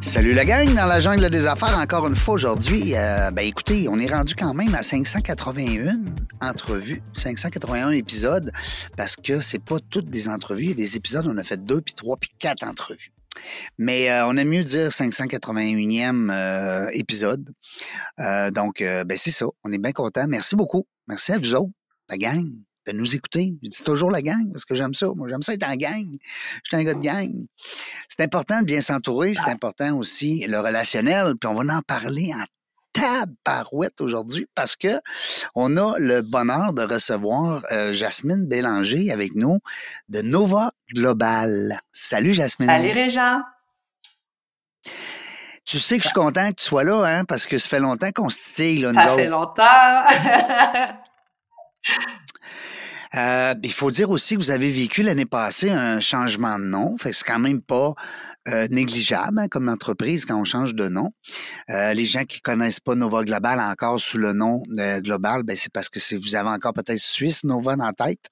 Salut 0.00 0.32
la 0.32 0.44
gang 0.44 0.74
dans 0.74 0.86
la 0.86 1.00
jungle 1.00 1.28
des 1.28 1.46
affaires 1.46 1.76
encore 1.76 2.06
une 2.06 2.14
fois 2.14 2.34
aujourd'hui. 2.34 2.94
Euh, 2.94 3.30
ben 3.30 3.42
écoutez, 3.42 3.88
on 3.88 3.98
est 3.98 4.06
rendu 4.06 4.34
quand 4.36 4.54
même 4.54 4.74
à 4.74 4.82
581 4.82 5.96
entrevues, 6.40 7.02
581 7.14 7.90
épisodes 7.90 8.52
parce 8.96 9.16
que 9.16 9.40
c'est 9.40 9.58
pas 9.58 9.78
toutes 9.90 10.08
des 10.08 10.28
entrevues, 10.28 10.62
il 10.62 10.68
y 10.68 10.72
a 10.72 10.76
des 10.76 10.96
épisodes 10.96 11.26
on 11.26 11.36
a 11.36 11.44
fait 11.44 11.62
deux 11.62 11.80
puis 11.80 11.94
trois 11.94 12.16
puis 12.16 12.30
quatre 12.38 12.64
entrevues. 12.64 13.12
Mais 13.76 14.10
euh, 14.10 14.26
on 14.26 14.36
aime 14.36 14.48
mieux 14.48 14.62
dire 14.62 14.88
581e 14.88 16.30
euh, 16.30 16.88
épisode. 16.92 17.50
donc 18.54 18.78
ben 18.80 19.16
c'est 19.16 19.32
ça, 19.32 19.46
on 19.64 19.72
est 19.72 19.78
bien 19.78 19.92
content. 19.92 20.26
Merci 20.28 20.54
beaucoup. 20.54 20.86
Merci 21.08 21.32
à 21.32 21.38
vous 21.38 21.54
autres, 21.54 21.72
la 22.08 22.18
gang 22.18 22.44
de 22.88 22.96
nous 22.96 23.14
écouter. 23.14 23.54
Je 23.62 23.68
dis 23.68 23.84
toujours 23.84 24.10
la 24.10 24.22
gang 24.22 24.50
parce 24.52 24.64
que 24.64 24.74
j'aime 24.74 24.94
ça. 24.94 25.08
Moi, 25.14 25.28
j'aime 25.28 25.42
ça 25.42 25.52
être 25.52 25.68
en 25.68 25.76
gang. 25.76 26.06
Je 26.10 26.68
suis 26.68 26.76
un 26.76 26.84
gars 26.84 26.94
de 26.94 27.00
gang. 27.00 27.30
C'est 28.08 28.22
important 28.22 28.60
de 28.60 28.64
bien 28.64 28.80
s'entourer. 28.80 29.34
C'est 29.34 29.50
important 29.50 29.96
aussi 29.96 30.46
le 30.46 30.58
relationnel. 30.58 31.34
Puis 31.40 31.48
on 31.48 31.54
va 31.54 31.74
en 31.74 31.82
parler 31.82 32.32
en 32.34 32.44
tabarouette 32.92 34.00
aujourd'hui 34.00 34.46
parce 34.54 34.74
que 34.74 35.00
on 35.54 35.76
a 35.76 35.98
le 35.98 36.22
bonheur 36.22 36.72
de 36.72 36.82
recevoir 36.82 37.62
euh, 37.70 37.92
Jasmine 37.92 38.46
Bélanger 38.46 39.12
avec 39.12 39.34
nous 39.34 39.58
de 40.08 40.22
Nova 40.22 40.72
Global. 40.94 41.78
Salut 41.92 42.32
Jasmine. 42.32 42.68
Salut 42.68 42.92
Régent. 42.92 43.42
Tu 45.66 45.78
sais 45.78 45.98
que 45.98 46.04
je 46.04 46.08
suis 46.08 46.14
content 46.14 46.48
que 46.48 46.54
tu 46.54 46.64
sois 46.64 46.82
là, 46.82 47.04
hein, 47.04 47.24
parce 47.26 47.46
que 47.46 47.58
ça 47.58 47.68
fait 47.68 47.78
longtemps 47.78 48.10
qu'on 48.14 48.30
se 48.30 48.38
titille, 48.38 48.80
là, 48.80 48.92
nous 48.92 49.00
Ça 49.00 49.14
fait 49.14 49.26
longtemps. 49.26 49.62
Euh, 53.14 53.54
il 53.62 53.72
faut 53.72 53.90
dire 53.90 54.10
aussi 54.10 54.34
que 54.34 54.40
vous 54.40 54.50
avez 54.50 54.70
vécu 54.70 55.02
l'année 55.02 55.26
passée 55.26 55.70
un 55.70 56.00
changement 56.00 56.58
de 56.58 56.64
nom. 56.64 56.96
Fait 56.98 57.12
c'est 57.12 57.24
quand 57.24 57.38
même 57.38 57.62
pas 57.62 57.94
euh, 58.48 58.66
négligeable 58.70 59.38
hein, 59.38 59.48
comme 59.48 59.68
entreprise 59.68 60.24
quand 60.24 60.38
on 60.38 60.44
change 60.44 60.74
de 60.74 60.88
nom. 60.88 61.10
Euh, 61.70 61.94
les 61.94 62.04
gens 62.04 62.24
qui 62.24 62.40
connaissent 62.40 62.80
pas 62.80 62.94
Nova 62.94 63.24
Global 63.24 63.60
encore 63.60 64.00
sous 64.00 64.18
le 64.18 64.32
nom 64.32 64.62
Global, 65.00 65.42
ben 65.42 65.56
c'est 65.56 65.72
parce 65.72 65.88
que 65.88 65.98
vous 66.16 66.34
avez 66.34 66.50
encore 66.50 66.72
peut-être 66.72 66.98
Suisse 66.98 67.44
Nova 67.44 67.76
dans 67.76 67.86
la 67.86 67.92
tête, 67.92 68.26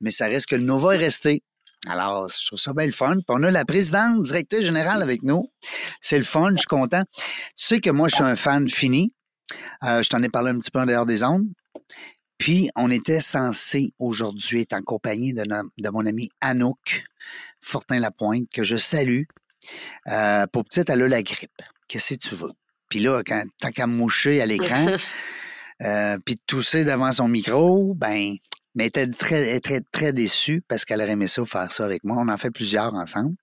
mais 0.00 0.10
ça 0.10 0.26
reste 0.26 0.46
que 0.46 0.56
le 0.56 0.62
Nova 0.62 0.94
est 0.94 0.98
resté. 0.98 1.42
Alors, 1.88 2.28
je 2.28 2.46
trouve 2.46 2.58
ça 2.58 2.72
bien 2.72 2.86
le 2.86 2.92
fun. 2.92 3.14
Puis 3.14 3.24
on 3.28 3.42
a 3.44 3.50
la 3.50 3.64
présidente, 3.64 4.22
directrice 4.24 4.64
générale 4.64 5.02
avec 5.02 5.22
nous. 5.22 5.52
C'est 6.00 6.18
le 6.18 6.24
fun, 6.24 6.50
je 6.52 6.58
suis 6.58 6.66
content. 6.66 7.04
Tu 7.14 7.22
sais 7.54 7.80
que 7.80 7.90
moi, 7.90 8.08
je 8.08 8.16
suis 8.16 8.24
un 8.24 8.34
fan 8.34 8.68
fini. 8.68 9.12
je 9.82 10.08
t'en 10.08 10.20
ai 10.22 10.28
parlé 10.28 10.50
un 10.50 10.58
petit 10.58 10.70
peu 10.72 10.80
en 10.80 10.86
dehors 10.86 11.06
des 11.06 11.22
ondes. 11.22 11.46
Puis, 12.38 12.70
on 12.76 12.90
était 12.90 13.20
censé 13.20 13.92
aujourd'hui 13.98 14.62
être 14.62 14.74
en 14.74 14.82
compagnie 14.82 15.32
de, 15.32 15.42
de 15.42 15.88
mon 15.90 16.04
ami 16.06 16.28
Anouk 16.40 17.04
Fortin-Lapointe, 17.60 18.48
que 18.52 18.62
je 18.62 18.76
salue. 18.76 19.22
Euh, 20.08 20.46
pour 20.52 20.64
petite, 20.64 20.90
elle 20.90 21.02
a 21.02 21.08
la 21.08 21.22
grippe. 21.22 21.62
Qu'est-ce 21.88 22.14
que 22.14 22.28
tu 22.28 22.34
veux? 22.34 22.52
Puis 22.88 23.00
là, 23.00 23.22
quand, 23.26 23.42
tant 23.60 23.70
qu'à 23.70 23.86
moucher 23.86 24.40
à 24.40 24.46
l'écran, 24.46 24.86
euh, 25.82 26.18
puis 26.24 26.36
de 26.36 26.40
tousser 26.46 26.84
devant 26.84 27.10
son 27.10 27.28
micro, 27.28 27.94
ben, 27.94 28.36
mais 28.74 28.84
elle 28.84 28.88
était 28.88 29.06
très, 29.08 29.60
très, 29.60 29.80
très 29.80 30.12
déçue 30.12 30.62
parce 30.68 30.84
qu'elle 30.84 31.00
aurait 31.00 31.12
aimé 31.12 31.26
ça 31.26 31.44
faire 31.46 31.72
ça 31.72 31.84
avec 31.84 32.04
moi. 32.04 32.18
On 32.20 32.28
en 32.28 32.36
fait 32.36 32.50
plusieurs 32.50 32.94
ensemble. 32.94 33.34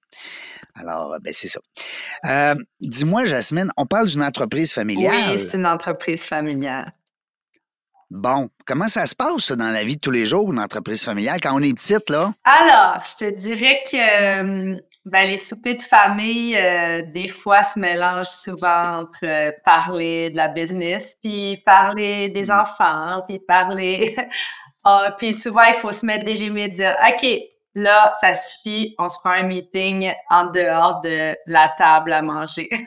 Alors, 0.76 1.18
ben, 1.22 1.34
c'est 1.34 1.48
ça. 1.48 1.60
Euh, 2.26 2.56
dis-moi, 2.80 3.26
Jasmine, 3.26 3.72
on 3.76 3.86
parle 3.86 4.08
d'une 4.08 4.24
entreprise 4.24 4.72
familiale. 4.74 5.32
Oui, 5.32 5.40
c'est 5.40 5.58
une 5.58 5.66
entreprise 5.66 6.24
familiale. 6.24 6.94
Bon, 8.10 8.48
comment 8.66 8.88
ça 8.88 9.06
se 9.06 9.16
passe 9.16 9.52
dans 9.52 9.70
la 9.70 9.84
vie 9.84 9.96
de 9.96 10.02
tous 10.02 10.12
les 10.12 10.26
jours, 10.26 10.52
une 10.52 10.60
entreprise 10.60 11.04
familiale, 11.04 11.40
quand 11.42 11.56
on 11.56 11.62
est 11.62 11.74
petite, 11.74 12.10
là? 12.10 12.32
Alors, 12.44 13.04
je 13.06 13.26
te 13.26 13.30
dirais 13.32 13.82
que 13.90 13.98
euh, 13.98 14.80
ben, 15.06 15.30
les 15.30 15.38
soupers 15.38 15.78
de 15.78 15.82
famille, 15.82 16.56
euh, 16.56 17.02
des 17.02 17.28
fois, 17.28 17.64
se 17.64 17.80
mélangent 17.80 18.28
souvent 18.28 19.00
entre 19.02 19.24
euh, 19.24 19.52
parler 19.66 20.30
de 20.30 20.38
la 20.38 20.48
business, 20.48 21.16
puis 21.22 21.62
parler 21.66 22.30
des 22.30 22.46
mm. 22.46 22.60
enfants, 22.60 23.22
puis 23.28 23.40
parler... 23.40 24.16
Ah, 24.86 25.16
puis 25.18 25.38
souvent, 25.38 25.64
il 25.64 25.76
faut 25.76 25.94
se 25.94 26.06
mettre 26.06 26.26
des 26.26 26.34
limites, 26.34 26.74
dire 26.74 26.94
«OK, 27.08 27.26
là, 27.74 28.14
ça 28.20 28.34
suffit, 28.34 28.94
on 29.00 29.08
se 29.08 29.18
prend 29.20 29.30
un 29.30 29.44
meeting 29.44 30.12
en 30.30 30.48
dehors 30.48 31.00
de 31.00 31.38
la 31.48 31.70
table 31.78 32.12
à 32.12 32.22
manger.» 32.22 32.70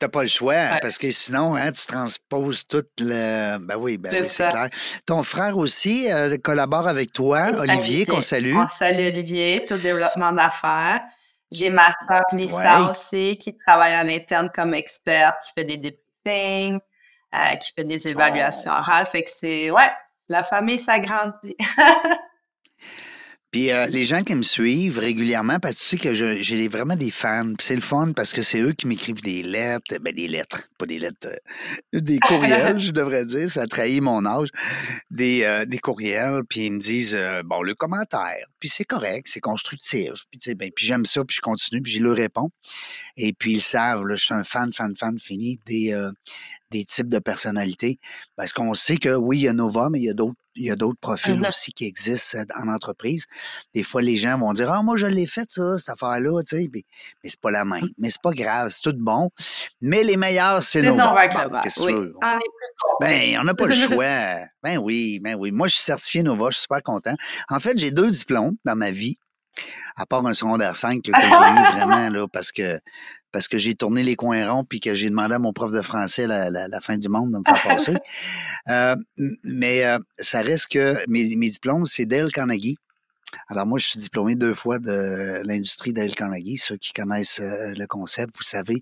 T'as 0.00 0.08
pas 0.08 0.22
le 0.22 0.28
choix, 0.28 0.78
parce 0.80 0.96
que 0.96 1.10
sinon, 1.10 1.54
hein, 1.56 1.72
tu 1.72 1.86
transposes 1.86 2.66
tout 2.66 2.86
le. 3.00 3.58
Ben 3.58 3.76
oui, 3.76 3.98
ben 3.98 4.24
c'est 4.24 4.48
clair. 4.48 4.70
Ton 5.04 5.22
frère 5.22 5.58
aussi 5.58 6.10
euh, 6.10 6.38
collabore 6.38 6.88
avec 6.88 7.12
toi, 7.12 7.50
Olivier, 7.58 8.06
qu'on 8.06 8.22
salue. 8.22 8.56
On 8.56 8.66
salue 8.70 9.08
Olivier, 9.08 9.62
tout 9.68 9.76
développement 9.76 10.32
d'affaires. 10.32 11.02
J'ai 11.52 11.68
ma 11.68 11.92
soeur 12.08 12.22
Lisa 12.32 12.90
aussi, 12.90 13.36
qui 13.36 13.54
travaille 13.54 13.94
en 13.94 14.08
interne 14.08 14.48
comme 14.54 14.72
experte, 14.72 15.36
qui 15.44 15.52
fait 15.52 15.64
des 15.64 15.76
débriefings, 15.76 16.80
euh, 17.34 17.56
qui 17.56 17.72
fait 17.76 17.84
des 17.84 18.08
évaluations 18.08 18.72
oh. 18.74 18.78
orales. 18.78 19.04
Fait 19.04 19.22
que 19.22 19.30
c'est, 19.30 19.70
ouais, 19.70 19.90
la 20.30 20.42
famille 20.44 20.78
s'agrandit. 20.78 21.56
Puis 23.50 23.72
euh, 23.72 23.86
les 23.86 24.04
gens 24.04 24.22
qui 24.22 24.36
me 24.36 24.42
suivent 24.42 25.00
régulièrement, 25.00 25.58
parce 25.58 25.76
que 25.76 25.80
tu 25.80 25.88
sais 25.88 25.98
que 25.98 26.14
j'ai 26.14 26.68
vraiment 26.68 26.94
des 26.94 27.10
fans, 27.10 27.52
c'est 27.58 27.74
le 27.74 27.80
fun 27.80 28.12
parce 28.14 28.32
que 28.32 28.42
c'est 28.42 28.60
eux 28.60 28.72
qui 28.72 28.86
m'écrivent 28.86 29.22
des 29.22 29.42
lettres, 29.42 29.98
ben 30.00 30.14
des 30.14 30.28
lettres, 30.28 30.68
pas 30.78 30.86
des 30.86 31.00
lettres, 31.00 31.26
euh, 31.26 32.00
des 32.00 32.20
courriels, 32.20 32.78
je 32.80 32.92
devrais 32.92 33.24
dire, 33.24 33.50
ça 33.50 33.66
trahit 33.66 34.00
mon 34.00 34.24
âge, 34.24 34.50
des, 35.10 35.42
euh, 35.42 35.64
des 35.64 35.78
courriels, 35.78 36.42
puis 36.48 36.66
ils 36.66 36.72
me 36.72 36.78
disent, 36.78 37.18
bon, 37.44 37.62
le 37.62 37.74
commentaire, 37.74 38.46
puis 38.60 38.68
c'est 38.68 38.84
correct, 38.84 39.26
c'est 39.28 39.40
constructif, 39.40 40.12
puis, 40.30 40.54
ben, 40.54 40.70
puis 40.70 40.86
j'aime 40.86 41.04
ça, 41.04 41.24
puis 41.24 41.34
je 41.34 41.40
continue, 41.40 41.82
puis 41.82 41.92
je 41.92 42.02
leur 42.02 42.14
réponds. 42.14 42.50
Et 43.16 43.32
puis 43.32 43.54
ils 43.54 43.60
savent, 43.60 44.06
là, 44.06 44.14
je 44.14 44.24
suis 44.24 44.34
un 44.34 44.44
fan, 44.44 44.72
fan, 44.72 44.94
fan 44.96 45.18
fini 45.18 45.58
des, 45.66 45.92
des 46.70 46.84
types 46.84 47.08
de 47.08 47.18
personnalités, 47.18 47.98
parce 48.36 48.52
qu'on 48.52 48.74
sait 48.74 48.96
que 48.96 49.14
oui, 49.16 49.38
il 49.38 49.42
y 49.42 49.48
a 49.48 49.52
Nova, 49.52 49.88
mais 49.90 49.98
il 49.98 50.04
y 50.04 50.10
a 50.10 50.14
d'autres 50.14 50.36
il 50.56 50.66
y 50.66 50.70
a 50.70 50.76
d'autres 50.76 50.98
profils 51.00 51.38
mmh 51.38 51.46
aussi 51.46 51.72
qui 51.72 51.86
existent 51.86 52.38
euh, 52.38 52.62
en 52.62 52.68
entreprise. 52.68 53.26
Des 53.74 53.82
fois, 53.82 54.02
les 54.02 54.16
gens 54.16 54.38
vont 54.38 54.52
dire 54.52 54.70
Ah, 54.70 54.82
moi, 54.82 54.96
je 54.96 55.06
l'ai 55.06 55.26
fait, 55.26 55.50
ça, 55.50 55.78
cette 55.78 55.90
affaire-là, 55.90 56.42
tu 56.42 56.56
sais, 56.56 56.68
mais, 56.72 56.84
mais 57.22 57.30
c'est 57.30 57.40
pas 57.40 57.50
la 57.50 57.64
même. 57.64 57.88
Mais 57.98 58.10
c'est 58.10 58.22
pas 58.22 58.32
grave, 58.32 58.68
c'est 58.70 58.82
tout 58.82 58.96
bon. 58.96 59.30
Mais 59.80 60.02
les 60.02 60.16
meilleurs, 60.16 60.62
c'est 60.62 60.82
nos. 60.82 60.96
Qu'est-ce 61.62 61.82
oui. 61.82 62.12
Ben, 63.00 63.38
on 63.40 63.44
n'a 63.44 63.54
pas 63.54 63.66
le 63.66 63.74
choix. 63.88 64.38
Ben 64.62 64.78
oui, 64.78 65.20
ben 65.20 65.36
oui. 65.36 65.50
Moi, 65.52 65.68
je 65.68 65.74
suis 65.74 65.84
certifié 65.84 66.22
Nova, 66.22 66.48
je 66.50 66.56
suis 66.56 66.62
super 66.62 66.82
content. 66.82 67.14
En 67.48 67.60
fait, 67.60 67.78
j'ai 67.78 67.90
deux 67.90 68.10
diplômes 68.10 68.56
dans 68.64 68.76
ma 68.76 68.90
vie 68.90 69.18
à 69.96 70.06
part 70.06 70.24
un 70.26 70.32
secondaire 70.32 70.76
5 70.76 71.02
que 71.02 71.12
j'ai 71.14 71.26
eu 71.26 71.76
vraiment, 71.76 72.08
là, 72.08 72.26
parce 72.32 72.52
que 72.52 72.80
parce 73.32 73.48
que 73.48 73.58
j'ai 73.58 73.74
tourné 73.74 74.02
les 74.02 74.16
coins 74.16 74.50
ronds 74.50 74.64
puis 74.64 74.80
que 74.80 74.94
j'ai 74.94 75.08
demandé 75.08 75.34
à 75.34 75.38
mon 75.38 75.52
prof 75.52 75.72
de 75.72 75.82
français 75.82 76.26
la, 76.26 76.50
la, 76.50 76.80
fin 76.80 76.98
du 76.98 77.08
monde 77.08 77.32
de 77.32 77.38
me 77.38 77.44
faire 77.44 77.62
passer. 77.62 77.96
euh, 78.68 78.96
mais 79.44 79.84
euh, 79.84 79.98
ça 80.18 80.42
reste 80.42 80.68
que 80.68 80.96
mes, 81.08 81.36
mes 81.36 81.50
diplômes, 81.50 81.86
c'est 81.86 82.06
Dale 82.06 82.32
Carnegie. 82.32 82.76
Alors 83.48 83.66
moi, 83.66 83.78
je 83.78 83.86
suis 83.86 84.00
diplômé 84.00 84.34
deux 84.34 84.54
fois 84.54 84.78
de 84.78 85.40
l'industrie 85.44 85.92
Dale 85.92 86.14
Carnegie. 86.14 86.56
Ceux 86.56 86.76
qui 86.76 86.92
connaissent 86.92 87.40
euh, 87.40 87.72
le 87.76 87.86
concept, 87.86 88.36
vous 88.36 88.42
savez, 88.42 88.80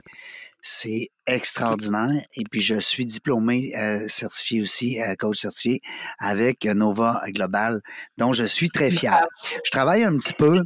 c'est 0.68 1.08
extraordinaire. 1.26 2.22
Et 2.34 2.44
puis, 2.44 2.60
je 2.60 2.74
suis 2.74 3.06
diplômé 3.06 3.72
euh, 3.76 4.06
certifié 4.08 4.60
aussi, 4.60 5.00
euh, 5.00 5.14
coach 5.18 5.38
certifié 5.38 5.80
avec 6.18 6.64
Nova 6.66 7.22
Global, 7.28 7.80
dont 8.18 8.32
je 8.32 8.44
suis 8.44 8.70
très 8.70 8.90
fier. 8.90 9.26
Je 9.64 9.70
travaille 9.70 10.04
un 10.04 10.16
petit 10.18 10.34
peu, 10.34 10.60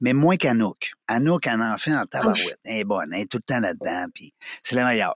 mais 0.00 0.12
moins 0.12 0.36
qu'Anouk. 0.36 0.92
Anouk 1.06 1.46
en 1.46 1.60
en 1.60 1.78
fait 1.78 1.94
en 1.94 2.04
tabarouette. 2.06 2.58
Elle 2.64 2.80
est 2.80 2.84
bonne, 2.84 3.12
elle 3.12 3.22
est 3.22 3.30
tout 3.30 3.38
le 3.38 3.42
temps 3.42 3.60
là-dedans, 3.60 4.06
puis 4.12 4.34
c'est 4.62 4.74
la 4.74 4.84
meilleure. 4.84 5.14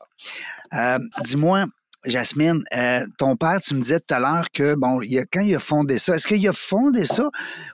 Euh, 0.74 0.98
dis-moi, 1.24 1.66
Jasmine, 2.04 2.62
euh, 2.76 3.04
ton 3.18 3.36
père, 3.36 3.60
tu 3.60 3.74
me 3.74 3.80
disais 3.80 3.98
tout 3.98 4.14
à 4.14 4.20
l'heure 4.20 4.50
que, 4.52 4.74
bon, 4.74 5.02
il 5.02 5.18
a, 5.18 5.24
quand 5.24 5.40
il 5.40 5.54
a 5.54 5.58
fondé 5.58 5.98
ça, 5.98 6.14
est-ce 6.14 6.26
qu'il 6.26 6.46
a 6.48 6.52
fondé 6.52 7.04
ça 7.04 7.28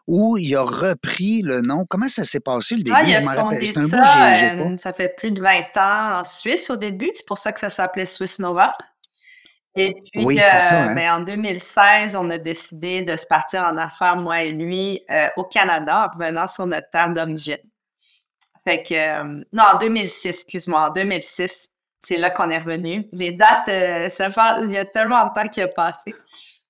ou 0.06 0.38
il 0.38 0.54
a 0.56 0.62
repris 0.62 1.42
le 1.42 1.60
nom? 1.60 1.84
Comment 1.88 2.08
ça 2.08 2.24
s'est 2.24 2.40
passé 2.40 2.76
le 2.76 2.82
début? 2.82 2.96
Ah, 2.98 3.04
il 3.04 3.14
a 3.14 3.20
fondé 3.20 3.66
ça, 3.66 3.80
euh, 3.80 4.76
ça 4.78 4.92
fait 4.92 5.14
plus 5.16 5.30
de 5.30 5.42
20 5.42 5.76
ans 5.76 6.20
en 6.20 6.24
Suisse 6.24 6.70
au 6.70 6.76
début. 6.76 7.10
C'est 7.14 7.26
pour 7.26 7.36
ça 7.36 7.52
que 7.52 7.60
ça 7.60 7.68
s'appelait 7.68 8.06
Swiss 8.06 8.38
Nova. 8.38 8.64
Et 9.76 9.92
puis, 10.12 10.24
oui, 10.24 10.38
euh, 10.38 10.40
ça, 10.40 10.84
hein? 10.84 10.94
ben, 10.94 11.14
en 11.14 11.20
2016, 11.20 12.16
on 12.16 12.30
a 12.30 12.38
décidé 12.38 13.02
de 13.02 13.16
se 13.16 13.26
partir 13.26 13.62
en 13.62 13.76
affaires, 13.76 14.16
moi 14.16 14.42
et 14.42 14.52
lui, 14.52 15.02
au 15.36 15.44
Canada, 15.44 16.08
en 16.08 16.16
revenant 16.16 16.46
sur 16.46 16.66
notre 16.66 16.88
terre 16.90 17.12
d'origine. 17.12 17.58
Fait 18.66 18.82
que, 18.82 19.22
non, 19.52 19.64
en 19.74 19.78
2006, 19.78 20.26
excuse-moi, 20.26 20.88
en 20.88 20.90
2006, 20.90 21.68
c'est 22.04 22.18
là 22.18 22.30
qu'on 22.30 22.50
est 22.50 22.58
revenu. 22.58 23.06
Les 23.12 23.32
dates, 23.32 23.68
euh, 23.68 24.08
ça 24.08 24.30
fait, 24.30 24.64
il 24.64 24.70
y 24.72 24.78
a 24.78 24.84
tellement 24.84 25.24
de 25.26 25.32
temps 25.34 25.48
qui 25.48 25.60
a 25.60 25.68
passé. 25.68 26.14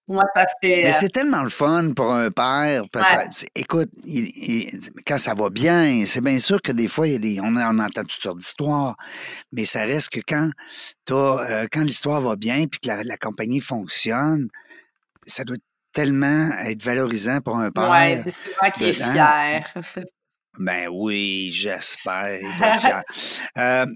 Moi, 0.06 0.22
ça 0.36 0.44
fait. 0.60 0.82
Mais 0.82 0.90
euh, 0.90 0.96
c'est 1.00 1.08
tellement 1.08 1.42
le 1.42 1.48
fun 1.48 1.92
pour 1.96 2.12
un 2.12 2.30
père. 2.30 2.82
peut-être. 2.92 3.46
Écoute, 3.54 3.88
il- 4.04 4.30
il- 4.36 4.80
quand 5.06 5.16
ça 5.16 5.32
va 5.32 5.48
bien, 5.48 6.04
c'est 6.06 6.20
bien 6.20 6.38
sûr 6.38 6.60
que 6.60 6.72
des 6.72 6.88
fois, 6.88 7.06
il 7.08 7.12
y 7.14 7.16
a 7.16 7.18
des, 7.18 7.40
on, 7.40 7.56
on 7.56 7.78
entend 7.78 8.02
toutes 8.02 8.12
sortes 8.22 8.36
d'histoires, 8.38 8.96
mais 9.50 9.64
ça 9.64 9.80
reste 9.84 10.10
que 10.10 10.20
quand, 10.28 10.50
t'as, 11.06 11.14
euh, 11.62 11.66
quand 11.72 11.80
l'histoire 11.80 12.20
va 12.20 12.36
bien 12.36 12.66
puis 12.66 12.80
que 12.80 12.88
la, 12.88 13.02
la 13.02 13.16
compagnie 13.16 13.60
fonctionne, 13.60 14.48
ça 15.26 15.42
doit 15.44 15.56
tellement 15.92 16.50
être 16.66 16.82
valorisant 16.82 17.40
pour 17.40 17.56
un 17.56 17.70
père. 17.70 17.88
ouais, 17.88 18.20
c'est 18.24 18.30
souvent 18.52 18.70
qu'il 18.72 18.88
est 18.88 18.92
dedans. 18.92 19.12
fier. 19.12 19.64
Ben 20.58 20.88
oui, 20.92 21.50
j'espère. 21.52 22.40
Euh, 23.58 23.86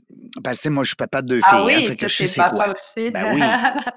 parce 0.45 0.61
que 0.61 0.69
moi, 0.69 0.85
je 0.85 0.89
suis 0.89 0.97
papa 0.97 1.21
de 1.23 1.27
deux 1.29 1.41
Ah 1.45 1.49
filles. 1.51 1.59
hein, 1.59 1.65
oui, 1.67 1.87
fait 1.87 1.95
que 1.97 2.01
toi, 2.01 2.09
je 2.09 2.17
t'es 2.19 2.27
sais 2.27 2.35
c'est 2.35 2.41
papa 2.41 2.65
quoi. 2.65 2.75
aussi. 2.75 3.11
Ben 3.11 3.35
oui. 3.35 3.43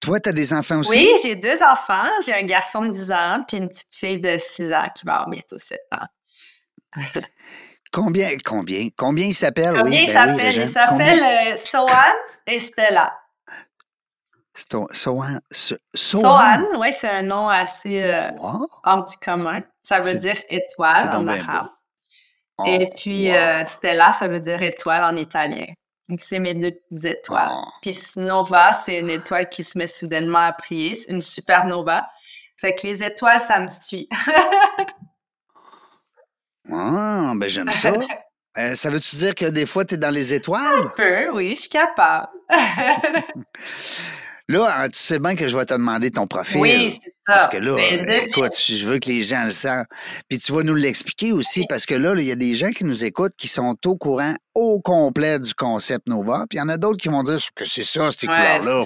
Toi, 0.00 0.18
tu 0.20 0.28
as 0.28 0.32
des 0.32 0.52
enfants 0.52 0.78
aussi? 0.80 0.90
Oui, 0.90 1.08
j'ai 1.22 1.36
deux 1.36 1.62
enfants. 1.62 2.08
J'ai 2.26 2.34
un 2.34 2.42
garçon 2.42 2.82
de 2.84 2.90
10 2.90 3.12
ans 3.12 3.44
puis 3.46 3.56
une 3.58 3.68
petite 3.68 3.92
fille 3.94 4.20
de 4.20 4.36
6 4.36 4.72
ans 4.72 4.88
qui 4.94 5.06
va 5.06 5.14
avoir 5.14 5.28
bientôt 5.30 5.58
7 5.58 5.78
ans. 5.92 7.00
Combien, 7.92 8.30
combien, 8.44 8.88
combien 8.96 9.26
ils 9.26 9.34
s'appellent? 9.34 9.74
Combien 9.76 10.00
oui, 10.00 10.06
ils 10.08 10.12
ben 10.12 10.26
oui, 10.26 10.30
s'appellent? 10.32 10.44
Régent. 10.46 10.62
Ils 10.62 10.66
s'appellent 10.68 11.52
euh, 11.52 11.56
Sohan 11.56 12.14
et 12.46 12.58
Stella. 12.58 13.12
Sohan. 14.92 15.38
So- 15.50 15.76
Sohan. 15.94 16.64
Oui, 16.78 16.88
c'est 16.92 17.08
un 17.08 17.22
nom 17.22 17.48
assez 17.48 18.02
euh, 18.02 18.28
Wow. 18.32 18.68
hors 18.84 19.04
du 19.04 19.16
commun. 19.16 19.60
Ça 19.82 20.00
veut 20.00 20.14
dire 20.18 20.36
étoile 20.48 21.08
bien 21.24 21.46
arabe. 21.48 21.68
Oh, 22.58 22.64
Et 22.66 22.90
puis 22.96 23.28
wow. 23.28 23.34
euh, 23.34 23.64
Stella, 23.64 24.12
ça 24.12 24.28
veut 24.28 24.40
dire 24.40 24.62
étoile 24.62 25.02
en 25.04 25.16
italien. 25.16 25.66
Donc, 26.08 26.20
c'est 26.20 26.38
mes 26.38 26.54
deux 26.54 26.72
petites 26.72 27.04
étoiles. 27.04 27.48
Oh. 27.50 27.64
Puis 27.80 27.96
Nova, 28.16 28.72
c'est 28.72 28.98
une 29.00 29.10
étoile 29.10 29.48
qui 29.48 29.64
se 29.64 29.78
met 29.78 29.86
soudainement 29.86 30.46
à 30.46 30.52
prier. 30.52 30.94
C'est 30.94 31.10
une 31.12 31.22
supernova. 31.22 32.08
Fait 32.60 32.74
que 32.74 32.86
les 32.86 33.02
étoiles, 33.02 33.40
ça 33.40 33.58
me 33.60 33.68
suit. 33.68 34.08
Ah, 36.70 37.32
ben 37.36 37.48
j'aime 37.48 37.72
ça. 37.72 37.92
Euh, 38.58 38.74
ça 38.74 38.90
veut-tu 38.90 39.16
dire 39.16 39.34
que 39.34 39.46
des 39.46 39.64
fois, 39.64 39.82
tu 39.86 39.94
es 39.94 39.96
dans 39.96 40.10
les 40.10 40.34
étoiles? 40.34 40.84
Un 40.84 40.88
peu, 40.94 41.30
oui, 41.30 41.54
je 41.56 41.60
suis 41.62 41.70
capable. 41.70 42.28
Là, 44.48 44.88
tu 44.90 44.98
sais 44.98 45.18
bien 45.18 45.34
que 45.34 45.48
je 45.48 45.56
vais 45.56 45.64
te 45.64 45.72
demander 45.72 46.10
ton 46.10 46.26
profil. 46.26 46.60
oui, 46.60 46.92
c'est. 46.92 47.11
Parce 47.34 47.48
que 47.48 47.56
là, 47.58 47.74
Mais 47.74 48.00
euh, 48.00 48.26
écoute, 48.26 48.52
je 48.58 48.74
je 48.74 48.86
veux 48.86 48.98
que 48.98 49.08
les 49.08 49.22
gens 49.22 49.44
le 49.44 49.52
savent. 49.52 49.86
Puis 50.28 50.38
tu 50.38 50.52
vas 50.52 50.62
nous 50.62 50.74
l'expliquer 50.74 51.32
aussi, 51.32 51.64
parce 51.68 51.86
que 51.86 51.94
là, 51.94 52.14
il 52.16 52.24
y 52.26 52.32
a 52.32 52.36
des 52.36 52.54
gens 52.54 52.70
qui 52.70 52.84
nous 52.84 53.04
écoutent 53.04 53.34
qui 53.36 53.48
sont 53.48 53.76
au 53.86 53.96
courant 53.96 54.34
au 54.54 54.80
complet 54.80 55.38
du 55.38 55.54
concept 55.54 56.08
Nova. 56.08 56.44
Puis 56.48 56.58
il 56.58 56.60
y 56.60 56.62
en 56.62 56.68
a 56.68 56.76
d'autres 56.78 56.98
qui 56.98 57.08
vont 57.08 57.22
dire 57.22 57.38
que 57.54 57.64
c'est 57.64 57.84
ça, 57.84 58.10
ces 58.10 58.26
ouais, 58.26 58.34
couleurs-là. 58.34 58.84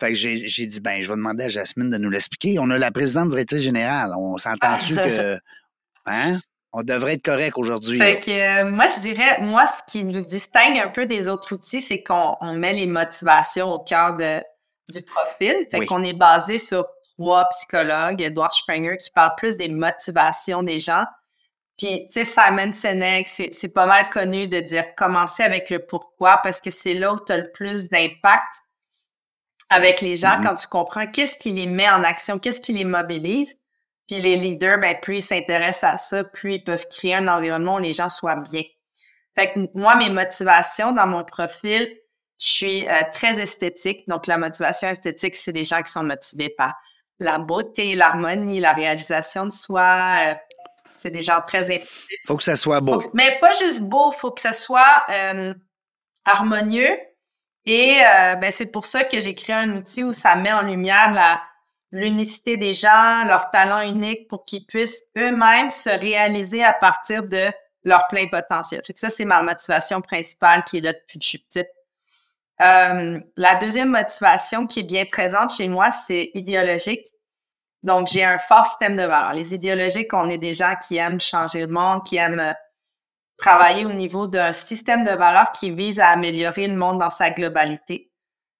Fait 0.00 0.08
que 0.08 0.14
j'ai 0.14 0.66
dit, 0.66 0.80
ben, 0.80 1.02
je 1.02 1.08
vais 1.10 1.16
demander 1.16 1.44
à 1.44 1.48
Jasmine 1.50 1.90
de 1.90 1.98
nous 1.98 2.08
l'expliquer. 2.10 2.58
On 2.58 2.70
a 2.70 2.78
la 2.78 2.90
présidente 2.90 3.28
directrice 3.28 3.60
générale. 3.62 4.12
On 4.16 4.38
s'entend-tu 4.38 4.98
Ah, 4.98 5.06
que. 5.06 5.38
Hein? 6.06 6.38
On 6.72 6.82
devrait 6.82 7.14
être 7.14 7.22
correct 7.22 7.54
aujourd'hui. 7.58 7.98
Fait 7.98 8.20
que 8.20 8.30
euh, 8.30 8.70
moi, 8.70 8.86
je 8.88 9.00
dirais, 9.00 9.40
moi, 9.40 9.66
ce 9.66 9.82
qui 9.90 10.04
nous 10.04 10.24
distingue 10.24 10.78
un 10.78 10.88
peu 10.88 11.04
des 11.04 11.28
autres 11.28 11.54
outils, 11.54 11.80
c'est 11.80 12.02
qu'on 12.02 12.36
on 12.40 12.54
met 12.54 12.72
les 12.72 12.86
motivations 12.86 13.72
au 13.72 13.80
cœur 13.80 14.16
de, 14.16 14.40
du 14.88 15.02
profil. 15.02 15.66
Fait 15.70 15.78
Oui. 15.80 15.86
qu'on 15.86 16.02
est 16.04 16.16
basé 16.16 16.58
sur 16.58 16.86
trois 17.20 17.48
psychologues, 17.50 18.22
Edward 18.22 18.54
Springer, 18.54 18.96
qui 18.96 19.10
parle 19.10 19.34
plus 19.36 19.56
des 19.56 19.68
motivations 19.68 20.62
des 20.62 20.78
gens. 20.78 21.04
Puis, 21.76 22.06
tu 22.08 22.12
sais, 22.12 22.24
Simon 22.24 22.72
Sinek, 22.72 23.28
c'est 23.28 23.72
pas 23.72 23.86
mal 23.86 24.08
connu 24.10 24.46
de 24.48 24.60
dire 24.60 24.94
commencer 24.94 25.42
avec 25.42 25.70
le 25.70 25.84
pourquoi 25.84 26.38
parce 26.42 26.60
que 26.60 26.70
c'est 26.70 26.94
là 26.94 27.12
où 27.12 27.18
tu 27.24 27.32
as 27.32 27.38
le 27.38 27.50
plus 27.52 27.88
d'impact 27.88 28.54
avec 29.70 30.00
les 30.00 30.16
gens 30.16 30.38
Mhm. 30.38 30.44
quand 30.44 30.54
tu 30.54 30.66
comprends 30.66 31.06
qu'est-ce 31.06 31.38
qui 31.38 31.50
les 31.52 31.66
met 31.66 31.88
en 31.88 32.02
action, 32.04 32.38
qu'est-ce 32.38 32.60
qui 32.60 32.72
les 32.72 32.84
mobilise. 32.84 33.56
Puis 34.08 34.20
les 34.20 34.36
leaders, 34.36 34.78
ben, 34.78 34.96
plus 35.00 35.18
ils 35.18 35.22
s'intéressent 35.22 35.94
à 35.94 35.98
ça, 35.98 36.24
plus 36.24 36.54
ils 36.54 36.64
peuvent 36.64 36.86
créer 36.88 37.14
un 37.14 37.28
environnement 37.28 37.76
où 37.76 37.78
les 37.78 37.92
gens 37.92 38.08
soient 38.08 38.36
bien. 38.36 38.62
Fait 39.36 39.52
que 39.52 39.60
moi, 39.74 39.94
mes 39.94 40.10
motivations 40.10 40.92
dans 40.92 41.06
mon 41.06 41.22
profil, 41.22 41.88
je 42.38 42.46
suis 42.46 42.88
euh, 42.88 43.02
très 43.12 43.38
esthétique. 43.40 44.08
Donc, 44.08 44.26
la 44.26 44.38
motivation 44.38 44.88
esthétique, 44.88 45.36
c'est 45.36 45.52
des 45.52 45.64
gens 45.64 45.82
qui 45.82 45.92
sont 45.92 46.02
motivés 46.02 46.48
par 46.56 46.74
la 47.20 47.38
beauté, 47.38 47.94
l'harmonie, 47.94 48.60
la 48.60 48.72
réalisation 48.72 49.46
de 49.46 49.52
soi. 49.52 50.16
euh, 50.20 50.34
c'est 50.96 51.10
des 51.10 51.20
gens 51.22 51.40
très 51.46 51.62
impulsifs. 51.64 52.26
Faut 52.26 52.36
que 52.36 52.42
ça 52.42 52.56
soit 52.56 52.80
beau. 52.80 52.98
Que- 52.98 53.06
mais 53.14 53.38
pas 53.40 53.52
juste 53.54 53.80
beau, 53.80 54.10
faut 54.10 54.30
que 54.32 54.40
ça 54.40 54.52
soit 54.52 55.04
euh, 55.10 55.54
harmonieux. 56.24 56.98
Et 57.66 57.98
euh, 58.04 58.34
ben, 58.36 58.50
c'est 58.52 58.66
pour 58.70 58.84
ça 58.86 59.04
que 59.04 59.20
j'ai 59.20 59.34
créé 59.34 59.54
un 59.56 59.76
outil 59.76 60.02
où 60.04 60.12
ça 60.12 60.34
met 60.36 60.52
en 60.52 60.62
lumière 60.62 61.12
la 61.12 61.40
l'unicité 61.92 62.56
des 62.56 62.72
gens, 62.72 63.24
leur 63.26 63.50
talent 63.50 63.80
unique 63.80 64.28
pour 64.28 64.44
qu'ils 64.44 64.64
puissent 64.64 65.02
eux-mêmes 65.18 65.70
se 65.70 65.90
réaliser 65.90 66.62
à 66.62 66.72
partir 66.72 67.24
de 67.24 67.48
leur 67.82 68.06
plein 68.06 68.28
potentiel. 68.28 68.80
Fait 68.86 68.92
que 68.92 69.00
ça, 69.00 69.10
c'est 69.10 69.24
ma 69.24 69.42
motivation 69.42 70.00
principale 70.00 70.62
qui 70.62 70.78
est 70.78 70.80
là 70.82 70.92
depuis 70.92 71.18
que 71.18 71.24
je 71.24 71.28
suis 71.30 71.38
petite. 71.38 71.66
Euh, 72.60 73.18
la 73.36 73.54
deuxième 73.56 73.90
motivation 73.90 74.66
qui 74.66 74.80
est 74.80 74.84
bien 74.84 75.04
présente 75.10 75.52
chez 75.54 75.68
moi, 75.68 75.90
c'est 75.90 76.30
idéologique. 76.34 77.06
Donc, 77.82 78.08
j'ai 78.08 78.24
un 78.24 78.38
fort 78.38 78.66
système 78.66 78.96
de 78.96 79.02
valeurs. 79.02 79.32
Les 79.32 79.54
idéologiques, 79.54 80.12
on 80.12 80.28
est 80.28 80.38
des 80.38 80.52
gens 80.52 80.74
qui 80.86 80.96
aiment 80.98 81.20
changer 81.20 81.60
le 81.62 81.72
monde, 81.72 82.04
qui 82.04 82.16
aiment 82.16 82.40
euh, 82.40 82.52
travailler 83.38 83.86
au 83.86 83.92
niveau 83.94 84.26
d'un 84.26 84.52
système 84.52 85.02
de 85.04 85.12
valeurs 85.12 85.50
qui 85.52 85.70
vise 85.70 85.98
à 85.98 86.08
améliorer 86.08 86.66
le 86.68 86.76
monde 86.76 86.98
dans 86.98 87.08
sa 87.08 87.30
globalité. 87.30 88.10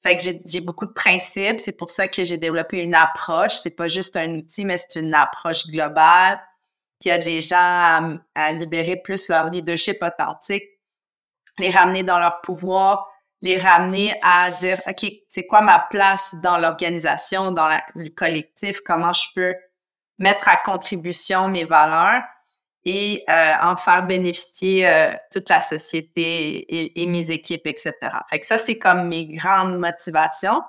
Fait 0.03 0.17
que 0.17 0.23
j'ai- 0.46 0.61
beaucoup 0.62 0.87
de 0.87 0.93
principes. 0.93 1.61
C'est 1.61 1.76
pour 1.76 1.91
ça 1.91 2.08
que 2.08 2.25
j'ai 2.25 2.38
développé 2.38 2.79
une 2.79 2.94
approche. 2.94 3.56
C'est 3.62 3.76
pas 3.76 3.88
juste 3.88 4.17
un 4.17 4.31
outil, 4.37 4.64
mais 4.64 4.79
c'est 4.79 5.00
une 5.00 5.12
approche 5.12 5.67
globale 5.67 6.41
qui 6.99 7.11
aide 7.11 7.25
les 7.26 7.43
gens 7.43 7.56
à, 7.58 8.00
à 8.35 8.53
libérer 8.53 8.96
plus 8.96 9.29
leur 9.29 9.50
leadership 9.50 10.03
authentique, 10.03 10.64
les 11.58 11.70
ramener 11.70 12.03
dans 12.03 12.19
leur 12.19 12.41
pouvoir, 12.41 13.09
les 13.42 13.58
ramener 13.58 14.14
à 14.22 14.50
dire, 14.50 14.81
OK, 14.87 15.10
c'est 15.26 15.46
quoi 15.46 15.60
ma 15.62 15.78
place 15.78 16.34
dans 16.42 16.58
l'organisation, 16.58 17.50
dans 17.52 17.69
la- 17.69 17.84
le 17.94 18.10
collectif, 18.10 18.81
comment 18.84 19.12
je 19.12 19.25
peux 19.34 19.54
mettre 20.19 20.48
à 20.48 20.56
contribution 20.56 21.48
mes 21.48 21.64
valeurs 21.64 22.22
et 22.84 23.25
euh, 23.28 23.52
en 23.62 23.76
faire 23.76 24.04
bénéficier 24.06 24.87
euh, 24.88 25.12
toute 25.32 25.48
la 25.48 25.60
société 25.60 26.58
et, 26.58 27.02
et 27.02 27.06
mes 27.06 27.31
équipes, 27.31 27.66
etc. 27.66 27.92
Fait 28.28 28.40
que 28.40 28.46
ça, 28.46 28.58
c'est 28.58 28.78
comme 28.78 29.08
mes 29.08 29.26
grandes 29.26 29.78
motivations. 29.78 30.60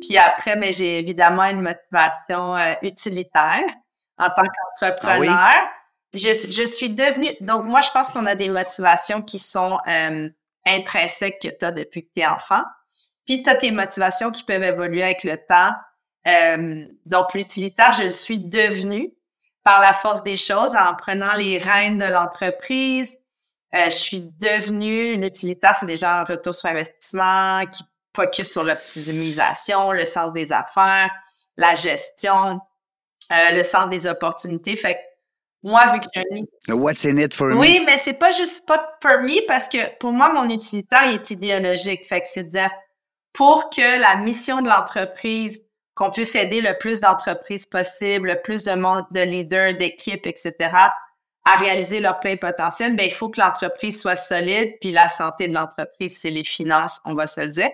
Puis 0.00 0.16
après, 0.16 0.56
mais 0.56 0.72
j'ai 0.72 0.98
évidemment 0.98 1.44
une 1.44 1.60
motivation 1.60 2.56
euh, 2.56 2.72
utilitaire 2.82 3.62
en 4.18 4.28
tant 4.30 4.42
qu'entrepreneur. 4.80 5.52
je, 6.14 6.28
je 6.50 6.66
suis 6.66 6.88
devenue... 6.88 7.30
Donc, 7.42 7.66
moi, 7.66 7.82
je 7.82 7.90
pense 7.90 8.08
qu'on 8.08 8.24
a 8.24 8.34
des 8.34 8.48
motivations 8.48 9.20
qui 9.20 9.38
sont 9.38 9.78
euh, 9.86 10.30
intrinsèques 10.66 11.40
que 11.40 11.48
tu 11.48 11.64
as 11.64 11.72
depuis 11.72 12.06
que 12.06 12.12
tu 12.14 12.20
es 12.20 12.26
enfant. 12.26 12.62
Puis, 13.24 13.42
tu 13.42 13.50
as 13.50 13.56
tes 13.56 13.70
motivations 13.70 14.30
qui 14.30 14.42
peuvent 14.42 14.62
évoluer 14.62 15.02
avec 15.02 15.24
le 15.24 15.36
temps. 15.36 15.72
Euh, 16.26 16.84
donc, 17.06 17.34
l'utilitaire, 17.34 17.92
je 17.92 18.04
le 18.04 18.10
suis 18.10 18.38
devenue 18.38 19.12
par 19.64 19.80
la 19.80 19.92
force 19.92 20.22
des 20.22 20.36
choses 20.36 20.76
en 20.76 20.94
prenant 20.94 21.34
les 21.34 21.58
rênes 21.58 21.98
de 21.98 22.04
l'entreprise. 22.04 23.16
Euh, 23.74 23.86
je 23.86 23.96
suis 23.96 24.20
devenue 24.20 25.10
une 25.10 25.24
utilitaire, 25.24 25.76
c'est 25.76 25.96
gens 25.96 26.20
en 26.20 26.24
retour 26.24 26.54
sur 26.54 26.68
investissement 26.68 27.64
qui 27.66 27.82
focus 28.14 28.50
sur 28.50 28.64
l'optimisation, 28.64 29.92
le 29.92 30.04
sens 30.04 30.32
des 30.32 30.52
affaires, 30.52 31.10
la 31.56 31.74
gestion, 31.74 32.60
euh, 33.32 33.50
le 33.52 33.64
sens 33.64 33.88
des 33.90 34.06
opportunités. 34.06 34.76
Fait 34.76 34.94
que 34.94 35.00
moi, 35.66 35.86
vu 35.92 36.00
que 36.00 36.06
j'ai 36.14 36.24
un 36.68 36.74
What's 36.74 37.04
in 37.04 37.16
it 37.18 37.34
for 37.34 37.48
me? 37.48 37.56
oui, 37.56 37.82
mais 37.84 37.98
c'est 37.98 38.14
pas 38.14 38.30
juste 38.30 38.66
pas 38.66 38.96
for 39.02 39.20
me 39.22 39.46
parce 39.46 39.68
que 39.68 39.96
pour 39.98 40.12
moi, 40.12 40.32
mon 40.32 40.48
utilitaire 40.48 41.06
il 41.06 41.14
est 41.14 41.30
idéologique. 41.30 42.04
Fait 42.06 42.20
que 42.20 42.28
c'est 42.28 42.44
de 42.44 42.50
dire 42.50 42.70
pour 43.32 43.68
que 43.70 44.00
la 44.00 44.16
mission 44.16 44.62
de 44.62 44.68
l'entreprise, 44.68 45.66
qu'on 45.94 46.10
puisse 46.10 46.34
aider 46.34 46.60
le 46.60 46.78
plus 46.78 47.00
d'entreprises 47.00 47.66
possible, 47.66 48.28
le 48.28 48.40
plus 48.40 48.62
de 48.62 48.74
monde, 48.74 49.04
de 49.10 49.20
leaders, 49.20 49.76
d'équipes, 49.76 50.26
etc., 50.26 50.54
à 51.48 51.56
réaliser 51.56 52.00
leur 52.00 52.18
plein 52.18 52.36
potentiel, 52.36 52.96
ben, 52.96 53.06
il 53.06 53.12
faut 53.12 53.28
que 53.28 53.40
l'entreprise 53.40 54.00
soit 54.00 54.16
solide, 54.16 54.74
puis 54.80 54.90
la 54.90 55.08
santé 55.08 55.48
de 55.48 55.54
l'entreprise, 55.54 56.18
c'est 56.18 56.30
les 56.30 56.44
finances, 56.44 57.00
on 57.04 57.14
va 57.14 57.26
se 57.26 57.40
le 57.40 57.50
dire. 57.50 57.70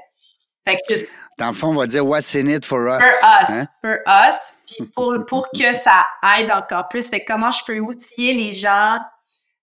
Fait 0.66 0.78
que 0.88 0.94
Dans 1.38 1.48
le 1.48 1.52
fond, 1.52 1.68
on 1.68 1.74
va 1.74 1.86
dire 1.86 2.06
What's 2.06 2.34
in 2.34 2.46
it 2.46 2.64
for 2.64 2.86
us? 2.86 3.02
for 3.02 3.42
us, 3.42 3.50
hein? 3.50 3.66
for 3.80 3.98
us, 4.06 4.54
puis 4.66 4.86
pour, 4.94 5.14
pour 5.26 5.48
que 5.50 5.74
ça 5.74 6.06
aide 6.38 6.50
encore 6.50 6.88
plus. 6.88 7.08
Fait 7.08 7.24
que 7.24 7.32
comment 7.32 7.50
je 7.50 7.64
peux 7.64 7.78
outiller 7.80 8.34
les 8.34 8.52
gens, 8.52 8.98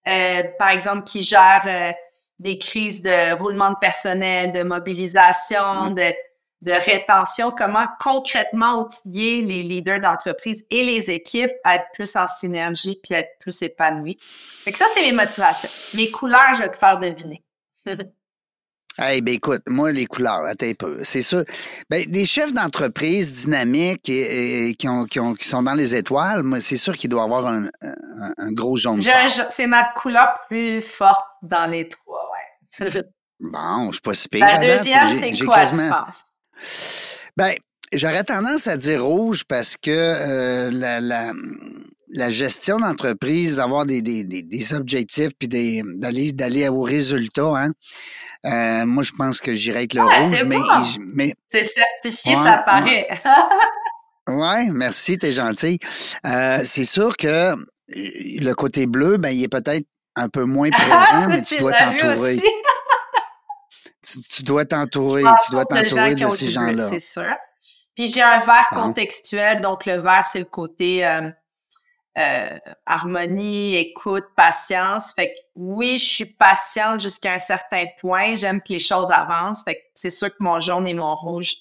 euh, 0.08 0.44
par 0.58 0.70
exemple, 0.70 1.04
qui 1.04 1.24
gèrent 1.24 1.66
euh, 1.66 1.92
des 2.40 2.58
crises 2.58 3.02
de 3.02 3.34
roulement 3.38 3.72
de 3.72 3.78
personnel, 3.80 4.52
de 4.52 4.64
mobilisation, 4.64 5.92
de, 5.92 6.14
de 6.62 6.72
rétention, 6.72 7.52
comment 7.52 7.88
concrètement 8.02 8.82
outiller 8.82 9.42
les 9.42 9.64
leaders 9.64 10.02
d'entreprise 10.02 10.66
et 10.70 10.84
les 10.84 11.10
équipes 11.10 11.52
à 11.64 11.78
être 11.78 11.88
plus 11.94 12.16
en 12.18 12.28
synergie 12.28 13.00
puis 13.02 13.16
à 13.16 13.20
être 13.20 13.40
plus 13.40 13.62
épanouis? 13.62 14.18
Fait 14.20 14.74
que 14.74 14.78
ça, 14.78 14.86
c'est 14.94 15.02
mes 15.02 15.14
motivations. 15.14 15.70
Mes 15.94 16.12
couleurs, 16.12 16.54
je 16.56 16.64
vais 16.64 16.72
te 16.72 16.78
faire 16.78 17.00
deviner. 17.00 17.44
Eh 19.02 19.22
ben 19.22 19.36
écoute, 19.36 19.62
moi, 19.68 19.92
les 19.92 20.06
couleurs, 20.06 20.44
attends 20.46 20.66
un 20.66 20.74
peu. 20.74 21.00
C'est 21.04 21.22
ça. 21.22 21.44
Ben, 21.90 22.06
des 22.06 22.26
chefs 22.26 22.54
d'entreprise 22.54 23.46
dynamiques 23.46 24.10
et, 24.10 24.76
qui, 24.78 24.88
ont, 24.90 25.06
qui, 25.06 25.20
ont, 25.20 25.34
qui, 25.36 25.48
sont 25.48 25.64
dans 25.64 25.74
les 25.74 25.96
étoiles, 25.96 26.44
moi, 26.44 26.60
c'est 26.60 26.78
sûr 26.78 26.96
qu'il 26.98 27.10
doit 27.10 27.24
avoir 27.24 27.48
un, 27.48 27.68
un, 28.38 28.52
gros 28.52 28.78
jaune 28.78 29.02
C'est 29.50 29.68
ma 29.68 29.84
couleur 29.96 30.28
plus 30.48 30.82
forte 30.82 31.26
dans 31.42 31.66
les 31.70 31.88
trois, 31.88 32.30
ouais. 32.80 32.90
bon, 33.40 33.88
je 33.88 33.94
suis 33.94 34.02
pas 34.02 34.14
si 34.14 34.28
pire. 34.28 34.46
La 34.46 34.78
deuxième, 34.78 35.14
c'est 35.14 35.46
quoi, 35.46 35.56
quasiment... 35.56 35.84
tu 35.84 35.90
penses? 35.90 37.20
Ben, 37.38 37.54
j'aurais 37.94 38.24
tendance 38.24 38.68
à 38.68 38.76
dire 38.76 39.04
rouge 39.04 39.44
parce 39.46 39.78
que 39.78 39.92
euh, 39.92 40.72
la, 40.72 41.00
la, 41.00 41.32
la, 42.10 42.30
gestion 42.30 42.80
d'entreprise, 42.80 43.58
d'avoir 43.58 43.86
des, 43.86 44.02
des, 44.02 44.24
des, 44.24 44.74
objectifs 44.74 45.32
puis 45.38 45.48
d'aller 45.48 46.32
d'aller 46.32 46.68
au 46.68 46.82
résultat, 46.82 47.54
hein, 47.56 47.72
euh, 48.46 48.86
moi, 48.86 49.04
je 49.04 49.12
pense 49.12 49.42
que 49.42 49.54
j'irais 49.54 49.80
avec 49.80 49.94
le 49.94 50.02
rouge, 50.02 50.44
mais, 50.46 50.60
mais. 50.98 51.34
T'es 51.50 51.66
certifié, 51.66 52.36
ça 52.36 52.60
paraît. 52.66 53.08
ouais, 54.28 54.70
merci, 54.72 55.18
t'es 55.18 55.32
gentil. 55.32 55.80
Euh, 56.26 56.62
c'est 56.64 56.86
sûr 56.86 57.18
que 57.18 57.54
le 57.90 58.54
côté 58.54 58.86
bleu, 58.86 59.18
ben, 59.18 59.30
il 59.30 59.44
est 59.44 59.50
peut-être 59.50 59.86
un 60.16 60.30
peu 60.30 60.46
moins 60.46 60.70
présent, 60.72 61.28
mais 61.28 61.42
tu 61.44 61.58
dois 61.58 61.74
t'entourer. 61.74 62.42
tu, 64.02 64.44
dois 64.44 64.66
t'entourer, 64.66 65.24
tu 65.46 65.52
dois 65.52 65.66
t'entourer 65.66 66.16
de 66.16 66.28
ces 66.28 66.52
gens-là. 66.52 66.88
C'est 66.88 67.00
sûr. 67.00 67.36
Puis 67.96 68.08
j'ai 68.08 68.22
un 68.22 68.40
vert 68.40 68.70
contextuel, 68.72 69.60
donc 69.60 69.86
le 69.86 69.98
vert, 69.98 70.26
c'est 70.26 70.40
le 70.40 70.46
côté 70.46 71.06
euh, 71.06 71.30
euh, 72.18 72.58
harmonie, 72.86 73.76
écoute, 73.76 74.26
patience. 74.36 75.14
Fait 75.14 75.30
que 75.30 75.40
oui, 75.56 75.98
je 75.98 76.06
suis 76.06 76.26
patiente 76.26 77.00
jusqu'à 77.02 77.34
un 77.34 77.40
certain 77.40 77.86
point. 78.00 78.36
J'aime 78.36 78.62
que 78.62 78.74
les 78.74 78.80
choses 78.80 79.12
avancent. 79.12 79.64
Fait 79.64 79.76
que 79.76 79.82
c'est 79.94 80.10
sûr 80.10 80.30
que 80.30 80.42
mon 80.44 80.60
jaune 80.60 80.88
et 80.88 80.94
mon 80.94 81.16
rouge, 81.16 81.54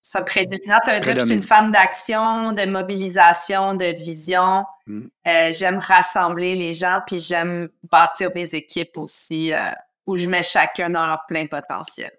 ça 0.00 0.22
prédominant. 0.22 0.78
Ça 0.84 0.94
veut 0.94 1.00
dire 1.00 1.14
que 1.14 1.20
je 1.20 1.26
suis 1.26 1.34
une 1.36 1.42
femme 1.42 1.72
d'action, 1.72 2.52
de 2.52 2.70
mobilisation, 2.72 3.74
de 3.74 3.86
vision. 3.86 4.64
Mm. 4.86 5.06
Euh, 5.26 5.52
j'aime 5.52 5.78
rassembler 5.78 6.54
les 6.54 6.74
gens, 6.74 7.00
puis 7.06 7.18
j'aime 7.18 7.68
bâtir 7.90 8.32
des 8.32 8.56
équipes 8.56 8.96
aussi 8.96 9.52
euh, 9.52 9.70
où 10.06 10.16
je 10.16 10.28
mets 10.28 10.42
chacun 10.42 10.90
dans 10.90 11.06
leur 11.06 11.26
plein 11.26 11.46
potentiel. 11.46 12.12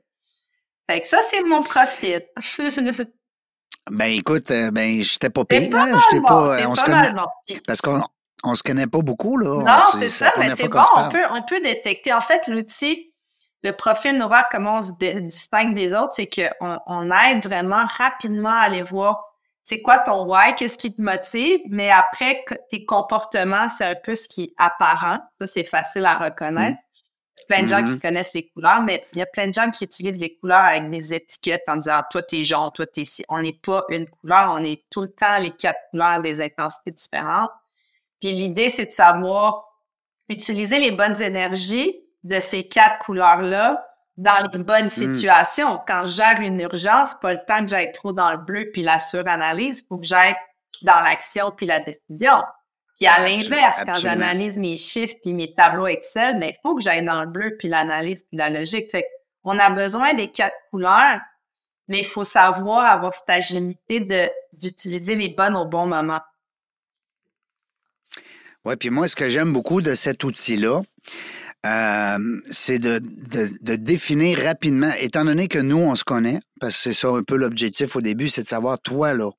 Fait 0.89 1.01
que 1.01 1.07
ça, 1.07 1.19
c'est 1.29 1.41
mon 1.43 1.63
profil. 1.63 2.21
Ben 3.91 4.11
écoute, 4.11 4.49
euh, 4.51 4.71
ben 4.71 5.01
j'étais 5.03 5.29
pas 5.29 5.45
pire. 5.45 5.75
Hein, 5.75 5.99
j'étais 6.09 6.21
pas. 6.21 6.59
Euh, 6.59 6.67
on 6.67 6.75
se 6.75 6.83
connaît. 6.83 7.11
Parce 7.67 7.81
qu'on 7.81 8.01
on 8.43 8.55
se 8.55 8.63
connaît 8.63 8.87
pas 8.87 9.01
beaucoup, 9.01 9.37
là. 9.37 9.63
Non, 9.63 9.99
c'est 9.99 10.09
ça, 10.09 10.31
mais 10.37 10.53
c'est 10.55 10.67
bon, 10.67 10.81
on 10.95 11.09
peut, 11.09 11.23
on 11.31 11.41
peut 11.41 11.61
détecter. 11.61 12.13
En 12.13 12.21
fait, 12.21 12.47
l'outil, 12.47 13.13
le 13.61 13.71
profil 13.71 14.17
Nova, 14.17 14.45
comment 14.51 14.77
on 14.77 14.81
se 14.81 14.91
distingue 15.19 15.75
des 15.75 15.93
autres, 15.93 16.13
c'est 16.13 16.29
qu'on 16.29 16.79
on 16.85 17.11
aide 17.11 17.43
vraiment 17.43 17.85
rapidement 17.97 18.49
à 18.49 18.63
aller 18.63 18.83
voir 18.83 19.23
c'est 19.63 19.81
quoi 19.81 19.97
ton 19.99 20.25
why, 20.25 20.53
qu'est-ce 20.55 20.77
qui 20.77 20.93
te 20.93 21.01
motive, 21.01 21.61
mais 21.69 21.89
après, 21.89 22.43
tes 22.69 22.85
comportements, 22.85 23.69
c'est 23.69 23.85
un 23.85 23.95
peu 23.95 24.13
ce 24.13 24.27
qui 24.27 24.43
est 24.43 24.53
apparent. 24.57 25.19
Ça, 25.31 25.47
c'est 25.47 25.63
facile 25.63 26.05
à 26.05 26.15
reconnaître. 26.15 26.77
Plein 27.47 27.63
de 27.63 27.67
gens 27.67 27.83
qui 27.83 27.91
mm-hmm. 27.91 27.99
connaissent 28.01 28.33
les 28.33 28.47
couleurs, 28.47 28.81
mais 28.81 29.03
il 29.13 29.19
y 29.19 29.21
a 29.21 29.25
plein 29.25 29.47
de 29.47 29.53
gens 29.53 29.69
qui 29.69 29.83
utilisent 29.83 30.19
les 30.19 30.35
couleurs 30.35 30.65
avec 30.65 30.89
des 30.89 31.13
étiquettes 31.13 31.63
en 31.67 31.77
disant 31.77 32.01
toi 32.09 32.21
t'es 32.21 32.43
jaune, 32.43 32.71
toi 32.73 32.85
t'es 32.85 33.05
ci. 33.05 33.23
On 33.29 33.41
n'est 33.41 33.59
pas 33.61 33.83
une 33.89 34.07
couleur, 34.07 34.51
on 34.51 34.63
est 34.63 34.83
tout 34.89 35.01
le 35.01 35.09
temps 35.09 35.37
les 35.39 35.51
quatre 35.51 35.79
couleurs 35.91 36.21
des 36.21 36.41
intensités 36.41 36.91
différentes. 36.91 37.51
Puis 38.21 38.31
l'idée, 38.31 38.69
c'est 38.69 38.85
de 38.85 38.91
savoir 38.91 39.65
utiliser 40.29 40.79
les 40.79 40.91
bonnes 40.91 41.21
énergies 41.21 41.99
de 42.23 42.39
ces 42.39 42.63
quatre 42.67 42.99
couleurs-là 43.05 43.85
dans 44.17 44.47
les 44.51 44.59
bonnes 44.59 44.85
mm. 44.85 44.89
situations. 44.89 45.81
Quand 45.87 46.05
je 46.05 46.11
gère 46.13 46.39
une 46.39 46.59
urgence, 46.59 47.15
pas 47.15 47.33
le 47.33 47.39
temps 47.45 47.61
que 47.61 47.67
j'aille 47.67 47.91
trop 47.91 48.13
dans 48.13 48.31
le 48.31 48.37
bleu 48.37 48.69
puis 48.71 48.81
la 48.81 48.99
suranalyse, 48.99 49.81
il 49.81 49.87
faut 49.87 49.97
que 49.97 50.05
j'aille 50.05 50.35
dans 50.83 50.99
l'action 50.99 51.51
puis 51.51 51.65
la 51.65 51.79
décision. 51.79 52.41
Puis 52.95 53.07
à 53.07 53.27
l'inverse, 53.27 53.81
quand 53.85 53.95
j'analyse 53.95 54.57
mes 54.57 54.77
chiffres 54.77 55.15
puis 55.21 55.33
mes 55.33 55.53
tableaux 55.53 55.87
Excel, 55.87 56.35
mais 56.35 56.47
ben, 56.47 56.53
il 56.55 56.61
faut 56.61 56.75
que 56.75 56.81
j'aille 56.83 57.03
dans 57.05 57.21
le 57.21 57.27
bleu 57.27 57.55
puis 57.57 57.67
l'analyse 57.67 58.23
puis 58.23 58.37
la 58.37 58.49
logique. 58.49 58.89
Fait 58.91 59.05
on 59.43 59.57
a 59.59 59.69
besoin 59.71 60.13
des 60.13 60.31
quatre 60.31 60.55
couleurs, 60.71 61.19
mais 61.87 61.99
il 61.99 62.05
faut 62.05 62.23
savoir 62.23 62.85
avoir 62.85 63.13
cette 63.13 63.29
agilité 63.29 63.99
d'utiliser 64.53 65.15
les 65.15 65.29
bonnes 65.29 65.55
au 65.55 65.65
bon 65.65 65.85
moment. 65.85 66.21
Oui, 68.65 68.75
puis 68.77 68.89
moi, 68.89 69.07
ce 69.07 69.15
que 69.15 69.29
j'aime 69.29 69.51
beaucoup 69.51 69.81
de 69.81 69.93
cet 69.93 70.23
outil-là, 70.23 70.81
euh, 71.65 72.41
c'est 72.49 72.79
de, 72.79 72.99
de, 72.99 73.49
de, 73.61 73.75
définir 73.75 74.39
rapidement, 74.39 74.91
étant 74.99 75.25
donné 75.25 75.47
que 75.47 75.59
nous, 75.59 75.79
on 75.79 75.95
se 75.95 76.05
connaît, 76.05 76.39
parce 76.61 76.75
que 76.75 76.81
c'est 76.81 76.93
ça 76.93 77.09
un 77.09 77.23
peu 77.23 77.35
l'objectif 77.35 77.95
au 77.97 78.01
début, 78.01 78.29
c'est 78.29 78.43
de 78.43 78.47
savoir, 78.47 78.79
toi, 78.79 79.13
là, 79.13 79.31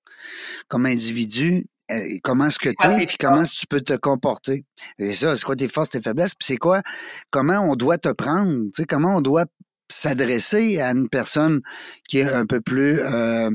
comme 0.69 0.85
individu, 0.85 1.67
euh, 1.91 1.99
comment 2.23 2.47
est-ce 2.47 2.59
que 2.59 2.71
tu 2.71 2.87
es, 2.87 3.07
puis 3.07 3.17
comment 3.19 3.43
tu 3.43 3.67
peux 3.67 3.81
te 3.81 3.95
comporter? 3.95 4.65
Et 4.99 5.13
ça, 5.13 5.37
c'est 5.37 5.45
quoi 5.45 5.57
tes 5.57 5.69
forces, 5.69 5.91
tes 5.91 6.01
faiblesses, 6.01 6.35
puis 6.35 6.47
c'est 6.47 6.57
quoi, 6.57 6.83
comment 7.31 7.61
on 7.61 7.77
doit 7.77 7.99
te 7.99 8.11
prendre, 8.11 8.65
tu 8.67 8.71
sais, 8.77 8.85
comment 8.85 9.17
on 9.17 9.21
doit 9.21 9.47
s'adresser 9.91 10.81
à 10.81 10.91
une 10.91 11.09
personne 11.09 11.61
qui 12.09 12.19
est 12.19 12.33
un 12.33 12.47
peu 12.47 12.61
plus 12.61 13.01
euh, 13.01 13.51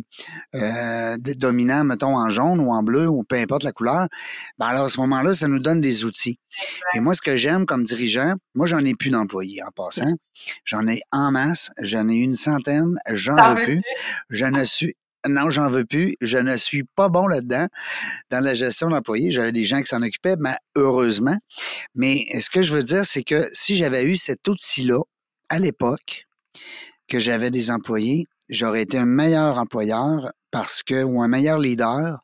euh, 0.56 1.18
dominant, 1.18 1.84
mettons, 1.84 2.18
en 2.18 2.30
jaune 2.30 2.60
ou 2.60 2.72
en 2.72 2.84
bleu, 2.84 3.08
ou 3.08 3.24
peu 3.24 3.36
importe 3.36 3.64
la 3.64 3.72
couleur, 3.72 4.08
ben 4.58 4.68
alors 4.68 4.86
à 4.86 4.90
ce 4.90 5.00
moment-là, 5.02 5.34
ça 5.34 5.48
nous 5.48 5.60
donne 5.60 5.82
des 5.82 6.06
outils. 6.06 6.40
Et 6.94 7.00
moi, 7.00 7.14
ce 7.14 7.22
que 7.22 7.36
j'aime 7.36 7.66
comme 7.66 7.84
dirigeant, 7.84 8.36
moi, 8.54 8.68
j'en 8.68 8.80
ai 8.80 8.94
plus 8.94 9.10
d'employés 9.10 9.64
en 9.64 9.72
passant. 9.72 10.14
J'en 10.66 10.88
ai 10.88 11.00
en 11.12 11.32
masse, 11.32 11.72
j'en 11.82 12.08
ai 12.08 12.16
une 12.16 12.36
centaine, 12.36 12.96
j'en 13.10 13.56
veux 13.56 13.64
plus. 13.64 13.82
Je 14.30 14.46
ne 14.46 14.64
suis 14.64 14.96
non, 15.28 15.50
j'en 15.50 15.70
veux 15.70 15.86
plus. 15.86 16.16
Je 16.22 16.38
ne 16.38 16.56
suis 16.58 16.84
pas 16.84 17.10
bon 17.10 17.28
là-dedans, 17.28 17.68
dans 18.30 18.40
la 18.40 18.54
gestion 18.54 18.90
d'employés. 18.90 19.32
J'avais 19.32 19.52
des 19.52 19.66
gens 19.66 19.80
qui 19.80 19.88
s'en 19.88 20.02
occupaient, 20.02 20.36
mais 20.40 20.56
heureusement. 20.76 21.38
Mais 21.96 22.26
ce 22.40 22.50
que 22.50 22.62
je 22.62 22.74
veux 22.74 22.84
dire, 22.84 23.06
c'est 23.06 23.24
que 23.24 23.48
si 23.54 23.76
j'avais 23.76 24.06
eu 24.06 24.18
cet 24.18 24.48
outil-là 24.48 25.02
à 25.50 25.60
l'époque, 25.60 26.26
que 27.08 27.20
j'avais 27.20 27.52
des 27.52 27.72
employés, 27.72 28.26
j'aurais 28.50 28.84
été 28.84 28.98
un 28.98 29.06
meilleur 29.06 29.58
employeur 29.58 30.32
parce 30.52 30.82
que, 30.84 31.04
ou 31.04 31.22
un 31.22 31.28
meilleur 31.28 31.60
leader, 31.60 32.20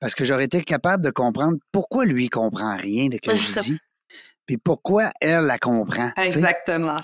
parce 0.00 0.14
que 0.14 0.24
j'aurais 0.24 0.44
été 0.44 0.62
capable 0.62 1.04
de 1.04 1.10
comprendre 1.10 1.56
pourquoi 1.72 2.04
lui 2.04 2.28
comprend 2.28 2.76
rien 2.76 3.08
de 3.08 3.18
ce 3.22 3.30
que 3.30 3.36
je 3.36 3.60
dis, 3.60 3.78
puis 4.46 4.58
pourquoi 4.58 5.10
elle 5.20 5.44
la 5.44 5.58
comprend. 5.58 6.10
Exactement. 6.16 6.96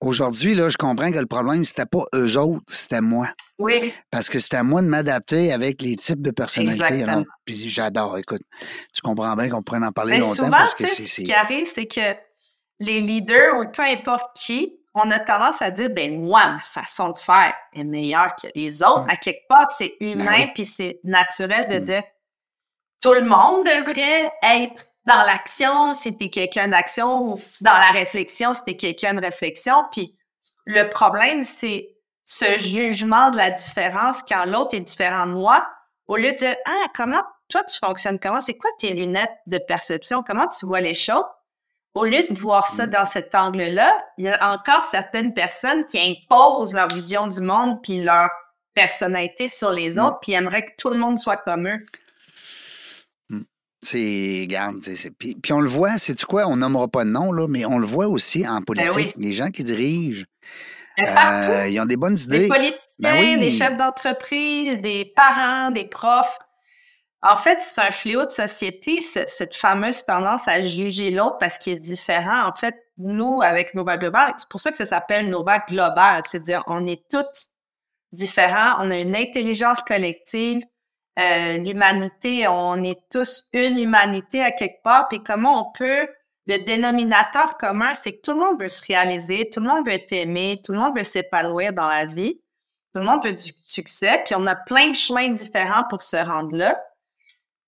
Aujourd'hui, 0.00 0.54
là, 0.54 0.68
je 0.68 0.76
comprends 0.76 1.12
que 1.12 1.18
le 1.18 1.26
problème, 1.26 1.62
c'était 1.62 1.86
pas 1.86 2.04
eux 2.14 2.36
autres, 2.36 2.64
c'était 2.66 3.00
moi. 3.00 3.28
Oui. 3.62 3.92
Parce 4.10 4.28
que 4.28 4.38
c'était 4.38 4.56
à 4.56 4.62
moi 4.62 4.82
de 4.82 4.86
m'adapter 4.86 5.52
avec 5.52 5.82
les 5.82 5.96
types 5.96 6.22
de 6.22 6.30
personnalités. 6.30 7.04
Alors, 7.04 7.24
puis 7.44 7.68
j'adore, 7.68 8.18
écoute. 8.18 8.42
Tu 8.92 9.00
comprends 9.02 9.34
bien 9.36 9.48
qu'on 9.48 9.62
pourrait 9.62 9.84
en 9.84 9.92
parler 9.92 10.18
longtemps 10.18 10.50
parce 10.50 10.74
que 10.74 10.86
c'est. 10.86 11.06
Ce 11.06 11.22
qui 11.22 11.32
arrive, 11.32 11.66
c'est 11.66 11.86
que 11.86 12.14
les 12.80 13.00
leaders, 13.00 13.56
ou 13.58 13.66
peu 13.70 13.82
importe 13.82 14.36
qui, 14.36 14.78
on 14.94 15.10
a 15.10 15.20
tendance 15.20 15.62
à 15.62 15.70
dire, 15.70 15.90
ben 15.90 16.20
moi, 16.20 16.52
ma 16.52 16.60
façon 16.60 17.10
de 17.10 17.18
faire 17.18 17.54
est 17.74 17.84
meilleure 17.84 18.34
que 18.36 18.48
les 18.54 18.82
autres. 18.82 19.06
À 19.08 19.16
quelque 19.16 19.46
part, 19.48 19.70
c'est 19.70 19.94
ben 20.00 20.20
humain, 20.20 20.46
puis 20.54 20.64
c'est 20.64 21.00
naturel 21.04 21.68
de 21.68 21.78
mm. 21.78 21.84
dire, 21.84 22.02
tout 23.00 23.14
le 23.14 23.22
monde 23.22 23.64
devrait 23.64 24.30
être 24.42 24.82
dans 25.06 25.22
l'action, 25.22 25.94
c'était 25.94 26.28
quelqu'un 26.28 26.68
d'action, 26.68 27.22
ou 27.22 27.40
dans 27.60 27.72
la 27.72 27.90
réflexion, 27.90 28.54
c'était 28.54 28.76
quelqu'un 28.76 29.14
de 29.14 29.20
réflexion. 29.20 29.84
Puis 29.90 30.16
le 30.66 30.88
problème, 30.88 31.42
c'est 31.42 31.91
ce 32.22 32.58
jugement 32.58 33.30
de 33.30 33.36
la 33.36 33.50
différence 33.50 34.22
quand 34.22 34.44
l'autre 34.46 34.74
est 34.74 34.80
différent 34.80 35.26
de 35.26 35.32
moi, 35.32 35.66
au 36.06 36.16
lieu 36.16 36.32
de 36.32 36.36
dire 36.36 36.56
Ah, 36.66 36.86
comment 36.94 37.22
toi 37.48 37.62
tu 37.64 37.78
fonctionnes 37.78 38.18
comment? 38.18 38.40
C'est 38.40 38.56
quoi 38.56 38.70
tes 38.78 38.94
lunettes 38.94 39.36
de 39.46 39.58
perception? 39.58 40.22
Comment 40.22 40.48
tu 40.48 40.66
vois 40.66 40.80
les 40.80 40.94
choses? 40.94 41.24
Au 41.94 42.06
lieu 42.06 42.22
de 42.28 42.38
voir 42.38 42.66
ça 42.66 42.86
dans 42.86 43.04
cet 43.04 43.34
angle-là, 43.34 43.98
il 44.16 44.24
y 44.24 44.28
a 44.28 44.54
encore 44.54 44.86
certaines 44.86 45.34
personnes 45.34 45.84
qui 45.84 45.98
imposent 45.98 46.72
leur 46.72 46.88
vision 46.88 47.26
du 47.26 47.42
monde 47.42 47.82
puis 47.82 48.02
leur 48.02 48.30
personnalité 48.72 49.48
sur 49.48 49.70
les 49.70 49.98
autres, 49.98 50.18
puis 50.22 50.32
aimeraient 50.32 50.64
que 50.64 50.72
tout 50.78 50.88
le 50.88 50.96
monde 50.96 51.18
soit 51.18 51.36
comme 51.36 51.68
eux. 51.68 51.84
C'est, 53.84 54.46
garde, 54.48 54.76
puis, 55.18 55.34
puis, 55.34 55.52
on 55.52 55.60
le 55.60 55.68
voit, 55.68 55.98
c'est 55.98 56.14
tu 56.14 56.24
quoi, 56.24 56.46
on 56.46 56.56
nommera 56.56 56.86
pas 56.86 57.04
de 57.04 57.10
nom, 57.10 57.32
là, 57.32 57.48
mais 57.48 57.66
on 57.66 57.78
le 57.78 57.86
voit 57.86 58.06
aussi 58.06 58.46
en 58.46 58.58
ben 58.58 58.64
politique. 58.64 59.12
Les 59.18 59.32
gens 59.32 59.48
qui 59.48 59.64
dirigent, 59.64 60.24
euh, 60.98 61.68
ils 61.68 61.80
ont 61.80 61.84
des 61.84 61.96
bonnes 61.96 62.18
idées. 62.18 62.40
Des 62.40 62.48
politiciens, 62.48 63.12
ben 63.14 63.40
des 63.40 63.50
chefs 63.50 63.76
d'entreprise, 63.76 64.80
des 64.80 65.12
parents, 65.16 65.70
des 65.70 65.88
profs. 65.88 66.38
En 67.22 67.36
fait, 67.36 67.60
c'est 67.60 67.80
un 67.80 67.92
fléau 67.92 68.26
de 68.26 68.30
société, 68.30 69.00
cette 69.00 69.54
fameuse 69.54 70.04
tendance 70.04 70.48
à 70.48 70.60
juger 70.60 71.12
l'autre 71.12 71.38
parce 71.38 71.56
qu'il 71.56 71.74
est 71.74 71.80
différent. 71.80 72.48
En 72.48 72.52
fait, 72.52 72.74
nous, 72.98 73.40
avec 73.42 73.74
Nova 73.74 73.96
Global, 73.96 74.34
c'est 74.36 74.48
pour 74.48 74.58
ça 74.58 74.70
que 74.70 74.76
ça 74.76 74.84
s'appelle 74.84 75.30
Nova 75.30 75.60
Global, 75.60 76.22
c'est-à-dire 76.26 76.64
on 76.66 76.84
est 76.86 77.08
tous 77.08 77.52
différents, 78.10 78.74
on 78.80 78.90
a 78.90 78.98
une 78.98 79.14
intelligence 79.14 79.82
collective, 79.82 80.62
euh, 81.18 81.58
l'humanité, 81.58 82.48
on 82.48 82.82
est 82.82 83.00
tous 83.10 83.44
une 83.52 83.78
humanité 83.78 84.42
à 84.42 84.50
quelque 84.50 84.82
part, 84.82 85.08
puis 85.08 85.22
comment 85.22 85.68
on 85.68 85.72
peut 85.72 86.08
le 86.46 86.58
dénominateur 86.64 87.56
commun, 87.56 87.94
c'est 87.94 88.12
que 88.12 88.20
tout 88.22 88.32
le 88.32 88.40
monde 88.40 88.60
veut 88.60 88.68
se 88.68 88.84
réaliser, 88.84 89.48
tout 89.50 89.60
le 89.60 89.68
monde 89.68 89.86
veut 89.86 89.92
être 89.92 90.12
aimé, 90.12 90.60
tout 90.64 90.72
le 90.72 90.78
monde 90.78 90.96
veut 90.96 91.04
s'épanouir 91.04 91.72
dans 91.72 91.86
la 91.86 92.04
vie, 92.04 92.40
tout 92.92 92.98
le 92.98 93.04
monde 93.04 93.24
veut 93.24 93.32
du 93.32 93.52
succès, 93.56 94.22
puis 94.24 94.34
on 94.36 94.46
a 94.46 94.56
plein 94.56 94.90
de 94.90 94.96
chemins 94.96 95.30
différents 95.30 95.84
pour 95.88 96.02
se 96.02 96.16
rendre 96.16 96.56
là. 96.56 96.80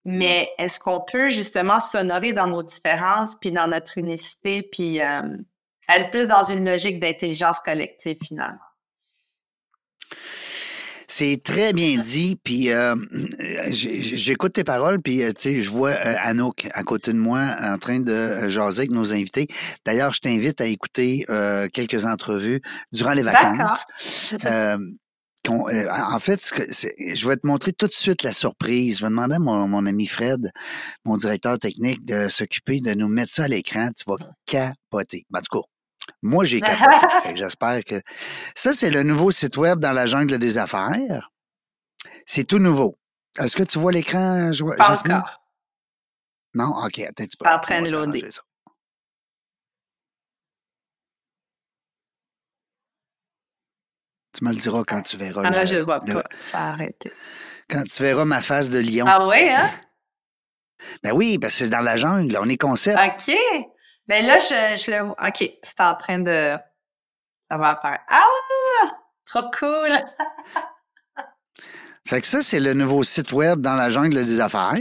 Mais 0.04 0.50
est-ce 0.58 0.78
qu'on 0.80 1.00
peut 1.00 1.30
justement 1.30 1.80
s'honorer 1.80 2.32
dans 2.32 2.46
nos 2.46 2.62
différences, 2.62 3.36
puis 3.36 3.50
dans 3.50 3.68
notre 3.68 3.96
unicité, 3.96 4.68
puis 4.70 5.00
euh, 5.00 5.22
être 5.88 6.10
plus 6.10 6.28
dans 6.28 6.42
une 6.42 6.64
logique 6.64 7.00
d'intelligence 7.00 7.60
collective 7.60 8.18
finalement? 8.22 8.58
C'est 11.06 11.42
très 11.42 11.72
bien 11.72 11.98
dit, 11.98 12.38
puis 12.42 12.70
euh, 12.70 12.94
j'écoute 13.68 14.54
tes 14.54 14.64
paroles, 14.64 15.00
puis 15.02 15.22
euh, 15.22 15.30
tu 15.32 15.42
sais, 15.42 15.62
je 15.62 15.70
vois 15.70 15.90
euh, 15.90 16.14
Anouk 16.22 16.66
à 16.72 16.82
côté 16.82 17.12
de 17.12 17.18
moi 17.18 17.54
en 17.60 17.78
train 17.78 18.00
de 18.00 18.48
jaser 18.48 18.82
avec 18.82 18.90
nos 18.90 19.12
invités. 19.12 19.46
D'ailleurs, 19.84 20.14
je 20.14 20.20
t'invite 20.20 20.60
à 20.60 20.66
écouter 20.66 21.26
quelques 21.72 22.04
entrevues 22.04 22.60
durant 22.92 23.12
les 23.12 23.22
vacances. 23.22 23.84
en 25.46 26.18
fait, 26.18 26.40
je 27.14 27.28
vais 27.28 27.36
te 27.36 27.46
montrer 27.46 27.72
tout 27.72 27.86
de 27.86 27.92
suite 27.92 28.22
la 28.22 28.32
surprise. 28.32 28.98
Je 28.98 29.04
vais 29.04 29.10
demander 29.10 29.36
à 29.36 29.38
mon, 29.38 29.86
ami 29.86 30.06
Fred, 30.06 30.50
mon 31.04 31.16
directeur 31.16 31.58
technique, 31.58 32.04
de 32.04 32.28
s'occuper 32.28 32.80
de 32.80 32.94
nous 32.94 33.08
mettre 33.08 33.32
ça 33.32 33.44
à 33.44 33.48
l'écran. 33.48 33.88
Tu 33.96 34.04
vas 34.06 34.16
capoter. 34.46 35.26
Ben, 35.30 35.40
du 35.40 35.48
coup, 35.48 35.64
moi, 36.22 36.44
j'ai 36.44 36.60
capoté. 36.60 37.06
J'espère 37.34 37.84
que. 37.84 38.00
Ça, 38.54 38.72
c'est 38.72 38.90
le 38.90 39.02
nouveau 39.02 39.30
site 39.30 39.56
web 39.56 39.78
dans 39.78 39.92
la 39.92 40.06
jungle 40.06 40.38
des 40.38 40.58
affaires. 40.58 41.30
C'est 42.26 42.44
tout 42.44 42.58
nouveau. 42.58 42.98
Est-ce 43.38 43.56
que 43.56 43.62
tu 43.62 43.78
vois 43.78 43.92
l'écran? 43.92 44.50
Pas 44.78 45.00
encore. 45.00 45.40
Non? 46.54 46.72
OK, 46.84 47.00
attends 47.00 47.24
un 47.24 47.26
petit 47.26 47.36
peu. 47.36 47.44
Pas 47.44 47.56
en 47.56 47.60
train 47.60 47.82
de 47.82 47.90
loader. 47.90 48.28
Tu 54.32 54.44
me 54.44 54.50
le 54.50 54.56
diras 54.56 54.82
quand 54.86 55.02
tu 55.02 55.16
verras. 55.16 55.42
Ah 55.44 55.50
là, 55.50 55.66
je 55.66 55.76
le 55.76 55.82
vois 55.82 56.00
pas. 56.00 56.24
Ça 56.40 56.58
a 56.58 56.72
arrêté. 56.72 57.12
Quand 57.68 57.84
tu 57.84 58.02
verras 58.02 58.24
ma 58.24 58.40
face 58.40 58.70
de 58.70 58.78
lion. 58.78 59.06
Ah 59.08 59.26
oui, 59.26 59.48
hein? 59.48 59.70
Ben 61.02 61.12
oui, 61.12 61.38
parce 61.38 61.52
que 61.54 61.60
c'est 61.60 61.68
dans 61.68 61.80
la 61.80 61.96
jungle. 61.96 62.36
On 62.40 62.48
est 62.48 62.56
concept. 62.56 62.98
OK. 62.98 63.34
Mais 64.08 64.20
ben 64.20 64.26
là, 64.26 64.38
je, 64.38 64.82
je 64.82 64.90
le 64.90 65.06
vois. 65.06 65.16
OK, 65.26 65.50
c'est 65.62 65.80
en 65.80 65.94
train 65.94 66.18
de. 66.18 66.56
Ça 67.50 67.56
va 67.56 67.70
apparaître. 67.70 68.04
Ah! 68.08 68.24
Trop 69.26 69.50
cool! 69.58 69.90
fait 72.06 72.20
que 72.20 72.26
ça, 72.26 72.42
c'est 72.42 72.60
le 72.60 72.74
nouveau 72.74 73.02
site 73.02 73.32
web 73.32 73.60
dans 73.60 73.74
la 73.74 73.88
jungle 73.90 74.14
des 74.14 74.40
affaires. 74.40 74.74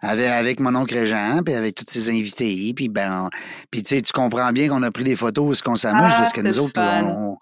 Avec, 0.00 0.26
avec 0.28 0.60
mon 0.60 0.74
oncle 0.76 0.94
Régent, 0.94 1.40
puis 1.44 1.54
avec 1.54 1.74
tous 1.74 1.84
ses 1.88 2.08
invités, 2.08 2.72
puis 2.74 2.88
ben, 2.88 3.28
puis 3.68 3.82
tu 3.82 3.96
sais, 3.96 4.00
tu 4.00 4.12
comprends 4.12 4.52
bien 4.52 4.68
qu'on 4.68 4.84
a 4.84 4.92
pris 4.92 5.02
des 5.02 5.16
photos, 5.16 5.58
ce 5.58 5.62
qu'on 5.64 5.74
s'amuse, 5.74 6.12
ah, 6.14 6.18
parce 6.18 6.32
que 6.32 6.40
nous 6.40 6.60
autres, 6.60 6.80
on, 6.80 7.36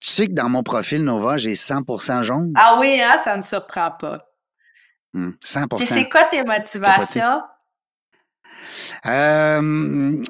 tu 0.00 0.10
sais 0.10 0.26
que 0.26 0.32
dans 0.32 0.50
mon 0.50 0.62
profil 0.62 1.02
Nova, 1.02 1.38
j'ai 1.38 1.54
100% 1.54 2.22
jaune. 2.22 2.52
Ah 2.56 2.76
oui, 2.78 3.00
hein, 3.00 3.18
ça 3.24 3.32
ne 3.32 3.38
me 3.38 3.42
surprend 3.42 3.90
pas. 3.92 4.26
100%. 5.14 5.62
Hum, 5.62 5.68
puis 5.78 5.86
c'est 5.86 6.08
quoi 6.08 6.24
tes 6.24 6.44
motivations? 6.44 7.42
Euh, 9.06 9.60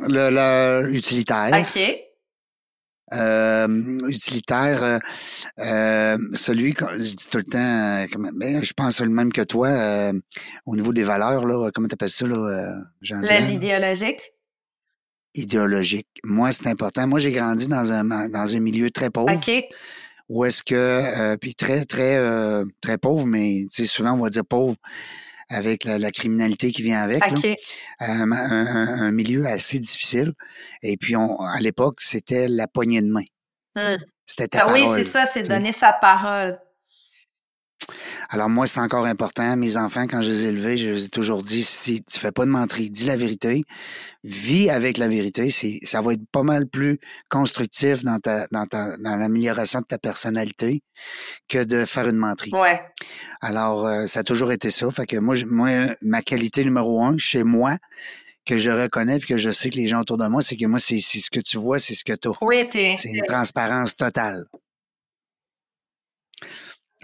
le, 0.08 0.30
le, 0.30 0.94
utilitaire. 0.94 1.50
OK. 1.52 2.02
Euh, 3.12 4.08
utilitaire, 4.08 5.00
euh, 5.60 6.18
celui, 6.34 6.74
je 6.74 7.14
dis 7.14 7.28
tout 7.30 7.38
le 7.38 7.44
temps, 7.44 8.04
ben, 8.34 8.64
je 8.64 8.72
pense 8.72 9.00
le 9.00 9.10
même 9.10 9.32
que 9.32 9.42
toi, 9.42 10.10
au 10.66 10.74
niveau 10.74 10.92
des 10.92 11.04
valeurs, 11.04 11.46
là, 11.46 11.70
comment 11.72 11.86
t'appelles 11.86 12.10
ça, 12.10 12.26
là, 12.26 12.82
L'idéologique? 13.00 14.32
Idéologique. 15.34 16.08
Moi, 16.24 16.50
c'est 16.50 16.66
important. 16.66 17.06
Moi, 17.06 17.20
j'ai 17.20 17.30
grandi 17.30 17.68
dans 17.68 17.92
un, 17.92 18.28
dans 18.28 18.54
un 18.54 18.60
milieu 18.60 18.90
très 18.90 19.10
pauvre. 19.10 19.32
OK. 19.32 19.50
Où 20.28 20.44
est-ce 20.44 20.64
que, 20.64 21.36
puis 21.36 21.54
très, 21.54 21.84
très, 21.84 22.20
très 22.80 22.98
pauvre, 22.98 23.26
mais 23.26 23.66
souvent, 23.70 24.14
on 24.14 24.22
va 24.22 24.30
dire 24.30 24.44
pauvre 24.44 24.74
avec 25.48 25.84
la, 25.84 26.10
criminalité 26.10 26.72
qui 26.72 26.82
vient 26.82 27.02
avec. 27.02 27.22
Euh, 27.22 27.54
un, 28.00 29.10
milieu 29.10 29.46
assez 29.46 29.78
difficile. 29.78 30.32
Et 30.82 30.96
puis, 30.96 31.16
on, 31.16 31.40
à 31.40 31.60
l'époque, 31.60 31.98
c'était 32.00 32.48
la 32.48 32.66
poignée 32.66 33.00
de 33.00 33.08
main. 33.08 33.24
Hum. 33.76 33.98
C'était 34.24 34.48
ta 34.48 34.66
ah, 34.66 34.72
Oui, 34.72 34.84
c'est 34.94 35.04
ça, 35.04 35.24
c'est 35.24 35.42
donner 35.42 35.72
sa 35.72 35.92
parole. 35.92 36.58
Alors 38.30 38.48
moi, 38.48 38.66
c'est 38.66 38.80
encore 38.80 39.06
important. 39.06 39.56
Mes 39.56 39.76
enfants, 39.76 40.06
quand 40.08 40.22
je 40.22 40.30
les 40.30 40.44
ai 40.44 40.48
élevés, 40.48 40.76
je 40.76 40.88
les 40.88 41.04
ai 41.04 41.08
toujours 41.08 41.42
dit, 41.42 41.62
si 41.62 42.02
tu 42.02 42.18
fais 42.18 42.32
pas 42.32 42.44
de 42.44 42.50
menterie, 42.50 42.90
dis 42.90 43.06
la 43.06 43.16
vérité, 43.16 43.64
vis 44.24 44.70
avec 44.70 44.98
la 44.98 45.08
vérité. 45.08 45.50
Ça 45.50 46.00
va 46.00 46.12
être 46.12 46.28
pas 46.32 46.42
mal 46.42 46.66
plus 46.66 46.98
constructif 47.28 48.02
dans 48.02 48.18
ta, 48.18 48.46
dans 48.50 48.66
ta, 48.66 48.96
dans 48.96 49.16
l'amélioration 49.16 49.80
de 49.80 49.86
ta 49.86 49.98
personnalité 49.98 50.82
que 51.48 51.62
de 51.62 51.84
faire 51.84 52.08
une 52.08 52.16
menterie. 52.16 52.52
Ouais. 52.52 52.80
Alors, 53.40 53.86
euh, 53.86 54.06
ça 54.06 54.20
a 54.20 54.24
toujours 54.24 54.52
été 54.52 54.70
ça. 54.70 54.90
Fait 54.90 55.06
que 55.06 55.16
moi, 55.16 55.36
moi, 55.46 55.70
ma 56.02 56.22
qualité 56.22 56.64
numéro 56.64 57.02
un 57.04 57.16
chez 57.18 57.44
moi, 57.44 57.76
que 58.46 58.58
je 58.58 58.70
reconnais 58.70 59.16
et 59.16 59.20
que 59.20 59.36
je 59.36 59.50
sais 59.50 59.70
que 59.70 59.76
les 59.76 59.88
gens 59.88 60.00
autour 60.00 60.16
de 60.16 60.26
moi, 60.26 60.40
c'est 60.40 60.56
que 60.56 60.66
moi, 60.66 60.78
c'est, 60.78 61.00
ce 61.00 61.30
que 61.30 61.40
tu 61.40 61.58
vois, 61.58 61.78
c'est 61.78 61.94
ce 61.94 62.04
que 62.04 62.12
tu 62.12 62.28
as. 62.28 62.32
Oui, 62.40 62.66
C'est 62.72 63.08
une 63.12 63.24
transparence 63.26 63.96
totale. 63.96 64.46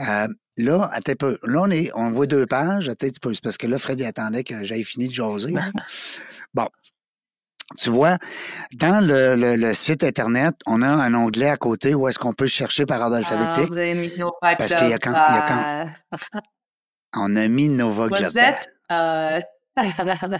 Euh, 0.01 0.29
Là, 0.59 0.91
peu. 1.19 1.39
Là, 1.45 1.63
on, 1.63 1.71
est, 1.71 1.91
on 1.95 2.11
voit 2.11 2.27
deux 2.27 2.47
pages. 2.47 2.89
Attends 2.89 3.07
un 3.07 3.11
peu. 3.21 3.33
parce 3.43 3.57
que 3.57 3.67
là, 3.67 3.79
Fred 3.79 4.03
attendait 4.03 4.45
que 4.45 4.65
j'aille 4.65 4.85
fini 4.85 5.07
de 5.07 5.13
jaser. 5.13 5.55
bon. 6.55 6.69
Tu 7.79 7.89
vois, 7.89 8.19
dans 8.75 9.03
le, 9.03 9.35
le, 9.35 9.73
site 9.73 10.05
Internet, 10.05 10.55
on 10.67 10.83
a 10.83 10.89
un 10.89 11.15
onglet 11.15 11.49
à 11.49 11.57
côté 11.57 11.95
où 11.95 12.07
est-ce 12.07 12.19
qu'on 12.19 12.35
peut 12.35 12.47
chercher 12.47 12.85
par 12.85 13.01
ordre 13.01 13.17
alphabétique. 13.17 13.65
Ah, 13.65 13.71
vous 13.71 13.79
avez 13.79 13.95
mis 13.95 14.13
Parce 14.43 14.75
qu'il 14.75 14.89
y 14.89 14.93
a 14.93 14.99
quand, 14.99 15.13
il 15.13 15.15
y 15.15 15.39
a 15.39 15.95
quand... 16.21 16.29
On 17.17 17.35
a 17.37 17.49
mis 17.49 17.69
Nova 17.69 18.09
Global. 18.09 18.55
Euh... 18.91 19.41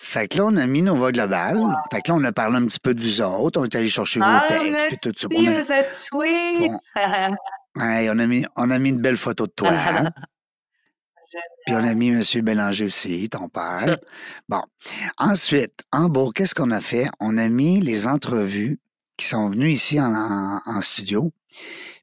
fait 0.00 0.26
que 0.26 0.38
là, 0.38 0.44
on 0.46 0.56
a 0.56 0.66
mis 0.66 0.82
Nova 0.82 1.12
Global. 1.12 1.56
Fait 1.92 2.00
que 2.00 2.10
là, 2.10 2.16
on 2.18 2.24
a 2.24 2.32
parlé 2.32 2.56
un 2.56 2.66
petit 2.66 2.80
peu 2.80 2.94
de 2.94 3.00
vous 3.00 3.20
autres. 3.20 3.60
On 3.60 3.64
est 3.64 3.74
allé 3.76 3.88
chercher 3.88 4.18
vos 4.18 4.26
ah, 4.26 4.44
textes. 4.48 4.86
Puis 4.88 4.98
tout 4.98 5.12
ça. 5.16 5.28
vous 5.30 5.72
êtes 5.72 5.94
sweet. 5.94 6.72
Ouais, 7.76 8.08
on 8.10 8.18
a 8.18 8.26
mis, 8.26 8.44
on 8.56 8.70
a 8.70 8.78
mis 8.78 8.90
une 8.90 9.00
belle 9.00 9.16
photo 9.16 9.46
de 9.46 9.52
toi. 9.52 9.70
Hein. 9.72 10.10
Puis 11.66 11.74
on 11.74 11.82
a 11.84 11.94
mis 11.94 12.08
M. 12.08 12.22
Bélanger 12.42 12.84
aussi, 12.86 13.28
ton 13.30 13.48
père. 13.48 13.98
Bon. 14.48 14.62
Ensuite, 15.16 15.84
en 15.90 16.08
beau, 16.08 16.30
qu'est-ce 16.30 16.54
qu'on 16.54 16.70
a 16.70 16.80
fait? 16.80 17.08
On 17.20 17.38
a 17.38 17.48
mis 17.48 17.80
les 17.80 18.06
entrevues 18.06 18.80
qui 19.16 19.26
sont 19.26 19.48
venues 19.48 19.70
ici 19.70 20.00
en, 20.00 20.12
en, 20.12 20.80
studio, 20.80 21.32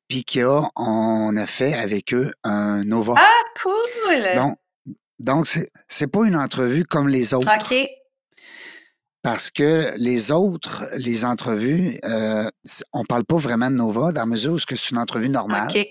puis 0.08 0.24
qu'on 0.24 1.36
a 1.36 1.46
fait 1.46 1.74
avec 1.74 2.14
eux 2.14 2.34
un 2.44 2.84
Nova. 2.86 3.16
Ah, 3.18 3.62
cool! 3.62 4.36
Donc, 4.36 4.58
donc 5.20 5.48
c'est, 5.48 5.70
c'est 5.88 6.08
pas 6.08 6.26
une 6.26 6.36
entrevue 6.36 6.86
comme 6.86 7.10
les 7.10 7.34
autres. 7.34 7.52
OK. 7.54 7.90
Parce 9.22 9.52
que 9.52 9.94
les 9.98 10.32
autres, 10.32 10.86
les 10.98 11.26
entrevues, 11.26 11.98
euh, 12.06 12.50
on 12.94 13.04
parle 13.04 13.26
pas 13.26 13.38
vraiment 13.38 13.70
de 13.70 13.76
Nova 13.76 14.12
dans 14.12 14.22
la 14.22 14.26
mesure 14.26 14.54
où 14.54 14.60
c'est 14.60 14.90
une 14.92 14.98
entrevue 14.98 15.30
normale. 15.30 15.68
OK. 15.70 15.86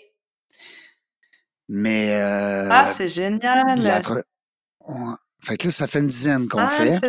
Mais. 1.68 2.14
Euh, 2.14 2.68
ah, 2.70 2.92
c'est 2.94 3.08
génial! 3.08 4.02
Fait 5.40 5.56
que 5.56 5.66
là, 5.66 5.70
ça 5.70 5.86
fait 5.86 6.00
une 6.00 6.08
dizaine 6.08 6.48
qu'on 6.48 6.58
ah, 6.58 6.68
fait. 6.68 7.00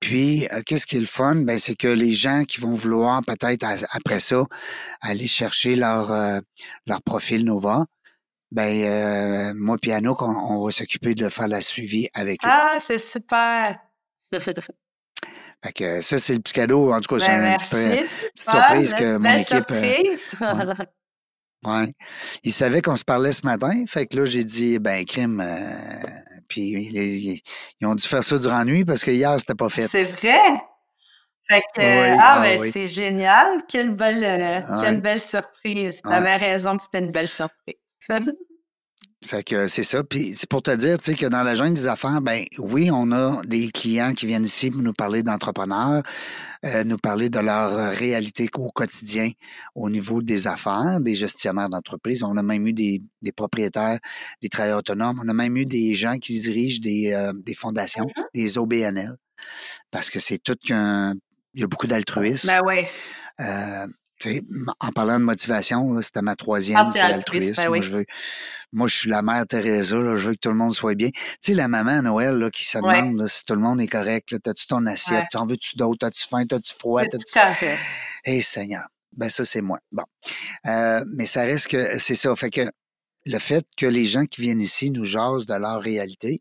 Puis, 0.00 0.46
euh, 0.52 0.62
qu'est-ce 0.64 0.86
qui 0.86 0.96
est 0.96 1.00
le 1.00 1.06
fun? 1.06 1.36
Ben, 1.36 1.58
c'est 1.58 1.74
que 1.74 1.88
les 1.88 2.14
gens 2.14 2.44
qui 2.44 2.60
vont 2.60 2.74
vouloir 2.74 3.22
peut-être 3.24 3.66
après 3.90 4.20
ça 4.20 4.44
aller 5.00 5.26
chercher 5.26 5.74
leur, 5.74 6.12
euh, 6.12 6.40
leur 6.86 7.02
profil 7.02 7.44
Nova, 7.44 7.86
ben, 8.52 8.84
euh, 8.84 9.52
moi 9.56 9.76
et 9.82 9.92
Anouk, 9.92 10.22
on, 10.22 10.64
va 10.64 10.70
s'occuper 10.70 11.14
de 11.14 11.28
faire 11.28 11.48
la 11.48 11.60
suivi 11.60 12.08
avec 12.14 12.44
eux. 12.44 12.48
Ah, 12.50 12.76
c'est 12.78 12.98
super! 12.98 13.78
Fait 15.64 15.72
que 15.72 16.00
ça, 16.00 16.18
c'est 16.18 16.34
le 16.34 16.40
petit 16.40 16.52
cadeau. 16.52 16.92
En 16.92 17.00
tout 17.00 17.14
cas, 17.14 17.20
c'est 17.20 17.28
ben, 17.28 17.52
une 17.52 17.56
petite, 17.56 18.38
surprise 18.38 18.94
que 18.94 19.16
mon 19.16 19.34
équipe. 19.34 20.18
Surprise. 20.18 20.34
ouais. 21.66 21.92
Ils 22.44 22.52
savaient 22.52 22.82
qu'on 22.82 22.96
se 22.96 23.04
parlait 23.04 23.32
ce 23.32 23.44
matin. 23.44 23.84
Fait 23.86 24.06
que 24.06 24.18
là, 24.18 24.24
j'ai 24.26 24.44
dit, 24.44 24.78
ben, 24.78 25.04
crime. 25.04 25.40
Euh, 25.40 26.08
puis 26.48 26.72
ils, 26.72 27.42
ils, 27.80 27.86
ont 27.86 27.94
dû 27.94 28.06
faire 28.06 28.22
ça 28.22 28.38
durant 28.38 28.58
la 28.58 28.64
nuit 28.64 28.84
parce 28.84 29.02
que 29.02 29.10
hier, 29.10 29.34
c'était 29.40 29.54
pas 29.54 29.68
fait. 29.68 29.88
C'est 29.88 30.04
vrai? 30.04 30.38
Fait 31.48 31.62
que, 31.74 31.80
oui, 31.80 32.18
ah, 32.20 32.38
ah, 32.38 32.40
ben, 32.42 32.58
c'est 32.70 32.88
génial. 32.88 33.62
Quelle 33.68 33.94
belle, 33.94 34.24
euh, 34.24 34.80
quelle 34.80 35.00
belle 35.00 35.20
surprise. 35.20 36.02
Tu 36.02 36.12
avais 36.12 36.36
raison 36.36 36.76
que 36.76 36.82
c'était 36.84 36.98
une 36.98 37.12
belle 37.12 37.28
surprise. 37.28 37.76
Fait 39.26 39.42
que 39.42 39.66
c'est 39.66 39.82
ça. 39.82 40.04
Puis 40.04 40.34
c'est 40.34 40.48
pour 40.48 40.62
te 40.62 40.70
dire, 40.70 40.96
tu 40.98 41.06
sais, 41.06 41.14
que 41.16 41.26
dans 41.26 41.42
la 41.42 41.56
jungle 41.56 41.74
des 41.74 41.88
affaires, 41.88 42.20
ben 42.22 42.44
oui, 42.58 42.90
on 42.92 43.10
a 43.10 43.42
des 43.44 43.70
clients 43.72 44.14
qui 44.14 44.26
viennent 44.26 44.44
ici 44.44 44.70
pour 44.70 44.82
nous 44.82 44.92
parler 44.92 45.24
d'entrepreneurs, 45.24 46.04
euh, 46.64 46.84
nous 46.84 46.96
parler 46.96 47.28
de 47.28 47.40
leur 47.40 47.92
réalité 47.92 48.48
au 48.56 48.70
quotidien 48.70 49.28
au 49.74 49.90
niveau 49.90 50.22
des 50.22 50.46
affaires, 50.46 51.00
des 51.00 51.16
gestionnaires 51.16 51.68
d'entreprise. 51.68 52.22
On 52.22 52.36
a 52.36 52.42
même 52.42 52.66
eu 52.68 52.72
des, 52.72 53.02
des, 53.20 53.32
propriétaires, 53.32 53.98
des 54.40 54.48
travailleurs 54.48 54.78
autonomes. 54.78 55.20
On 55.24 55.28
a 55.28 55.32
même 55.34 55.56
eu 55.56 55.66
des 55.66 55.94
gens 55.96 56.18
qui 56.18 56.40
dirigent 56.40 56.80
des, 56.80 57.12
euh, 57.12 57.32
des 57.34 57.54
fondations, 57.54 58.04
mm-hmm. 58.04 58.24
des 58.32 58.58
OBNL. 58.58 59.16
parce 59.90 60.08
que 60.08 60.20
c'est 60.20 60.38
tout 60.38 60.56
qu'un. 60.64 61.14
Il 61.54 61.62
y 61.62 61.64
a 61.64 61.66
beaucoup 61.66 61.86
d'altruisme. 61.88 62.46
Ben 62.46 62.62
ouais. 62.62 62.88
Euh, 63.40 63.86
en 64.80 64.92
parlant 64.92 65.18
de 65.18 65.24
motivation, 65.24 66.00
c'était 66.02 66.22
ma 66.22 66.36
troisième, 66.36 66.78
Ah, 66.78 66.88
c'est 66.92 66.98
t'es 67.00 67.04
altruiste, 67.04 67.56
l'altruisme. 67.56 67.62
ben 67.62 67.68
moi, 67.68 67.78
oui. 67.78 67.82
je 67.82 67.96
veux, 67.98 68.04
moi, 68.72 68.88
je 68.88 68.96
suis 68.96 69.10
la 69.10 69.22
mère 69.22 69.46
Teresa, 69.46 69.96
là, 69.96 70.16
je 70.16 70.28
veux 70.28 70.34
que 70.34 70.40
tout 70.40 70.48
le 70.50 70.56
monde 70.56 70.74
soit 70.74 70.94
bien. 70.94 71.10
Tu 71.10 71.20
sais, 71.40 71.54
la 71.54 71.68
maman 71.68 71.92
à 71.98 72.02
Noël 72.02 72.36
là, 72.36 72.50
qui 72.50 72.64
se 72.64 72.78
Ouais. 72.78 73.00
demande 73.00 73.18
là, 73.20 73.28
si 73.28 73.44
tout 73.44 73.54
le 73.54 73.60
monde 73.60 73.80
est 73.80 73.86
correct. 73.86 74.34
T'as-tu 74.42 74.66
ton 74.66 74.84
assiette? 74.86 75.18
Ouais. 75.20 75.26
T'en 75.32 75.46
veux-tu 75.46 75.76
d'autres? 75.76 75.98
T'as-tu 76.00 76.26
faim? 76.26 76.44
T'as-tu 76.46 76.72
froid? 76.74 77.02
C'est 77.02 77.18
T'as-tu... 77.34 77.78
Eh 78.24 78.42
Seigneur, 78.42 78.86
ben 79.12 79.28
ça 79.28 79.44
c'est 79.44 79.60
moi. 79.62 79.78
Bon, 79.92 80.04
Euh, 80.66 81.04
mais 81.16 81.26
ça 81.26 81.42
reste 81.42 81.68
que 81.68 81.98
c'est 81.98 82.14
ça. 82.16 82.34
Fait 82.36 82.50
que 82.50 82.62
le 83.24 83.38
fait 83.38 83.66
que 83.76 83.86
les 83.86 84.04
gens 84.06 84.24
qui 84.26 84.40
viennent 84.40 84.60
ici 84.60 84.90
nous 84.90 85.04
jasent 85.04 85.46
de 85.46 85.54
leur 85.54 85.80
réalité, 85.80 86.40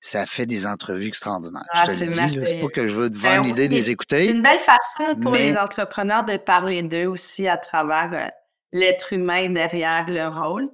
ça 0.00 0.24
fait 0.26 0.46
des 0.46 0.66
entrevues 0.66 1.08
extraordinaires. 1.08 1.64
Ah, 1.72 1.82
je 1.86 1.90
te 1.92 1.96
c'est 1.96 2.06
le 2.06 2.40
dis, 2.40 2.46
c'est 2.46 2.60
pas 2.60 2.68
que 2.68 2.86
je 2.86 2.94
veux 2.94 3.10
te 3.10 3.18
Ben 3.20 3.36
vendre 3.38 3.48
l'idée 3.48 3.66
de 3.68 3.72
oui, 3.74 3.78
les 3.80 3.82
C'est 3.86 3.92
écouter. 3.92 4.30
une 4.30 4.42
belle 4.42 4.58
façon 4.60 5.14
pour 5.20 5.32
mais- 5.32 5.48
les 5.50 5.56
entrepreneurs 5.56 6.24
de 6.24 6.36
parler 6.36 6.82
d'eux 6.82 7.06
aussi 7.06 7.48
à 7.48 7.56
travers 7.56 8.10
euh, 8.12 8.28
l'être 8.72 9.12
humain 9.12 9.48
derrière 9.50 10.06
le 10.08 10.28
rôle. 10.28 10.68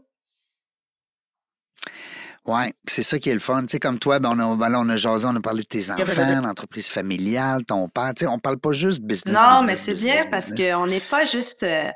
Ouais, 2.44 2.72
c'est 2.88 3.04
ça 3.04 3.18
qui 3.20 3.30
est 3.30 3.34
le 3.34 3.38
fun. 3.40 3.62
Tu 3.62 3.68
sais, 3.68 3.78
comme 3.78 4.00
toi, 4.00 4.18
ben, 4.18 4.30
on, 4.36 4.52
a, 4.52 4.56
ben 4.56 4.68
là, 4.68 4.80
on 4.80 4.88
a 4.88 4.96
jasé, 4.96 5.26
on 5.30 5.36
a 5.36 5.40
parlé 5.40 5.62
de 5.62 5.66
tes 5.68 5.90
enfants, 5.92 6.40
l'entreprise 6.42 6.88
familiale, 6.88 7.64
ton 7.64 7.86
père. 7.88 8.12
Tu 8.16 8.24
sais, 8.24 8.26
on 8.26 8.40
parle 8.40 8.58
pas 8.58 8.72
juste 8.72 9.00
business. 9.00 9.32
Non, 9.40 9.48
business, 9.50 9.62
mais 9.66 9.76
c'est 9.76 9.92
business, 9.92 10.22
bien 10.22 10.30
parce 10.30 10.52
qu'on 10.52 10.86
n'est 10.88 10.98
pas 11.00 11.24
juste 11.24 11.62
euh, 11.62 11.88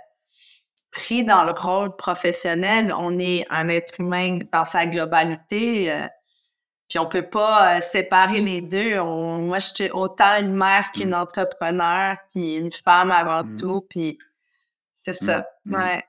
pris 0.93 1.25
dans 1.25 1.43
le 1.43 1.51
rôle 1.51 1.97
professionnel, 1.97 2.95
on 2.97 3.19
est 3.19 3.45
un 3.51 3.69
être 3.69 3.95
humain 4.01 4.39
dans 4.53 4.65
sa 4.65 4.87
globalité. 4.87 5.91
euh, 5.93 6.07
puis 6.89 6.99
on 6.99 7.07
peut 7.07 7.29
pas 7.29 7.77
euh, 7.77 7.81
séparer 7.81 8.41
les 8.41 8.61
deux. 8.61 8.99
On- 9.01 9.39
moi, 9.39 9.59
je 9.59 9.67
suis 9.75 9.91
autant 9.91 10.37
une 10.41 10.55
mère 10.55 10.91
qu'une 10.93 11.15
entrepreneur, 11.15 12.17
puis 12.33 12.57
une 12.57 12.71
femme 12.73 13.11
avant 13.11 13.43
Mm. 13.45 13.57
tout, 13.59 13.87
puis 13.89 14.19
c'est 14.95 15.13
ça. 15.13 15.45
Mm. 15.65 15.75
Ouais. 15.75 16.03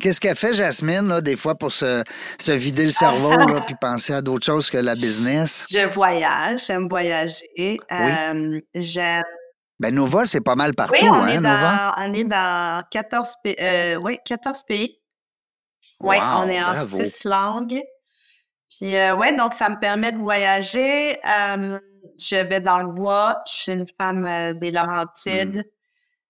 Qu'est-ce 0.00 0.20
qu'elle 0.20 0.34
fait, 0.36 0.54
Jasmine, 0.54 1.06
là, 1.06 1.20
des 1.20 1.36
fois, 1.36 1.54
pour 1.56 1.70
se, 1.72 2.02
se 2.40 2.50
vider 2.52 2.84
le 2.86 2.90
cerveau, 2.90 3.30
là, 3.36 3.60
puis 3.66 3.76
penser 3.80 4.12
à 4.12 4.20
d'autres 4.20 4.44
choses 4.44 4.68
que 4.68 4.78
la 4.78 4.94
business? 4.96 5.66
Je 5.70 5.86
voyage, 5.88 6.66
j'aime 6.66 6.88
voyager. 6.88 7.78
Euh, 7.92 8.60
j'aime 8.74 9.22
Ben, 9.78 9.94
Nova, 9.94 10.24
c'est 10.26 10.40
pas 10.40 10.56
mal 10.56 10.74
partout, 10.74 10.94
Oui, 11.00 11.08
on, 11.08 11.14
hein, 11.14 11.26
est 11.28 11.40
Nova? 11.40 11.92
dans, 11.96 12.04
on 12.10 12.12
est 12.14 12.24
dans 12.24 12.84
14 12.90 13.36
pays. 13.44 13.56
Euh, 13.60 13.98
oui, 14.02 14.18
14 14.24 14.62
pays. 14.64 14.98
Oui, 16.00 16.16
on 16.20 16.48
est 16.48 16.60
en 16.60 16.66
bravo. 16.72 16.96
six 17.04 17.24
langues. 17.24 17.80
Puis, 18.78 18.96
euh, 18.96 19.14
ouais, 19.16 19.36
donc 19.36 19.54
ça 19.54 19.68
me 19.68 19.78
permet 19.78 20.12
de 20.12 20.18
voyager. 20.18 21.18
Euh, 21.26 21.78
je 22.18 22.36
vais 22.36 22.60
dans 22.60 22.78
le 22.78 22.88
bois. 22.92 23.42
Je 23.46 23.52
suis 23.52 23.72
une 23.72 23.86
femme 24.00 24.24
euh, 24.26 24.52
des 24.54 24.70
Laurentides. 24.70 25.64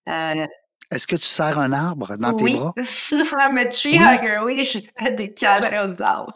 Euh, 0.09 0.45
Est-ce 0.91 1.07
que 1.07 1.15
tu 1.15 1.25
serres 1.25 1.59
un 1.59 1.71
arbre 1.71 2.17
dans 2.17 2.33
oui. 2.33 2.53
tes 2.53 2.57
bras? 2.57 2.73
I'm 3.49 3.57
a 3.57 3.65
tree 3.65 3.97
Oui. 3.97 4.05
hugger, 4.05 4.39
oui. 4.43 4.65
Je 4.65 4.79
fais 4.99 5.11
des 5.11 5.33
câlins 5.33 5.89
aux 5.89 6.01
arbres. 6.01 6.33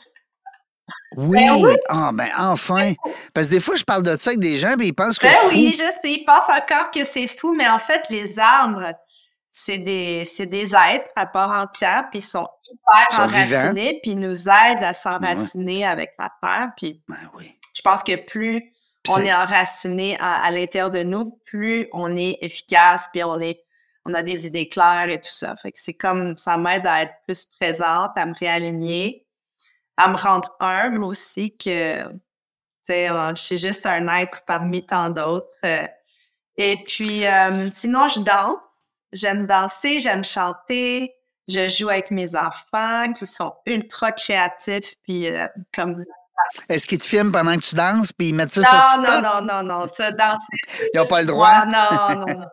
Oui! 1.18 1.46
oui. 1.62 1.76
Ah, 1.90 2.12
ben, 2.14 2.30
enfin! 2.38 2.94
Parce 3.34 3.48
que 3.48 3.52
des 3.54 3.60
fois, 3.60 3.76
je 3.76 3.84
parle 3.84 4.04
de 4.04 4.16
ça 4.16 4.30
avec 4.30 4.40
des 4.40 4.56
gens, 4.56 4.76
puis 4.78 4.88
ils 4.88 4.94
pensent 4.94 5.20
que 5.20 5.28
Ben 5.28 5.34
suis 5.50 5.58
oui, 5.58 5.72
fou. 5.74 5.78
je 5.84 5.84
sais, 5.84 6.14
ils 6.14 6.24
pensent 6.26 6.50
encore 6.50 6.92
que 6.92 7.04
c'est 7.04 7.28
fou, 7.28 7.54
mais 7.54 7.68
en 7.68 7.80
fait, 7.80 8.04
les 8.10 8.40
arbres, 8.40 8.94
c'est 9.50 9.78
des, 9.80 10.26
c'est 10.26 10.46
des 10.46 10.76
êtres 10.76 11.10
à 11.16 11.26
part 11.26 11.52
entière, 11.52 12.06
puis 12.10 12.20
ils 12.20 12.22
sont 12.22 12.48
hyper 12.70 13.08
Ils 13.12 13.16
sont 13.16 13.26
vivants. 13.28 13.58
enracinés, 13.58 14.00
puis 14.02 14.12
ils 14.12 14.20
nous 14.20 14.48
aident 14.50 14.84
à 14.84 14.94
s'enraciner 14.94 15.86
avec 15.86 16.12
la 16.20 16.30
terre. 16.42 16.70
Puis 16.78 17.02
Ben 17.08 17.16
oui. 17.36 17.56
je 17.74 17.82
pense 17.82 18.04
que 18.04 18.16
plus 18.16 18.74
on 19.10 19.20
est 19.20 19.34
enraciné 19.34 20.18
à, 20.20 20.44
à 20.44 20.52
l'intérieur 20.52 20.92
de 20.92 21.02
nous, 21.04 21.40
plus 21.46 21.88
on 21.94 22.16
est 22.18 22.38
efficace, 22.42 23.10
puis 23.12 23.24
on 23.24 23.40
est 23.40 23.62
on 24.10 24.14
a 24.14 24.24
des 24.24 24.48
idées 24.48 24.70
claires 24.70 25.10
et 25.10 25.20
tout 25.20 25.30
ça. 25.30 25.56
Fait 25.58 25.72
que 25.72 25.80
c'est 25.82 25.94
comme 25.94 26.38
ça 26.38 26.56
m'aide 26.58 26.88
à 26.88 27.02
être 27.04 27.14
plus 27.26 27.44
présente, 27.60 28.12
à 28.16 28.26
me 28.26 28.34
réaligner, 28.34 29.26
à 29.98 30.08
me 30.08 30.16
rendre 30.16 30.56
humble 30.62 31.04
aussi 31.04 31.58
que 31.58 32.04
euh, 32.06 33.36
je 33.36 33.42
suis 33.42 33.58
juste 33.58 33.86
un 33.86 34.08
être 34.20 34.44
parmi 34.46 34.86
tant 34.86 35.10
d'autres. 35.10 35.48
euh. 35.66 35.86
Et 36.58 36.78
puis 36.88 37.26
euh, 37.26 37.70
sinon 37.72 38.08
je 38.08 38.22
danse, 38.22 38.77
j'aime 39.18 39.48
danser, 39.48 40.00
j'aime 40.00 40.24
chanter, 40.24 41.14
je 41.48 41.68
joue 41.70 41.90
avec 41.90 42.12
mes 42.12 42.36
enfants 42.36 43.12
qui 43.14 43.26
sont 43.26 43.54
ultra 43.66 44.12
créatifs 44.12 44.94
puis 45.04 45.28
euh, 45.28 45.48
comme 45.74 46.04
Est-ce 46.70 46.86
qu'ils 46.86 47.00
te 47.00 47.04
filment 47.06 47.32
pendant 47.32 47.56
que 47.56 47.62
tu 47.62 47.76
danses, 47.76 48.14
puis 48.14 48.30
ils 48.30 48.34
mettent 48.36 48.52
ça 48.52 48.62
sur 48.62 48.72
non, 48.72 49.04
TikTok? 49.04 49.24
non, 49.24 49.42
non, 49.42 49.64
non, 49.64 49.80
non, 49.80 49.88
ça 49.92 50.12
danse. 50.12 50.44
Ils 50.94 50.98
n'ont 50.98 51.08
pas 51.08 51.22
le 51.22 51.28
droit? 51.28 51.66
Non, 51.66 51.90
non, 52.16 52.26
non. 52.40 52.46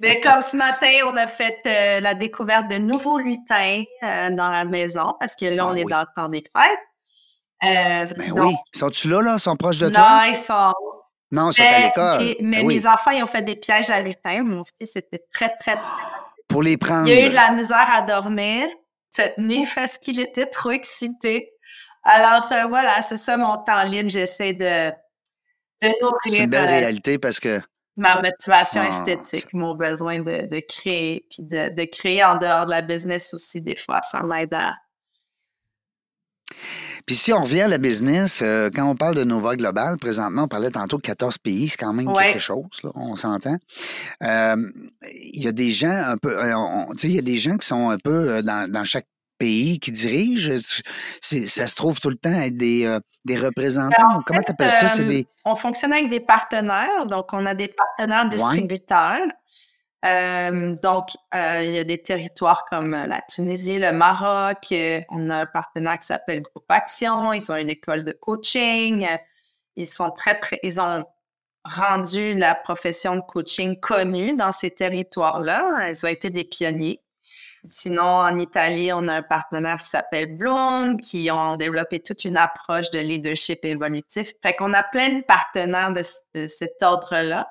Mais 0.00 0.20
comme 0.20 0.42
ce 0.42 0.56
matin, 0.56 0.90
on 1.06 1.16
a 1.16 1.26
fait 1.26 1.58
euh, 1.66 2.00
la 2.00 2.14
découverte 2.14 2.68
de 2.68 2.78
nouveaux 2.78 3.18
lutins 3.18 3.84
euh, 4.02 4.30
dans 4.30 4.50
la 4.50 4.64
maison 4.64 5.14
parce 5.20 5.36
que 5.36 5.46
là, 5.46 5.64
Ah 5.66 5.70
on 5.72 5.76
est 5.76 5.84
oui. 5.84 5.90
dans 5.90 6.00
le 6.00 6.06
temps 6.16 6.28
des 6.28 6.42
fêtes. 6.54 6.78
Ben 7.60 8.08
donc, 8.28 8.38
oui. 8.38 8.54
Sont-tu 8.74 9.08
là, 9.08 9.20
là? 9.22 9.34
Ils 9.34 9.40
sont 9.40 9.56
proches 9.56 9.78
de 9.78 9.86
non, 9.86 9.92
toi? 9.94 10.24
ils 10.28 10.36
sont. 10.36 10.72
Non, 11.30 11.52
sont 11.52 11.62
à 11.62 11.66
Mais, 11.66 11.82
l'école. 11.86 12.36
mais 12.40 12.62
Ben 12.62 12.66
oui. 12.66 12.76
mes 12.76 12.86
enfants, 12.86 13.10
ils 13.10 13.22
ont 13.22 13.26
fait 13.26 13.42
des 13.42 13.56
pièges 13.56 13.90
à 13.90 14.00
lutins. 14.00 14.42
Mon 14.42 14.62
fils 14.64 14.96
était 14.96 15.22
très, 15.32 15.50
très, 15.60 15.74
très. 15.74 15.82
Pour 16.48 16.62
les 16.62 16.76
prendre. 16.76 17.06
Il 17.08 17.12
a 17.18 17.26
eu 17.26 17.28
de 17.30 17.34
la 17.34 17.50
misère 17.52 17.88
à 17.92 18.02
dormir 18.02 18.66
cette 19.10 19.36
nuit 19.38 19.66
parce 19.74 19.98
qu'il 19.98 20.20
était 20.20 20.46
trop 20.46 20.70
excité. 20.70 21.50
Alors, 22.04 22.50
euh, 22.52 22.64
voilà, 22.68 23.02
c'est 23.02 23.18
ça 23.18 23.36
mon 23.36 23.58
temps 23.64 23.82
libre. 23.84 24.08
J'essaie 24.08 24.54
de, 24.54 24.90
de 24.90 24.94
C'est 25.82 25.94
nourrir 26.00 26.44
une 26.44 26.50
belle 26.50 26.64
euh, 26.64 26.68
réalité 26.68 27.18
parce 27.18 27.38
que 27.40 27.60
ma 27.96 28.22
motivation 28.22 28.80
Ah, 28.82 28.88
esthétique, 28.88 29.52
mon 29.52 29.74
besoin 29.74 30.20
de, 30.20 30.46
de 30.46 30.60
créer, 30.60 31.26
puis 31.28 31.42
de, 31.42 31.68
de 31.68 31.84
créer 31.84 32.24
en 32.24 32.36
dehors 32.38 32.64
de 32.64 32.70
la 32.70 32.80
business 32.80 33.34
aussi, 33.34 33.60
des 33.60 33.76
fois, 33.76 34.00
ça 34.02 34.22
m'aide 34.22 34.54
à... 34.54 34.74
Puis 37.08 37.16
si 37.16 37.32
on 37.32 37.42
revient 37.42 37.62
à 37.62 37.68
la 37.68 37.78
business, 37.78 38.40
euh, 38.42 38.68
quand 38.72 38.84
on 38.84 38.94
parle 38.94 39.14
de 39.14 39.24
Nova 39.24 39.56
Global, 39.56 39.96
présentement, 39.96 40.42
on 40.42 40.48
parlait 40.48 40.70
tantôt 40.70 40.98
de 40.98 41.02
14 41.02 41.38
pays, 41.38 41.68
c'est 41.68 41.78
quand 41.78 41.92
même 41.94 42.06
Ouais. 42.08 42.32
quelque 42.34 42.38
chose, 42.40 42.66
là, 42.84 42.90
on 42.94 43.16
s'entend. 43.16 43.56
Euh, 44.22 44.56
Il 45.34 45.42
y 45.42 45.48
a 45.48 45.52
des 45.52 45.70
gens 45.72 45.90
un 45.90 46.16
peu, 46.18 46.36
euh, 46.38 46.54
tu 46.92 46.98
sais, 46.98 47.08
il 47.08 47.14
y 47.14 47.18
a 47.18 47.22
des 47.22 47.38
gens 47.38 47.56
qui 47.56 47.66
sont 47.66 47.88
un 47.90 47.96
peu 47.96 48.10
euh, 48.30 48.42
dans, 48.42 48.70
dans 48.70 48.84
chaque 48.84 49.06
pays 49.38 49.78
qui 49.80 49.90
dirigent. 49.90 50.50
Ça 51.22 51.66
se 51.66 51.74
trouve 51.74 51.98
tout 51.98 52.10
le 52.10 52.16
temps 52.16 52.30
être 52.32 52.56
des, 52.56 52.84
euh, 52.84 53.00
des 53.24 53.36
représentants. 53.38 54.20
Comment 54.26 54.42
tu 54.42 54.52
appelles 54.52 54.70
ça? 54.70 55.02
Des. 55.04 55.26
On 55.46 55.56
fonctionne 55.56 55.92
avec 55.94 56.10
des 56.10 56.20
partenaires, 56.20 57.06
donc 57.06 57.32
on 57.32 57.46
a 57.46 57.54
des 57.54 57.68
partenaires 57.68 58.28
distributeurs. 58.28 59.26
Euh, 60.04 60.76
donc, 60.76 61.08
euh, 61.34 61.62
il 61.64 61.72
y 61.72 61.78
a 61.78 61.84
des 61.84 61.98
territoires 61.98 62.64
comme 62.70 62.94
euh, 62.94 63.06
la 63.06 63.20
Tunisie, 63.22 63.78
le 63.78 63.92
Maroc. 63.92 64.72
on 65.10 65.30
a 65.30 65.36
un 65.38 65.46
partenaire 65.46 65.98
qui 65.98 66.06
s'appelle 66.06 66.42
Groupe 66.42 66.70
Action. 66.70 67.32
Ils 67.32 67.50
ont 67.50 67.56
une 67.56 67.70
école 67.70 68.04
de 68.04 68.12
coaching. 68.12 69.06
Ils 69.76 69.86
sont 69.86 70.10
très. 70.10 70.38
Ils 70.62 70.80
ont 70.80 71.04
rendu 71.64 72.34
la 72.34 72.54
profession 72.54 73.16
de 73.16 73.20
coaching 73.22 73.78
connue 73.80 74.36
dans 74.36 74.52
ces 74.52 74.70
territoires-là. 74.70 75.88
Ils 75.88 76.06
ont 76.06 76.08
été 76.08 76.30
des 76.30 76.44
pionniers. 76.44 77.02
Sinon, 77.68 78.04
en 78.04 78.38
Italie, 78.38 78.92
on 78.92 79.08
a 79.08 79.14
un 79.14 79.22
partenaire 79.22 79.78
qui 79.78 79.86
s'appelle 79.86 80.36
Bloom, 80.36 81.00
qui 81.00 81.28
ont 81.32 81.56
développé 81.56 81.98
toute 82.00 82.24
une 82.24 82.36
approche 82.36 82.90
de 82.92 83.00
leadership 83.00 83.64
évolutif. 83.64 84.32
Fait 84.42 84.54
qu'on 84.54 84.72
a 84.74 84.84
plein 84.84 85.18
de 85.18 85.22
partenaires 85.22 85.92
de 85.92 86.46
cet 86.46 86.82
ordre-là. 86.82 87.48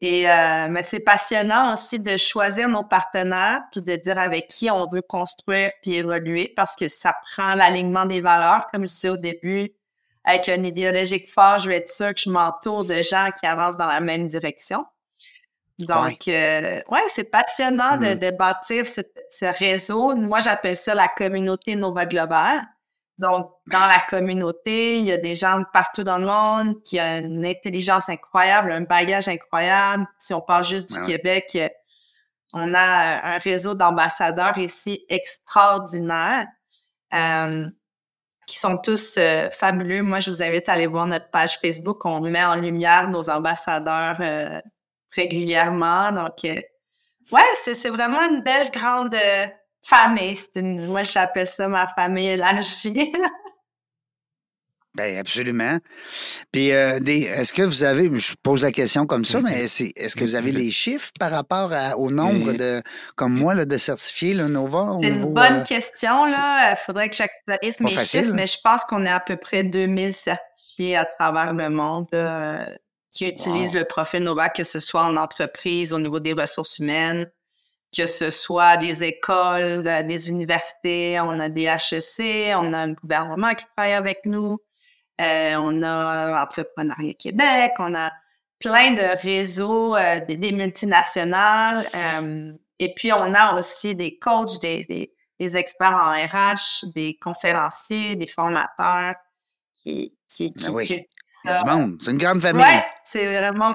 Et 0.00 0.30
euh, 0.30 0.68
mais 0.70 0.84
c'est 0.84 1.00
passionnant 1.00 1.72
aussi 1.72 1.98
de 1.98 2.16
choisir 2.16 2.68
nos 2.68 2.84
partenaires 2.84 3.62
puis 3.72 3.82
de 3.82 3.96
dire 3.96 4.18
avec 4.18 4.46
qui 4.48 4.70
on 4.70 4.86
veut 4.88 5.02
construire 5.02 5.72
puis 5.82 5.96
évoluer 5.96 6.52
parce 6.54 6.76
que 6.76 6.86
ça 6.86 7.14
prend 7.34 7.54
l'alignement 7.54 8.06
des 8.06 8.20
valeurs, 8.20 8.68
comme 8.72 8.82
je 8.86 8.92
disais 8.92 9.08
au 9.08 9.16
début. 9.16 9.72
Avec 10.24 10.48
un 10.48 10.62
idéologique 10.62 11.28
fort, 11.28 11.58
je 11.58 11.68
vais 11.68 11.76
être 11.78 11.88
sûre 11.88 12.14
que 12.14 12.20
je 12.20 12.30
m'entoure 12.30 12.84
de 12.84 13.02
gens 13.02 13.30
qui 13.40 13.46
avancent 13.46 13.76
dans 13.76 13.86
la 13.86 14.00
même 14.00 14.28
direction. 14.28 14.84
Donc, 15.78 16.26
euh, 16.28 16.80
ouais, 16.90 17.00
c'est 17.08 17.30
passionnant 17.30 17.96
de, 17.98 18.14
Mm. 18.14 18.18
de 18.18 18.30
bâtir 18.32 18.86
ce, 18.86 19.00
ce 19.30 19.44
réseau. 19.46 20.14
Moi, 20.16 20.40
j'appelle 20.40 20.76
ça 20.76 20.94
la 20.94 21.08
communauté 21.08 21.76
Nova 21.76 22.04
Global. 22.04 22.62
Donc, 23.18 23.50
dans 23.72 23.86
la 23.86 23.98
communauté, 24.08 24.98
il 24.98 25.06
y 25.06 25.12
a 25.12 25.16
des 25.16 25.34
gens 25.34 25.58
de 25.58 25.64
partout 25.72 26.04
dans 26.04 26.18
le 26.18 26.26
monde 26.26 26.82
qui 26.84 27.00
ont 27.00 27.18
une 27.18 27.44
intelligence 27.44 28.08
incroyable, 28.08 28.70
un 28.70 28.82
bagage 28.82 29.26
incroyable. 29.26 30.06
Si 30.18 30.32
on 30.32 30.40
parle 30.40 30.64
juste 30.64 30.92
du 30.92 30.98
Ouais. 31.00 31.06
Québec, 31.06 31.50
euh, 31.56 31.68
on 32.52 32.72
a 32.74 33.34
un 33.34 33.38
réseau 33.38 33.74
d'ambassadeurs 33.74 34.56
ici 34.58 35.04
extraordinaire 35.08 36.46
euh, 37.12 37.66
qui 38.46 38.58
sont 38.58 38.78
tous 38.78 39.16
euh, 39.18 39.50
fabuleux. 39.50 40.02
Moi, 40.02 40.20
je 40.20 40.30
vous 40.30 40.42
invite 40.42 40.68
à 40.68 40.72
aller 40.72 40.86
voir 40.86 41.06
notre 41.06 41.30
page 41.30 41.58
Facebook. 41.58 42.04
On 42.06 42.20
met 42.20 42.44
en 42.44 42.54
lumière 42.54 43.08
nos 43.08 43.28
ambassadeurs 43.28 44.16
euh, 44.20 44.60
régulièrement. 45.10 46.12
Donc, 46.12 46.44
euh, 46.44 46.60
ouais, 47.32 47.42
c'est 47.56 47.74
c'est 47.74 47.90
vraiment 47.90 48.22
une 48.22 48.42
belle 48.42 48.70
grande 48.70 49.14
euh, 49.14 49.46
famille. 49.88 50.34
C'est 50.36 50.60
une- 50.60 50.86
moi, 50.86 51.02
j'appelle 51.02 51.46
ça 51.46 51.68
ma 51.68 51.86
famille 51.86 52.28
élargie. 52.28 53.12
Ben 54.94 55.16
absolument. 55.18 55.78
Puis, 56.50 56.72
euh, 56.72 56.98
des- 56.98 57.22
est-ce 57.22 57.52
que 57.52 57.62
vous 57.62 57.84
avez, 57.84 58.10
je 58.18 58.34
pose 58.42 58.64
la 58.64 58.72
question 58.72 59.06
comme 59.06 59.24
ça, 59.24 59.40
mais 59.40 59.68
c'est, 59.68 59.92
est-ce 59.94 60.16
que 60.16 60.24
vous 60.24 60.34
avez 60.34 60.50
les 60.50 60.72
chiffres 60.72 61.12
par 61.20 61.30
rapport 61.30 61.72
à- 61.72 61.96
au 61.96 62.10
nombre 62.10 62.52
de, 62.52 62.82
comme 63.14 63.32
moi, 63.34 63.54
là, 63.54 63.64
de 63.64 63.76
certifiés, 63.76 64.34
là, 64.34 64.48
Nova? 64.48 64.96
C'est 65.00 65.08
une 65.08 65.16
niveau, 65.16 65.28
bonne 65.28 65.60
euh, 65.60 65.62
question, 65.64 66.24
là. 66.24 66.72
Il 66.72 66.76
faudrait 66.84 67.08
que 67.10 67.14
j'actualise 67.16 67.80
mes 67.80 67.92
facile, 67.92 68.20
chiffres, 68.22 68.32
mais 68.34 68.46
je 68.48 68.58
pense 68.64 68.82
qu'on 68.84 69.04
est 69.06 69.10
à 69.10 69.20
peu 69.20 69.36
près 69.36 69.62
2000 69.62 70.12
certifiés 70.14 70.96
à 70.96 71.04
travers 71.04 71.52
le 71.52 71.68
monde 71.70 72.08
euh, 72.14 72.64
qui 73.12 73.28
utilisent 73.28 73.76
le 73.76 73.84
profil 73.84 74.24
Nova, 74.24 74.48
que 74.48 74.64
ce 74.64 74.80
soit 74.80 75.04
en 75.04 75.16
entreprise, 75.16 75.92
au 75.92 76.00
niveau 76.00 76.18
des 76.18 76.32
ressources 76.32 76.78
humaines, 76.80 77.30
que 77.96 78.06
ce 78.06 78.30
soit 78.30 78.76
des 78.76 79.02
écoles, 79.04 79.86
euh, 79.86 80.02
des 80.02 80.28
universités, 80.30 81.18
on 81.20 81.38
a 81.40 81.48
des 81.48 81.64
HEC, 81.64 82.54
on 82.56 82.72
a 82.72 82.86
le 82.86 82.94
gouvernement 82.94 83.54
qui 83.54 83.64
travaille 83.74 83.94
avec 83.94 84.20
nous, 84.24 84.58
euh, 85.20 85.56
on 85.56 85.82
a 85.82 86.42
Entrepreneuriat 86.42 87.14
Québec, 87.14 87.72
on 87.78 87.94
a 87.94 88.10
plein 88.60 88.92
de 88.92 89.20
réseaux, 89.22 89.96
euh, 89.96 90.20
des, 90.26 90.36
des 90.36 90.52
multinationales, 90.52 91.86
euh, 91.94 92.52
et 92.78 92.92
puis 92.94 93.12
on 93.12 93.34
a 93.34 93.56
aussi 93.58 93.94
des 93.94 94.18
coachs, 94.18 94.60
des, 94.60 94.84
des, 94.84 95.12
des 95.40 95.56
experts 95.56 95.92
en 95.94 96.10
RH, 96.12 96.84
des 96.94 97.16
conférenciers, 97.20 98.16
des 98.16 98.26
formateurs 98.26 99.14
qui, 99.74 100.14
qui, 100.28 100.52
qui, 100.52 100.66
Ben 100.66 100.74
oui. 100.74 100.86
qui- 100.86 101.06
du 101.44 101.70
monde. 101.70 101.96
C'est 102.00 102.10
une 102.10 102.18
grande 102.18 102.40
famille. 102.40 102.62
Ouais, 102.62 102.84
c'est 103.04 103.26
vraiment 103.26 103.74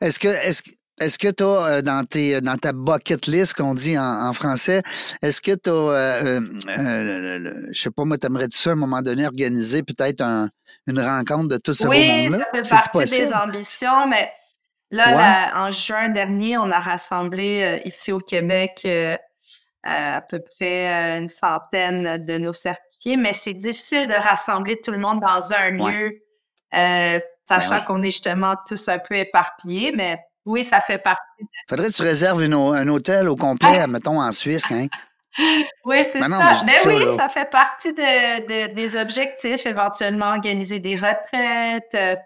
Est-ce 0.00 0.18
que, 0.18 0.28
est-ce, 0.28 0.62
que- 0.62 0.70
est-ce 1.00 1.18
que 1.18 1.28
tu 1.28 1.42
as 1.42 1.82
dans, 1.82 2.04
tes, 2.04 2.40
dans 2.40 2.56
ta 2.56 2.72
bucket 2.72 3.26
list, 3.26 3.54
qu'on 3.54 3.74
dit 3.74 3.98
en, 3.98 4.28
en 4.28 4.32
français, 4.32 4.82
est-ce 5.22 5.40
que 5.40 5.52
tu 5.52 5.70
as, 5.70 6.40
je 7.72 7.80
sais 7.82 7.90
pas, 7.90 8.04
moi, 8.04 8.18
t'aimerais-tu 8.18 8.56
ça 8.58 8.70
à 8.70 8.72
un 8.74 8.76
moment 8.76 9.02
donné 9.02 9.26
organiser 9.26 9.82
peut-être 9.82 10.20
un- 10.22 10.48
une 10.86 11.00
rencontre 11.00 11.48
de 11.48 11.56
tout 11.58 11.74
ce 11.74 11.84
beau 11.84 11.90
Oui, 11.90 12.08
monde-là? 12.08 12.38
ça 12.38 12.44
fait 12.52 12.68
partie 12.92 13.10
des 13.10 13.32
ambitions, 13.32 14.06
mais 14.06 14.30
là, 14.90 15.06
Ouais. 15.08 15.14
la- 15.22 15.64
en 15.66 15.70
juin 15.70 16.08
dernier, 16.10 16.58
on 16.58 16.70
a 16.70 16.80
rassemblé 16.80 17.62
euh, 17.62 17.88
ici 17.88 18.12
au 18.12 18.18
Québec 18.18 18.82
euh, 18.84 19.16
à 19.84 20.20
peu 20.20 20.40
près 20.40 21.16
euh, 21.16 21.18
une 21.22 21.28
centaine 21.28 22.24
de 22.24 22.38
nos 22.38 22.52
certifiés, 22.52 23.16
mais 23.16 23.32
c'est 23.32 23.54
difficile 23.54 24.06
de 24.06 24.14
rassembler 24.14 24.80
tout 24.80 24.90
le 24.92 24.98
monde 24.98 25.20
dans 25.20 25.52
un 25.52 25.70
lieu, 25.70 26.20
euh, 26.74 27.20
sachant 27.42 27.70
Ben 27.70 27.78
oui. 27.80 27.84
qu'on 27.86 28.02
est 28.02 28.10
justement 28.10 28.54
tous 28.66 28.88
un 28.88 28.98
peu 28.98 29.16
éparpillés, 29.16 29.92
mais 29.92 30.20
oui, 30.44 30.64
ça 30.64 30.80
fait 30.80 30.98
partie. 30.98 31.20
Faudrait 31.68 31.88
que 31.88 31.92
tu 31.92 32.02
réserves 32.02 32.42
une 32.42 32.54
un 32.54 32.88
hôtel 32.88 33.28
au 33.28 33.36
complet, 33.36 33.86
mettons, 33.88 34.20
en 34.20 34.32
Suisse, 34.32 34.64
hein? 34.70 34.86
Oui, 35.84 36.04
c'est 36.12 36.20
Ben 36.20 36.28
ça. 36.28 36.38
Ben 36.38 36.54
ça, 36.54 36.88
oui, 36.88 36.98
là. 36.98 37.16
ça 37.16 37.28
fait 37.30 37.48
partie 37.50 37.92
de, 37.94 38.40
de- 38.68 38.74
des 38.74 38.96
objectifs, 39.00 39.64
éventuellement 39.64 40.26
organiser 40.32 40.78
des 40.78 40.94
retraites, 40.94 41.88
euh, 41.94 42.16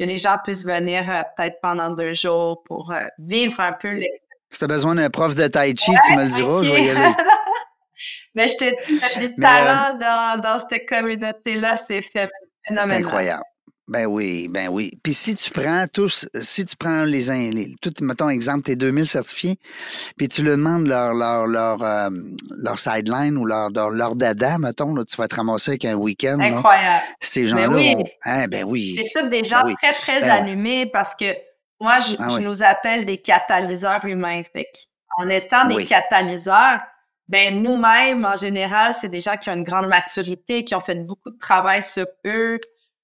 que 0.00 0.04
les 0.04 0.18
gens 0.18 0.36
puissent 0.42 0.66
venir 0.66 1.08
euh, 1.08 1.22
peut-être 1.36 1.58
pendant 1.62 1.90
deux 1.90 2.14
jours 2.14 2.62
pour 2.64 2.90
euh, 2.90 3.04
vivre 3.18 3.60
un 3.60 3.72
peu. 3.74 4.00
Si 4.50 4.58
tu 4.58 4.64
as 4.64 4.66
besoin 4.66 4.96
d'un 4.96 5.08
prof 5.10 5.36
de 5.36 5.46
tai 5.46 5.74
chi, 5.76 5.92
tu 6.06 6.16
me 6.16 6.24
le 6.24 6.30
diras, 6.30 6.62
je 6.64 6.72
vais 6.72 6.84
y 6.84 6.90
aller. 6.90 7.14
Mais 8.34 8.48
je 8.48 8.56
te 8.56 9.18
dis, 9.18 9.26
euh, 9.26 9.40
talent 9.40 9.96
dans, 9.98 10.40
dans 10.40 10.58
cette 10.68 10.88
communauté-là, 10.88 11.76
c'est 11.76 12.02
fait 12.02 12.28
C'est 12.64 12.78
incroyable. 12.90 13.42
Ben 13.88 14.04
oui, 14.06 14.48
ben 14.50 14.68
oui. 14.68 14.92
Puis 15.02 15.14
si 15.14 15.34
tu 15.34 15.50
prends 15.50 15.86
tous, 15.92 16.28
si 16.40 16.64
tu 16.66 16.76
prends 16.76 17.04
les, 17.04 17.22
les 17.50 17.74
tout, 17.80 17.92
mettons 18.02 18.28
exemple, 18.28 18.62
tes 18.62 18.76
2000 18.76 19.06
certifiés, 19.06 19.56
puis 20.18 20.28
tu 20.28 20.42
leur 20.42 20.56
demandes 20.56 20.86
leur, 20.86 21.14
leur, 21.14 21.46
leur, 21.46 21.82
euh, 21.82 22.10
leur 22.58 22.78
sideline 22.78 23.36
ou 23.38 23.46
leur, 23.46 23.70
leur, 23.70 23.90
leur 23.90 24.14
dada, 24.14 24.58
mettons, 24.58 24.94
là, 24.94 25.04
tu 25.04 25.16
vas 25.16 25.26
te 25.26 25.34
ramasser 25.36 25.70
avec 25.72 25.84
un 25.86 25.94
week-end. 25.94 26.36
là. 26.38 26.44
Incroyable. 26.44 27.04
Ces 27.20 27.46
gens-là 27.46 27.68
oui. 27.70 27.96
Hein, 28.24 28.46
ben 28.48 28.64
oui. 28.64 28.96
C'est 28.98 29.20
tous 29.20 29.28
des 29.28 29.42
gens 29.44 29.62
oui. 29.64 29.74
très, 29.82 29.92
très 29.94 30.20
Ben 30.20 30.30
allumés 30.30 30.86
parce 30.86 31.14
que 31.14 31.34
moi, 31.80 32.00
je, 32.00 32.14
Ah 32.18 32.28
je 32.28 32.36
oui. 32.36 32.44
nous 32.44 32.62
appelle 32.62 33.04
des 33.06 33.18
catalyseurs 33.18 34.04
humains. 34.04 34.42
Fait 34.52 34.66
en 35.18 35.28
étant 35.30 35.66
des 35.66 35.76
Oui. 35.76 35.86
catalyseurs, 35.86 36.78
ben 37.28 37.62
nous-mêmes, 37.62 38.24
en 38.24 38.36
général, 38.36 38.94
c'est 38.94 39.08
des 39.08 39.20
gens 39.20 39.36
qui 39.36 39.48
ont 39.50 39.54
une 39.54 39.64
grande 39.64 39.86
maturité, 39.88 40.64
qui 40.64 40.74
ont 40.74 40.80
fait 40.80 40.94
beaucoup 41.06 41.30
de 41.30 41.38
travail 41.38 41.82
sur 41.82 42.06
eux, 42.26 42.58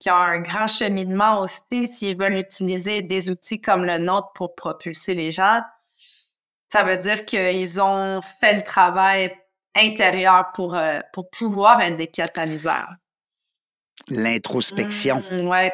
qui 0.04 0.10
ont 0.10 0.16
un 0.16 0.40
grand 0.40 0.66
cheminement 0.66 1.40
aussi, 1.40 1.86
s'ils 1.86 2.18
veulent 2.18 2.36
utiliser 2.36 3.00
des 3.00 3.30
outils 3.30 3.58
comme 3.58 3.86
le 3.86 3.96
nôtre 3.96 4.32
pour 4.34 4.54
propulser 4.54 5.14
les 5.14 5.30
gens. 5.30 5.62
Ça 6.70 6.82
veut 6.82 6.98
dire 6.98 7.24
qu'ils 7.24 7.80
ont 7.80 8.20
fait 8.20 8.56
le 8.56 8.62
travail 8.62 9.34
intérieur 9.74 10.52
pour, 10.52 10.74
euh, 10.74 11.00
pour 11.14 11.30
pouvoir 11.30 11.80
être 11.80 11.96
des 11.96 12.08
catalyseurs. 12.08 12.90
L'introspection. 14.10 15.22
Mm, 15.32 15.48
ouais, 15.48 15.72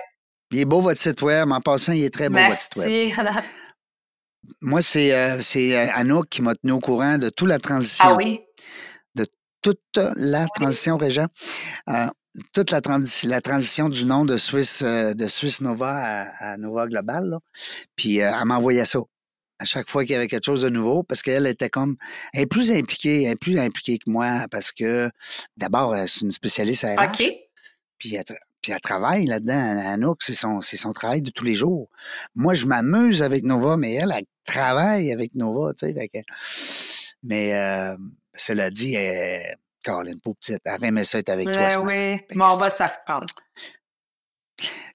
Il 0.52 0.60
est 0.60 0.64
beau 0.64 0.80
votre 0.80 1.00
site 1.00 1.22
web. 1.22 1.50
En 1.50 1.60
passant, 1.60 1.90
il 1.90 2.04
est 2.04 2.14
très 2.14 2.28
beau 2.28 2.38
votre 2.38 2.56
site 2.56 2.76
web. 2.76 2.86
merci. 2.86 3.42
Moi, 4.60 4.80
c'est 4.80 5.12
euh, 5.12 5.40
c'est, 5.40 5.76
euh, 5.76 5.90
Anouk 5.92 6.28
qui 6.28 6.40
m'a 6.40 6.54
tenu 6.54 6.70
au 6.70 6.80
courant 6.80 7.18
de 7.18 7.30
toute 7.30 7.48
la 7.48 7.58
transition. 7.58 8.10
Ah 8.10 8.14
oui? 8.14 8.40
toute 9.62 9.98
la 10.16 10.46
transition, 10.48 10.96
Régent. 10.96 11.26
Euh, 11.88 12.06
toute 12.52 12.70
la, 12.70 12.80
transi- 12.80 13.26
la 13.26 13.40
transition 13.40 13.88
du 13.88 14.06
nom 14.06 14.24
de 14.24 14.36
Swiss, 14.38 14.82
euh, 14.82 15.14
de 15.14 15.26
Swiss 15.26 15.60
Nova 15.60 15.96
à, 15.96 16.52
à 16.52 16.56
Nova 16.56 16.86
Global. 16.86 17.28
Là. 17.28 17.38
Puis 17.96 18.20
euh, 18.22 18.30
elle 18.38 18.46
m'envoyait 18.46 18.84
ça 18.84 19.00
à 19.58 19.64
chaque 19.66 19.90
fois 19.90 20.04
qu'il 20.04 20.12
y 20.12 20.14
avait 20.14 20.28
quelque 20.28 20.44
chose 20.46 20.62
de 20.62 20.68
nouveau 20.70 21.02
parce 21.02 21.20
qu'elle 21.22 21.46
était 21.46 21.68
comme 21.68 21.96
elle 22.32 22.42
est 22.42 22.46
plus 22.46 22.72
impliquée, 22.72 23.24
elle 23.24 23.32
est 23.32 23.36
plus 23.40 23.58
impliquée 23.58 23.98
que 23.98 24.10
moi 24.10 24.46
parce 24.50 24.72
que 24.72 25.10
d'abord, 25.56 25.92
euh, 25.92 26.04
c'est 26.06 26.22
une 26.22 26.30
spécialiste 26.30 26.84
à 26.84 26.94
RH. 26.94 27.04
OK. 27.20 27.32
Puis 27.98 28.14
elle, 28.14 28.24
puis 28.62 28.72
elle 28.72 28.80
travaille 28.80 29.26
là-dedans. 29.26 29.78
Anouk, 29.86 30.22
c'est 30.22 30.32
son, 30.34 30.60
c'est 30.62 30.76
son 30.78 30.92
travail 30.92 31.20
de 31.22 31.30
tous 31.30 31.44
les 31.44 31.54
jours. 31.54 31.90
Moi, 32.34 32.54
je 32.54 32.64
m'amuse 32.66 33.22
avec 33.22 33.44
Nova, 33.44 33.76
mais 33.76 33.92
elle, 33.94 34.14
elle 34.16 34.24
travaille 34.46 35.12
avec 35.12 35.34
Nova, 35.34 35.72
tu 35.74 35.86
sais. 35.86 35.92
fait 35.94 36.08
que- 36.08 36.18
Mais 37.22 37.54
euh, 37.54 37.96
cela 38.34 38.70
dit, 38.70 38.94
elle, 38.94 39.56
Caroline, 39.82 40.20
pauvre 40.20 40.36
petite, 40.36 40.60
elle 40.64 40.84
aimait 40.84 41.04
ça 41.04 41.18
être 41.18 41.30
avec 41.30 41.50
toi. 41.52 41.70
Ce 41.70 41.78
oui, 41.78 42.20
mais 42.34 42.44
on 42.44 42.56
va 42.56 42.70
s'en 42.70 42.86
reprendre. 42.86 43.26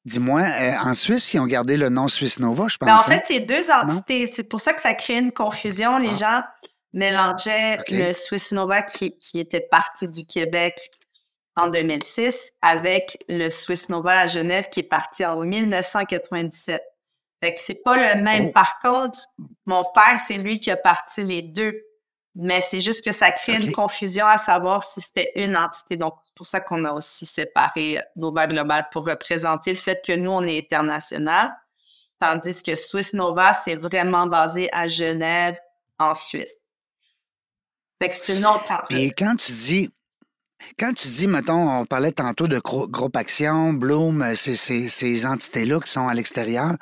Dis-moi, 0.06 0.42
euh, 0.42 0.72
en 0.84 0.94
Suisse, 0.94 1.34
ils 1.34 1.40
ont 1.40 1.48
gardé 1.48 1.78
le 1.78 1.90
nom 1.90 2.08
Suisse 2.08 2.40
Nova, 2.40 2.68
je 2.68 2.78
pense. 2.78 2.86
Mais 2.86 2.92
en 2.92 2.98
hein? 2.98 3.02
fait, 3.02 3.24
c'est 3.26 3.40
deux 3.40 3.72
entités. 3.72 4.28
C'est 4.28 4.44
pour 4.44 4.62
ça 4.62 4.74
que 4.74 4.82
ça 4.82 4.94
crée 4.94 5.18
une 5.18 5.32
confusion. 5.32 5.98
Les 5.98 6.10
Ah. 6.10 6.16
gens 6.16 6.42
mélangeaient 6.94 7.80
le 7.90 8.14
Swiss 8.14 8.52
Nova 8.52 8.84
qui, 8.84 9.18
qui 9.18 9.40
était 9.40 9.62
parti 9.72 10.08
du 10.08 10.26
Québec 10.26 10.80
en 11.56 11.70
2006 11.70 12.52
avec 12.62 13.18
le 13.28 13.50
Swiss 13.50 13.90
Nova 13.90 14.20
à 14.22 14.28
Genève 14.28 14.70
qui 14.70 14.82
est 14.82 14.84
parti 14.84 15.26
en 15.26 15.42
1997. 15.42 16.82
Fait 17.42 17.54
que 17.54 17.60
c'est 17.60 17.82
pas 17.84 17.96
le 18.16 18.22
même. 18.22 18.48
Oh. 18.48 18.52
Par 18.54 18.80
contre, 18.80 19.20
mon 19.66 19.84
père, 19.94 20.20
c'est 20.20 20.38
lui 20.38 20.60
qui 20.60 20.70
a 20.70 20.78
parti 20.78 21.24
les 21.24 21.42
deux. 21.42 21.82
Mais 22.38 22.60
c'est 22.62 22.82
juste 22.82 23.04
que 23.04 23.14
ça 23.14 23.32
crée 23.32 23.56
une 23.56 23.72
confusion 23.72 24.26
à 24.28 24.38
savoir 24.38 24.84
si 24.84 25.00
c'était 25.00 25.32
une 25.36 25.56
entité. 25.56 25.96
Donc, 25.96 26.16
c'est 26.24 26.36
pour 26.36 26.46
ça 26.46 26.60
qu'on 26.60 26.84
a 26.84 26.92
aussi 26.92 27.26
séparé 27.26 28.02
Nova 28.18 28.46
Global 28.48 28.88
pour 28.92 29.06
représenter 29.06 29.72
le 29.72 29.78
fait 29.78 30.02
que 30.06 30.14
nous, 30.14 30.32
on 30.32 30.44
est 30.44 30.58
international. 30.60 31.52
Tandis 32.20 32.62
que 32.62 32.76
Swiss 32.76 33.14
Nova, 33.14 33.54
c'est 33.54 33.76
vraiment 33.76 34.28
basé 34.28 34.70
à 34.74 34.88
Genève, 34.90 35.58
en 35.98 36.14
Suisse. 36.14 36.72
Fait 38.02 38.10
que 38.10 38.16
c'est 38.16 38.36
une 38.36 38.46
autre 38.46 38.66
Puis 38.66 38.74
entreprise. 38.74 39.12
quand 39.18 39.36
tu 39.38 39.52
dis, 39.54 39.90
quand 40.78 40.94
tu 40.94 41.08
dis, 41.08 41.28
mettons, 41.28 41.80
on 41.80 41.86
parlait 41.86 42.12
tantôt 42.12 42.48
de 42.48 42.60
Gro- 42.60 42.88
Groupe 42.90 43.16
Action, 43.16 43.72
Bloom, 43.74 44.22
euh, 44.22 44.36
ces, 44.36 44.56
ces, 44.56 44.90
ces 44.90 45.26
entités-là 45.26 45.80
qui 45.80 45.90
sont 45.92 46.08
à 46.08 46.14
l'extérieur, 46.14 46.74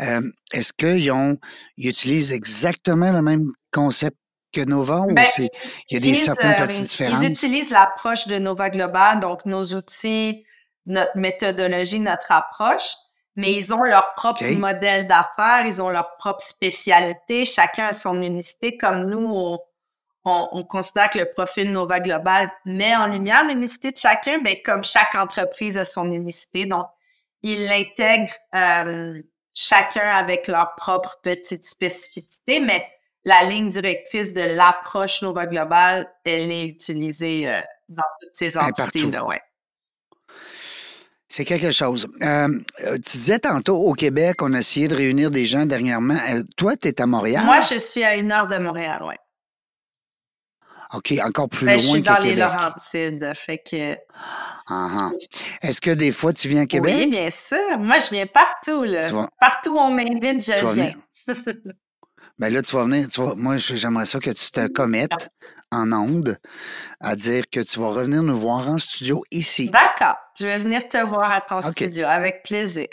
euh, 0.00 0.22
est-ce 0.52 0.72
qu'ils 0.72 1.10
ont, 1.12 1.36
ils 1.76 1.88
utilisent 1.88 2.32
exactement 2.32 3.12
le 3.12 3.22
même 3.22 3.46
concept 3.72 4.16
que 4.64 4.68
Nova 4.68 5.00
ou 5.00 5.14
Ben, 5.14 5.24
c'est, 5.24 5.50
il 5.90 5.94
y 5.94 5.96
a 5.96 6.00
des 6.00 6.14
certaines 6.14 6.52
euh, 6.52 6.56
parties 6.56 6.82
différentes? 6.82 7.22
Ils 7.22 7.30
utilisent 7.30 7.70
l'approche 7.70 8.26
de 8.26 8.38
Nova 8.38 8.70
Global, 8.70 9.20
donc 9.20 9.44
nos 9.44 9.64
outils, 9.74 10.44
notre 10.86 11.16
méthodologie, 11.16 12.00
notre 12.00 12.32
approche, 12.32 12.92
mais 13.36 13.52
ils 13.52 13.72
ont 13.72 13.82
leur 13.84 14.14
propre 14.14 14.42
modèle 14.58 15.06
d'affaires, 15.06 15.64
ils 15.66 15.80
ont 15.80 15.90
leur 15.90 16.16
propre 16.16 16.42
spécialité, 16.42 17.44
chacun 17.44 17.86
a 17.86 17.92
son 17.92 18.20
unicité, 18.22 18.76
comme 18.76 19.06
nous, 19.06 19.26
on, 19.32 19.58
on- 20.24 20.48
on 20.52 20.64
considère 20.64 21.08
que 21.10 21.18
le 21.20 21.30
profil 21.30 21.70
Nova 21.72 22.00
Global 22.00 22.50
met 22.64 22.96
en 22.96 23.06
lumière 23.06 23.44
l'unicité 23.44 23.92
de 23.92 23.96
chacun, 23.96 24.38
mais 24.42 24.60
comme 24.62 24.82
chaque 24.84 25.14
entreprise 25.14 25.78
a 25.78 25.84
son 25.84 26.10
unicité, 26.10 26.66
donc 26.66 26.86
ils 27.42 27.64
l'intègrent 27.66 28.34
euh, 28.54 29.22
chacun 29.54 30.08
avec 30.16 30.48
leur 30.48 30.74
propre 30.76 31.18
petite 31.22 31.64
spécificité, 31.64 32.58
mais 32.60 32.84
la 33.28 33.44
ligne 33.44 33.68
directrice 33.68 34.32
de 34.32 34.40
l'approche 34.42 35.20
Nova 35.22 35.46
Global, 35.46 36.08
elle 36.24 36.50
est 36.50 36.66
utilisée 36.66 37.48
euh, 37.48 37.60
dans 37.88 38.02
toutes 38.20 38.30
ces 38.34 38.56
entités-là, 38.56 39.24
ouais. 39.24 39.40
C'est 41.30 41.44
quelque 41.44 41.70
chose. 41.70 42.08
Euh, 42.22 42.48
euh, 42.86 42.94
tu 42.94 43.18
disais 43.18 43.38
tantôt, 43.38 43.76
au 43.76 43.92
Québec, 43.92 44.36
on 44.40 44.54
a 44.54 44.60
essayé 44.60 44.88
de 44.88 44.94
réunir 44.96 45.30
des 45.30 45.44
gens 45.44 45.66
dernièrement. 45.66 46.16
Euh, 46.30 46.42
toi, 46.56 46.74
tu 46.74 46.88
es 46.88 47.00
à 47.02 47.06
Montréal? 47.06 47.44
Moi, 47.44 47.60
je 47.60 47.78
suis 47.78 48.02
à 48.02 48.16
une 48.16 48.32
heure 48.32 48.46
de 48.46 48.56
Montréal, 48.56 49.02
ouais. 49.02 49.18
OK, 50.94 51.12
encore 51.22 51.50
plus 51.50 51.66
Ben, 51.66 51.72
loin 51.72 51.82
je 51.82 51.86
suis 51.86 52.02
que 52.02 52.06
dans 52.08 52.16
les. 52.18 52.34
Laurentides, 52.34 53.32
fait 53.34 53.58
que 53.58 53.92
Ah, 54.70 54.88
ah. 54.90 55.10
Est-ce 55.60 55.82
que 55.82 55.90
des 55.90 56.12
fois, 56.12 56.32
tu 56.32 56.48
viens 56.48 56.62
à 56.62 56.66
Québec? 56.66 56.94
oui, 56.96 57.10
bien 57.10 57.30
sûr. 57.30 57.78
Moi, 57.78 57.98
je 57.98 58.08
viens 58.08 58.26
partout, 58.26 58.84
là. 58.84 59.02
Vas- 59.10 59.28
Partout 59.38 59.74
où 59.74 59.78
on 59.78 59.90
m'invite, 59.90 60.40
je 60.42 60.74
viens. 60.74 60.92
Ben 62.38 62.52
là, 62.52 62.62
tu 62.62 62.74
vas 62.76 62.84
venir. 62.84 63.08
Tu 63.08 63.20
vas- 63.20 63.34
moi, 63.36 63.56
j'aimerais 63.56 64.04
ça 64.06 64.20
que 64.20 64.30
tu 64.30 64.50
te 64.50 64.66
commettes 64.68 65.28
en 65.70 65.90
ondes 65.92 66.38
à 67.00 67.16
dire 67.16 67.44
que 67.50 67.60
tu 67.60 67.78
vas 67.80 67.88
revenir 67.88 68.22
nous 68.22 68.38
voir 68.38 68.68
en 68.68 68.78
studio 68.78 69.22
ici. 69.30 69.70
D'accord. 69.70 70.16
Je 70.38 70.46
vais 70.46 70.56
venir 70.58 70.88
te 70.88 70.98
voir 71.04 71.30
à 71.32 71.40
ton 71.40 71.60
studio 71.60 72.06
avec 72.06 72.42
plaisir. 72.44 72.86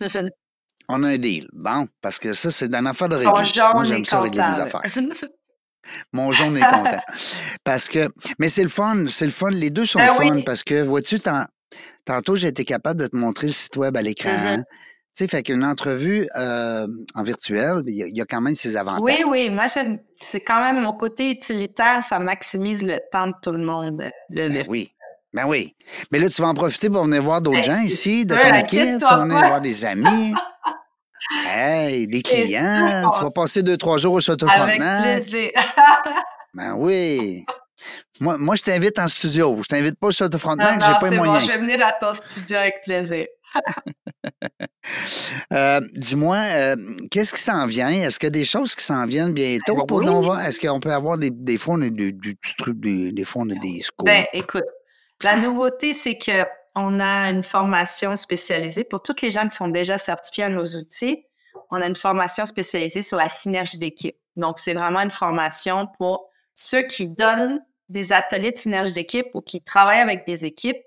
On 0.88 1.02
a 1.04 1.08
un 1.08 1.18
deal. 1.18 1.48
Bon, 1.52 1.86
parce 2.00 2.18
que 2.18 2.32
ça, 2.32 2.50
c'est 2.50 2.68
d'une 2.68 2.86
affaire 2.86 3.08
de 3.08 3.16
régler. 3.16 3.30
Moi, 3.30 3.44
jaune 3.44 3.84
j'aime 3.84 4.02
est 4.02 4.04
ça 4.04 4.20
régler 4.20 4.40
content. 4.40 4.52
des 4.54 4.60
affaires. 4.60 4.82
Mon 6.12 6.30
jaune 6.32 6.56
est 6.56 6.60
content. 6.60 7.00
Parce 7.64 7.88
que, 7.88 8.08
mais 8.38 8.48
c'est 8.48 8.62
le 8.62 8.68
fun, 8.68 9.04
c'est 9.08 9.24
le 9.24 9.30
fun. 9.32 9.50
Les 9.50 9.70
deux 9.70 9.84
sont 9.86 9.98
Ben 9.98 10.08
fun 10.14 10.36
oui. 10.36 10.42
parce 10.44 10.62
que, 10.62 10.80
vois-tu, 10.82 11.18
tant- 11.18 11.44
tantôt, 12.04 12.36
j'ai 12.36 12.48
été 12.48 12.64
capable 12.64 13.00
de 13.00 13.06
te 13.08 13.16
montrer 13.16 13.48
le 13.48 13.52
site 13.52 13.76
web 13.76 13.96
à 13.96 14.02
l'écran. 14.02 14.30
Mhm. 14.32 14.64
Tu 14.64 14.91
sais, 15.14 15.28
fait 15.28 15.42
qu'une 15.42 15.64
entrevue 15.64 16.28
euh, 16.36 16.86
en 17.14 17.22
virtuel, 17.22 17.82
il 17.86 17.94
y, 17.96 18.02
a- 18.02 18.06
il 18.06 18.16
y 18.16 18.20
a 18.20 18.24
quand 18.24 18.40
même 18.40 18.54
ses 18.54 18.76
avantages. 18.76 19.00
Oui, 19.02 19.24
oui. 19.26 19.50
Moi, 19.50 19.66
c'est 19.68 20.40
quand 20.40 20.60
même 20.60 20.80
mon 20.82 20.92
côté 20.92 21.30
utilitaire. 21.30 22.02
Ça 22.02 22.18
maximise 22.18 22.82
le 22.82 22.98
temps 23.10 23.26
de 23.28 23.34
tout 23.42 23.52
le 23.52 23.64
monde. 23.64 24.02
Le 24.30 24.48
Ben 24.48 24.66
oui. 24.68 24.92
Ben 25.34 25.46
oui. 25.46 25.74
Mais 26.10 26.18
là, 26.18 26.28
tu 26.28 26.42
vas 26.42 26.48
en 26.48 26.54
profiter 26.54 26.90
pour 26.90 27.04
venir 27.04 27.22
voir 27.22 27.40
d'autres 27.40 27.56
Ben, 27.66 27.76
gens 27.76 27.80
ici, 27.80 28.26
de 28.26 28.34
ton 28.34 28.54
équipe. 28.54 28.98
Tu 28.98 29.04
vas 29.06 29.22
venir 29.24 29.38
voir 29.46 29.60
des 29.60 29.84
amis. 29.84 30.34
Hey, 31.46 32.06
des 32.06 32.20
clients. 32.22 33.10
Tu 33.16 33.22
vas 33.24 33.30
passer 33.30 33.62
deux, 33.62 33.76
trois 33.78 33.96
jours 33.98 34.14
au 34.14 34.20
Château 34.20 34.46
Avec 34.48 34.74
Frontenac. 34.80 35.02
plaisir. 35.22 35.50
Ben 36.54 36.74
oui. 36.76 37.44
Moi, 38.20 38.36
moi, 38.38 38.54
je 38.56 38.62
t'invite 38.62 38.98
en 38.98 39.08
studio. 39.08 39.58
Je 39.62 39.68
t'invite 39.68 39.98
pas 39.98 40.08
au 40.08 40.10
Château 40.12 40.36
Frontenac, 40.38 40.80
non, 40.80 40.86
j'ai 40.86 40.98
pas 41.00 41.08
les 41.10 41.16
bon, 41.16 41.24
moyens. 41.24 41.46
je 41.46 41.50
vais 41.52 41.58
venir 41.58 41.84
à 41.86 41.92
ton 41.92 42.14
studio 42.14 42.58
avec 42.58 42.82
plaisir. 42.84 43.26
Euh, 45.52 45.80
Dis-moi, 45.94 46.38
euh, 46.38 46.76
qu'est-ce 47.10 47.32
qui 47.32 47.40
s'en 47.40 47.66
vient? 47.66 47.90
Est-ce 47.90 48.18
qu'il 48.18 48.26
y 48.26 48.28
a 48.28 48.30
des 48.30 48.44
choses 48.44 48.74
qui 48.74 48.82
s'en 48.82 49.04
viennent 49.04 49.32
bientôt 49.32 49.84
pour? 49.86 50.02
Est-ce 50.02 50.58
qu'on 50.58 50.80
peut 50.80 50.92
avoir 50.92 51.18
des, 51.18 51.30
des 51.30 51.58
fois, 51.58 51.74
on 51.74 51.82
a 51.82 51.90
des, 51.90 52.12
des 52.12 53.24
fois, 53.24 53.42
on 53.42 53.50
a 53.50 53.54
des 53.54 53.80
scores? 53.80 54.06
Ben, 54.06 54.24
écoute, 54.32 54.64
la 55.22 55.36
nouveauté, 55.36 55.92
c'est 55.92 56.16
que 56.16 56.44
on 56.74 57.00
a 57.00 57.30
une 57.30 57.42
formation 57.42 58.16
spécialisée 58.16 58.84
pour 58.84 59.02
toutes 59.02 59.20
les 59.20 59.30
gens 59.30 59.46
qui 59.46 59.56
sont 59.56 59.68
déjà 59.68 59.98
certifiés 59.98 60.44
à 60.44 60.48
nos 60.48 60.66
outils. 60.66 61.24
On 61.70 61.80
a 61.80 61.86
une 61.86 61.96
formation 61.96 62.46
spécialisée 62.46 63.02
sur 63.02 63.18
la 63.18 63.28
synergie 63.28 63.78
d'équipe. 63.78 64.16
Donc, 64.36 64.58
c'est 64.58 64.74
vraiment 64.74 65.00
une 65.00 65.10
formation 65.10 65.86
pour 65.98 66.28
ceux 66.54 66.82
qui 66.82 67.08
donnent 67.08 67.60
des 67.88 68.12
ateliers 68.12 68.52
de 68.52 68.56
synergie 68.56 68.92
d'équipe 68.92 69.26
ou 69.34 69.42
qui 69.42 69.62
travaillent 69.62 70.00
avec 70.00 70.26
des 70.26 70.44
équipes. 70.44 70.78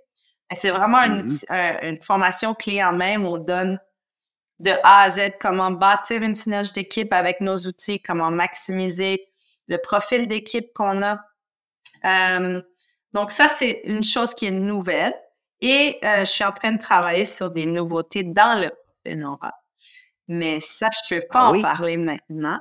C'est 0.54 0.70
vraiment 0.72 1.00
une, 1.04 1.24
Mhm. 1.24 1.40
un- 1.50 1.80
une 1.90 2.02
formation 2.02 2.54
clé 2.54 2.84
en 2.84 2.94
où 3.26 3.36
on 3.36 3.38
donne 3.38 3.80
de 4.60 4.72
A 4.84 5.04
à 5.04 5.10
Z 5.12 5.34
comment 5.40 5.72
bâtir 5.72 6.22
une 6.24 6.36
synergie 6.36 6.74
d'équipe 6.74 7.14
avec 7.14 7.42
nos 7.42 7.58
outils, 7.58 8.02
comment 8.02 8.32
maximiser 8.32 9.22
le 9.68 9.78
profil 9.78 10.28
d'équipe 10.28 10.68
qu'on 10.76 11.02
a. 11.04 11.20
Euh, 12.06 12.62
donc 13.14 13.32
ça, 13.32 13.48
c'est 13.48 13.82
une 13.86 14.04
chose 14.04 14.36
qui 14.36 14.46
est 14.48 14.52
nouvelle. 14.52 15.16
Et 15.62 16.00
euh, 16.04 16.22
je 16.22 16.26
suis 16.26 16.44
en 16.44 16.52
train 16.52 16.74
de 16.74 16.80
travailler 16.82 17.26
sur 17.26 17.52
des 17.52 17.66
nouveautés 17.66 18.24
dans 18.24 18.60
le 18.62 18.72
profil. 19.06 19.54
Mais 20.28 20.60
ça, 20.60 20.90
je 21.10 21.16
ne 21.16 21.22
peux 21.22 21.28
pas 21.32 21.40
Ah 21.40 21.50
en 21.50 21.54
oui? 21.54 21.62
parler 21.62 21.98
maintenant. 21.98 22.60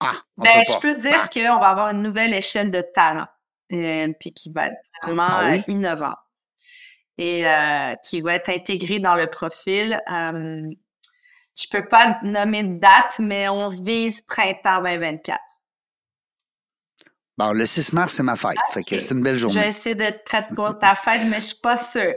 Ah, 0.00 0.14
on 0.38 0.42
Ben, 0.44 0.52
peut 0.52 0.64
je 0.64 0.78
peux 0.80 0.94
dire 0.94 1.30
qu'on 1.30 1.58
va 1.60 1.68
avoir 1.68 1.88
une 1.90 2.02
nouvelle 2.02 2.34
échelle 2.34 2.70
de 2.70 2.80
talent, 2.80 3.26
euh, 3.72 4.08
puis 4.18 4.32
qui 4.32 4.50
va 4.52 4.68
être 4.68 4.76
vraiment 5.04 5.30
ah 5.32 5.48
oui? 5.50 5.64
innovante 5.68 6.16
et 7.20 7.46
euh, 7.46 7.94
qui 8.02 8.22
va 8.22 8.34
être 8.34 8.48
intégrée 8.48 8.98
dans 8.98 9.14
le 9.14 9.26
profil. 9.28 10.00
Euh, 10.10 10.62
je 11.56 11.66
peux 11.70 11.86
pas 11.86 12.18
nommer 12.22 12.62
de 12.64 12.78
date, 12.78 13.18
mais 13.18 13.48
on 13.48 13.68
vise 13.68 14.22
printemps 14.22 14.80
2024. 14.82 15.38
Bon, 17.36 17.52
le 17.52 17.66
6 17.66 17.92
mars, 17.92 18.14
c'est 18.14 18.22
ma 18.22 18.36
fête. 18.36 18.56
Fait 18.70 18.82
que 18.82 18.94
Ok. 18.94 19.00
c'est 19.00 19.14
une 19.14 19.22
belle 19.22 19.36
Je 19.36 19.46
vais 19.46 19.52
journée. 19.52 19.68
essayer 19.68 19.94
d'être 19.94 20.24
prête 20.24 20.48
pour 20.54 20.78
ta 20.78 20.94
fête, 20.94 21.22
mais 21.28 21.40
je 21.40 21.46
suis 21.46 21.60
pas 21.62 21.76
sûre. 21.76 22.14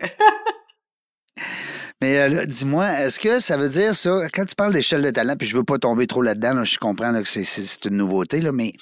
Mais 2.03 2.19
euh, 2.19 2.27
là, 2.27 2.45
dis-moi, 2.45 2.85
est-ce 2.99 3.17
que 3.17 3.39
ça 3.39 3.55
veut 3.55 3.69
dire 3.69 3.95
ça, 3.95 4.27
quand 4.33 4.43
tu 4.45 4.55
parles 4.55 4.73
d'échelle 4.73 5.01
de 5.01 5.09
talent, 5.09 5.35
puis 5.37 5.47
je 5.47 5.55
veux 5.55 5.63
pas 5.63 5.79
tomber 5.79 6.05
trop 6.05 6.21
là-dedans, 6.21 6.53
là, 6.53 6.65
je 6.65 6.77
comprends 6.77 7.11
là, 7.11 7.21
que 7.21 7.29
c'est- 7.29 7.45
c'est 7.45 7.61
c'est 7.61 7.85
une 7.85 7.95
nouveauté, 7.95 8.41
là, 8.41 8.51
mais, 8.51 8.73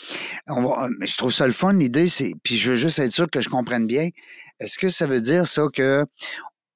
on 0.48 0.64
va, 0.64 0.88
mais 0.98 1.06
je 1.06 1.16
trouve 1.18 1.32
ça 1.32 1.46
le 1.46 1.52
fun, 1.54 1.72
l'idée, 1.74 2.08
c'est, 2.10 2.34
puis 2.44 2.58
je 2.58 2.72
veux 2.72 2.76
juste 2.78 2.98
être 2.98 3.12
sûr 3.12 3.30
que 3.30 3.40
je 3.40 3.48
comprenne 3.50 3.86
bien. 3.86 4.10
Est-ce 4.60 4.80
que 4.80 4.88
ça 4.88 5.06
veut 5.06 5.22
dire 5.22 5.46
ça 5.46 5.66
que, 5.72 6.04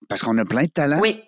parce 0.07 0.21
qu'on 0.21 0.37
a 0.37 0.45
plein 0.45 0.65
de 0.65 0.69
talents, 0.69 0.99
Oui, 1.01 1.19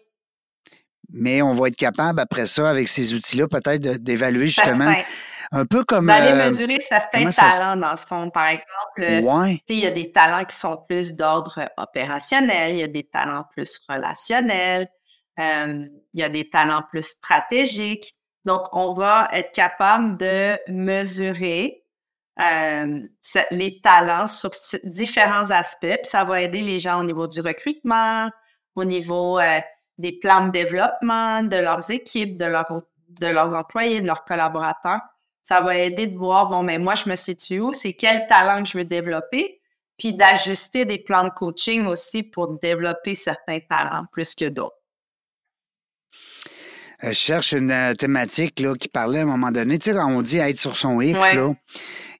mais 1.09 1.41
on 1.41 1.53
va 1.55 1.69
être 1.69 1.75
capable 1.77 2.19
après 2.19 2.45
ça, 2.45 2.69
avec 2.69 2.87
ces 2.87 3.15
outils-là, 3.15 3.47
peut-être 3.47 3.81
de- 3.81 3.97
d'évaluer 3.97 4.49
justement, 4.49 4.93
un 5.51 5.65
peu 5.65 5.83
comme... 5.83 6.05
D'aller 6.05 6.39
euh, 6.39 6.49
mesurer 6.49 6.77
certains 6.81 7.31
ça 7.31 7.49
talents, 7.49 7.77
dans 7.81 7.91
le 7.91 7.97
fond. 7.97 8.29
Par 8.29 8.49
exemple, 8.49 8.99
euh, 8.99 9.21
ouais, 9.21 9.59
il 9.69 9.79
y 9.79 9.87
a 9.87 9.91
des 9.91 10.11
talents 10.11 10.45
qui 10.45 10.55
sont 10.55 10.77
plus 10.87 11.13
d'ordre 11.15 11.69
opérationnel, 11.77 12.75
il 12.75 12.79
y 12.81 12.83
a 12.83 12.87
des 12.87 13.05
talents 13.07 13.45
plus 13.55 13.79
relationnels, 13.89 14.83
euh, 14.83 14.96
il 15.37 15.89
y 16.13 16.23
a 16.23 16.29
des 16.29 16.49
talents 16.49 16.83
plus 16.89 17.03
stratégiques. 17.03 18.15
Donc, 18.45 18.63
on 18.71 18.93
va 18.93 19.27
être 19.33 19.51
capable 19.51 20.17
de 20.17 20.57
mesurer 20.71 21.83
euh, 22.39 23.01
les 23.51 23.81
talents 23.81 24.27
sur 24.27 24.51
différents 24.83 25.51
aspects. 25.51 25.99
Ça 26.03 26.23
va 26.23 26.41
aider 26.41 26.61
les 26.61 26.79
gens 26.79 26.99
au 26.99 27.03
niveau 27.03 27.27
du 27.27 27.41
recrutement, 27.41 28.29
au 28.75 28.85
niveau 28.85 29.39
euh, 29.39 29.59
des 29.97 30.13
plans 30.19 30.47
de 30.47 30.51
développement 30.51 31.43
de 31.43 31.57
leurs 31.57 31.89
équipes, 31.91 32.37
de, 32.37 32.45
de 32.45 33.27
leurs 33.27 33.55
employés, 33.55 34.01
de 34.01 34.07
leurs 34.07 34.23
collaborateurs. 34.23 35.01
Ça 35.41 35.61
va 35.61 35.77
aider 35.77 36.07
de 36.07 36.17
voir, 36.17 36.47
bon, 36.47 36.61
mais 36.61 36.77
moi, 36.77 36.95
je 36.95 37.09
me 37.09 37.15
situe 37.15 37.59
où? 37.59 37.73
C'est 37.73 37.93
quel 37.93 38.27
talent 38.27 38.63
que 38.63 38.69
je 38.69 38.77
veux 38.77 38.85
développer? 38.85 39.59
Puis 39.97 40.13
d'ajuster 40.13 40.85
des 40.85 40.99
plans 40.99 41.23
de 41.23 41.29
coaching 41.29 41.87
aussi 41.87 42.21
pour 42.21 42.59
développer 42.59 43.15
certains 43.15 43.59
talents 43.59 44.05
plus 44.11 44.35
que 44.35 44.45
d'autres. 44.45 44.76
Euh, 47.03 47.09
je 47.09 47.13
cherche 47.13 47.51
une 47.51 47.71
euh, 47.71 47.93
thématique 47.93 48.59
là, 48.59 48.73
qui 48.75 48.87
parlait 48.87 49.19
à 49.19 49.23
un 49.23 49.25
moment 49.25 49.51
donné. 49.51 49.77
Tu 49.77 49.91
sais, 49.91 49.95
quand 49.95 50.07
on 50.11 50.21
dit 50.21 50.37
être 50.37 50.57
sur 50.59 50.75
son 50.77 50.99
X, 50.99 51.17
Ouais. 51.19 51.35
là, 51.35 51.53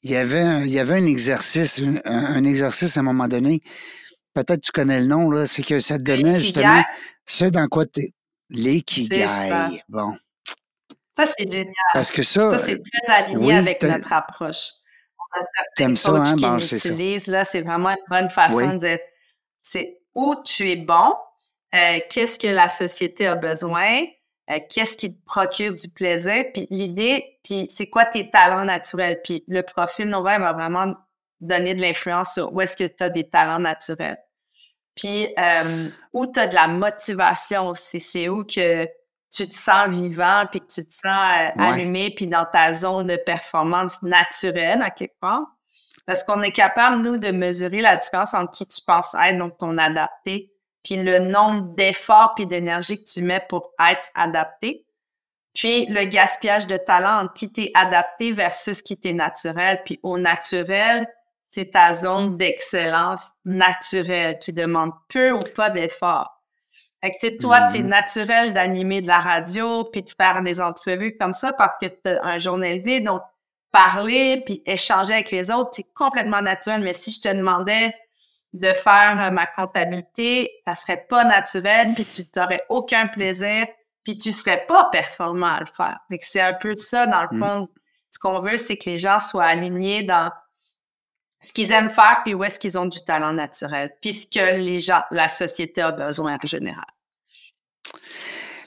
il 0.03 0.11
y 0.11 0.15
avait 0.15 0.39
un, 0.41 0.61
il 0.61 0.69
y 0.71 0.79
avait 0.79 0.95
un 0.95 1.05
exercice, 1.05 1.81
un, 2.05 2.25
un 2.25 2.43
exercice 2.45 2.95
à 2.97 2.99
un 2.99 3.03
moment 3.03 3.27
donné. 3.27 3.61
Peut-être 4.33 4.61
tu 4.61 4.71
connais 4.71 4.99
le 4.99 5.07
nom, 5.07 5.31
là, 5.31 5.47
c'est 5.47 5.63
que 5.63 5.79
ça 5.79 5.97
te 5.97 6.03
donnait 6.03 6.35
justement 6.37 6.83
ce 7.25 7.45
dans 7.45 7.67
quoi 7.67 7.85
tu 7.87 8.09
L'ikigai. 8.49 9.25
Bon. 9.89 10.13
Ça, 11.17 11.25
c'est 11.25 11.51
génial. 11.51 11.73
Parce 11.93 12.11
que 12.11 12.21
ça, 12.21 12.47
Ça, 12.51 12.57
c'est 12.59 12.77
très 12.77 13.13
aligné 13.13 13.47
oui, 13.47 13.53
avec 13.53 13.81
notre 13.83 14.13
approche. 14.13 14.69
On 15.19 15.39
a 15.41 15.43
certains 15.43 15.71
t'aimes 15.75 15.97
ça, 15.97 16.11
hein? 16.11 16.35
Bon, 16.37 16.59
c'est 16.59 16.79
ça. 16.79 17.31
là, 17.31 17.43
c'est 17.43 17.61
vraiment 17.61 17.89
une 17.89 17.97
bonne 18.09 18.29
façon 18.29 18.55
Oui. 18.57 18.73
de 18.73 18.77
dire, 18.77 18.99
c'est 19.59 19.97
où 20.15 20.35
tu 20.45 20.69
es 20.69 20.75
bon, 20.77 21.13
euh, 21.75 21.99
qu'est-ce 22.09 22.39
que 22.39 22.47
la 22.47 22.69
société 22.69 23.27
a 23.27 23.35
besoin, 23.35 24.05
euh, 24.49 24.59
qu'est-ce 24.69 24.95
qui 24.97 25.13
te 25.13 25.25
procure 25.25 25.73
du 25.73 25.89
plaisir, 25.89 26.45
puis 26.53 26.67
l'idée, 26.69 27.39
puis 27.43 27.65
c'est 27.69 27.87
quoi 27.87 28.05
tes 28.05 28.29
talents 28.29 28.65
naturels? 28.65 29.19
Puis 29.23 29.43
le 29.47 29.61
profil 29.61 30.07
Nova 30.09 30.39
va 30.39 30.53
vraiment 30.53 30.93
donner 31.41 31.75
de 31.75 31.81
l'influence 31.81 32.33
sur 32.33 32.53
où 32.53 32.61
est-ce 32.61 32.77
que 32.77 32.85
tu 32.85 33.03
as 33.03 33.09
des 33.09 33.29
talents 33.29 33.59
naturels. 33.59 34.17
Puis 34.95 35.27
euh, 35.37 35.89
où 36.13 36.25
tu 36.27 36.39
as 36.39 36.47
de 36.47 36.55
la 36.55 36.67
motivation 36.67 37.67
aussi, 37.69 37.99
c'est 37.99 38.29
où 38.29 38.43
que 38.43 38.85
tu 39.31 39.47
te 39.47 39.53
sens 39.53 39.89
vivant, 39.89 40.45
puis 40.49 40.61
que 40.61 40.67
tu 40.67 40.85
te 40.85 40.93
sens 40.93 41.03
euh, 41.05 41.49
Ouais. 41.61 41.67
allumé, 41.73 42.13
puis 42.15 42.27
dans 42.27 42.45
ta 42.45 42.71
zone 42.73 43.07
de 43.07 43.17
performance 43.17 44.01
naturelle 44.01 44.81
à 44.81 44.89
quelque 44.89 45.19
part. 45.19 45.43
Parce 46.05 46.23
qu'on 46.23 46.41
est 46.41 46.51
capable, 46.53 47.01
nous, 47.03 47.17
de 47.17 47.31
mesurer 47.31 47.81
la 47.81 47.97
différence 47.97 48.33
entre 48.33 48.51
qui 48.51 48.65
tu 48.65 48.79
penses 48.87 49.13
être, 49.21 49.37
donc 49.37 49.57
ton 49.57 49.77
adapté, 49.77 50.53
puis 50.87 50.95
le 50.95 51.19
nombre 51.19 51.75
d'efforts 51.75 52.33
puis 52.33 52.47
d'énergie 52.47 53.03
que 53.03 53.09
tu 53.09 53.21
mets 53.21 53.45
pour 53.49 53.73
être 53.77 54.07
adapté. 54.15 54.85
Puis 55.53 55.85
le 55.87 56.05
gaspillage 56.05 56.65
de 56.65 56.77
talent 56.77 57.23
entre 57.23 57.33
qui 57.33 57.51
t'es 57.51 57.71
adapté 57.73 58.31
versus 58.31 58.81
qui 58.81 58.95
t'es 58.95 59.11
naturel. 59.11 59.81
Puis 59.83 59.99
au 60.01 60.17
naturel, 60.17 61.05
c'est 61.41 61.71
ta 61.71 61.93
zone 61.93 62.37
d'excellence 62.37 63.31
naturelle 63.43 64.39
qui 64.39 64.53
demande 64.53 64.91
peu 65.09 65.31
ou 65.31 65.41
pas 65.57 65.69
d'efforts. 65.69 66.41
Fait 67.03 67.11
que, 67.11 67.17
tu 67.19 67.27
sais, 67.27 67.37
toi, 67.37 67.67
c'est 67.69 67.79
Mhm. 67.79 67.87
naturel 67.89 68.53
d'animer 68.53 69.01
de 69.01 69.07
la 69.07 69.19
radio 69.19 69.83
puis 69.83 70.03
de 70.03 70.09
faire 70.09 70.41
des 70.41 70.61
entrevues 70.61 71.17
comme 71.17 71.33
ça 71.33 71.51
parce 71.51 71.77
que 71.79 71.87
tu 71.87 72.07
as 72.07 72.23
un 72.23 72.39
journée 72.39 72.75
élevé. 72.75 73.01
Donc, 73.01 73.21
parler 73.73 74.41
puis 74.45 74.63
échanger 74.65 75.15
avec 75.15 75.31
les 75.31 75.51
autres, 75.51 75.71
c'est 75.73 75.93
complètement 75.93 76.41
naturel. 76.41 76.79
Mais 76.79 76.93
si 76.93 77.11
je 77.11 77.19
te 77.19 77.35
demandais 77.35 77.93
de 78.57 78.73
faire 78.73 79.19
euh, 79.21 79.31
ma 79.31 79.45
comptabilité, 79.45 80.51
ça 80.63 80.75
serait 80.75 81.05
pas 81.09 81.23
naturel 81.23 81.89
puis 81.95 82.05
tu 82.05 82.23
n'aurais 82.35 82.61
aucun 82.69 83.07
plaisir 83.07 83.67
puis 84.03 84.17
tu 84.17 84.31
serais 84.31 84.65
pas 84.67 84.85
performant 84.91 85.47
à 85.55 85.59
le 85.59 85.65
faire. 85.65 85.99
C'est 86.21 86.41
un 86.41 86.53
peu 86.53 86.75
ça, 86.75 87.05
dans 87.07 87.23
le 87.29 87.37
Mm. 87.37 87.39
fond. 87.39 87.67
Ce 88.09 88.19
qu'on 88.19 88.39
veut, 88.39 88.55
c'est 88.57 88.77
que 88.77 88.89
les 88.89 88.97
gens 88.97 89.19
soient 89.19 89.43
alignés 89.45 90.03
dans 90.03 90.31
ce 91.41 91.51
qu'ils 91.51 91.71
aiment 91.71 91.89
faire, 91.89 92.21
puis 92.23 92.33
où 92.33 92.43
est-ce 92.43 92.57
qu'ils 92.57 92.79
ont 92.79 92.85
du 92.85 93.03
talent 93.03 93.33
naturel, 93.33 93.91
puis 94.01 94.13
ce 94.13 94.25
que 94.25 94.55
les 94.57 94.79
gens, 94.79 95.03
la 95.11 95.29
société 95.29 95.81
a 95.81 95.91
besoin 95.91 96.35
en 96.41 96.47
général. 96.47 96.85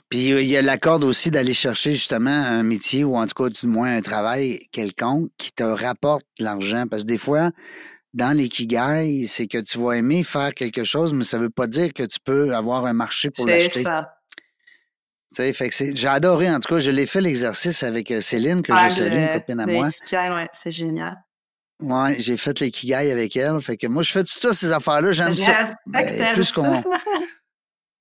Puis 0.09 0.27
il 0.29 0.43
y 0.45 0.57
a 0.57 0.61
l'accord 0.61 1.01
aussi 1.03 1.31
d'aller 1.31 1.53
chercher 1.53 1.91
justement 1.91 2.29
un 2.31 2.63
métier 2.63 3.03
ou 3.05 3.15
en 3.15 3.25
tout 3.25 3.43
cas 3.43 3.49
du 3.49 3.65
moins 3.65 3.95
un 3.95 4.01
travail 4.01 4.59
quelconque 4.71 5.29
qui 5.37 5.51
te 5.53 5.63
rapporte 5.63 6.25
l'argent. 6.37 6.83
Parce 6.89 7.03
que 7.03 7.07
des 7.07 7.17
fois, 7.17 7.51
dans 8.13 8.35
l'ikigai, 8.35 9.25
c'est 9.27 9.47
que 9.47 9.57
tu 9.57 9.79
vas 9.79 9.93
aimer 9.93 10.23
faire 10.23 10.53
quelque 10.53 10.83
chose, 10.83 11.13
mais 11.13 11.23
ça 11.23 11.37
ne 11.37 11.43
veut 11.43 11.49
pas 11.49 11.67
dire 11.67 11.93
que 11.93 12.03
tu 12.03 12.19
peux 12.23 12.53
avoir 12.55 12.85
un 12.85 12.93
marché 12.93 13.29
pour 13.29 13.47
l'acheter. 13.47 13.83
C'est 13.83 13.83
ça. 13.83 14.13
J'ai 15.93 16.07
adoré, 16.07 16.49
en 16.49 16.59
tout 16.59 16.73
cas, 16.73 16.79
je 16.79 16.91
l'ai 16.91 17.05
fait 17.05 17.21
l'exercice 17.21 17.83
avec 17.83 18.11
euh, 18.11 18.19
Céline, 18.19 18.61
que 18.61 18.73
je 18.75 18.89
salue, 18.89 19.13
une 19.13 19.33
copine 19.39 19.59
à 19.61 19.65
moi. 19.65 19.87
Ouais, 19.87 20.47
c'est 20.51 20.71
génial. 20.71 21.23
Ouais, 21.81 22.15
j'ai 22.19 22.35
fait 22.35 22.59
l'ikigai 22.59 23.11
avec 23.11 23.35
elle. 23.37 23.59
Fait 23.61 23.77
que 23.77 23.87
moi, 23.87 24.03
je 24.03 24.11
fais 24.11 24.23
tout 24.23 24.39
ça, 24.39 24.53
ces 24.53 24.71
affaires-là, 24.71 25.13
j'aime 25.13 25.33
ça. 25.33 25.63
Ben, 25.87 26.33
plus 26.33 26.51
qu'on. 26.51 26.83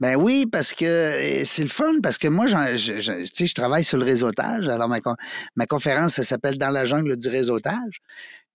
Ben 0.01 0.17
oui, 0.17 0.47
parce 0.51 0.73
que 0.73 1.45
c'est 1.45 1.61
le 1.61 1.69
fun, 1.69 2.01
parce 2.03 2.17
que 2.17 2.27
moi, 2.27 2.47
je, 2.47 2.77
je, 2.77 2.99
je 2.99 3.55
travaille 3.55 3.85
sur 3.85 3.99
le 3.99 4.05
réseautage. 4.07 4.67
Alors, 4.67 4.89
ma, 4.89 4.99
ma 5.57 5.67
conférence, 5.67 6.15
ça 6.15 6.23
s'appelle 6.23 6.57
Dans 6.57 6.71
la 6.71 6.87
jungle 6.87 7.19
du 7.19 7.29
réseautage. 7.29 8.01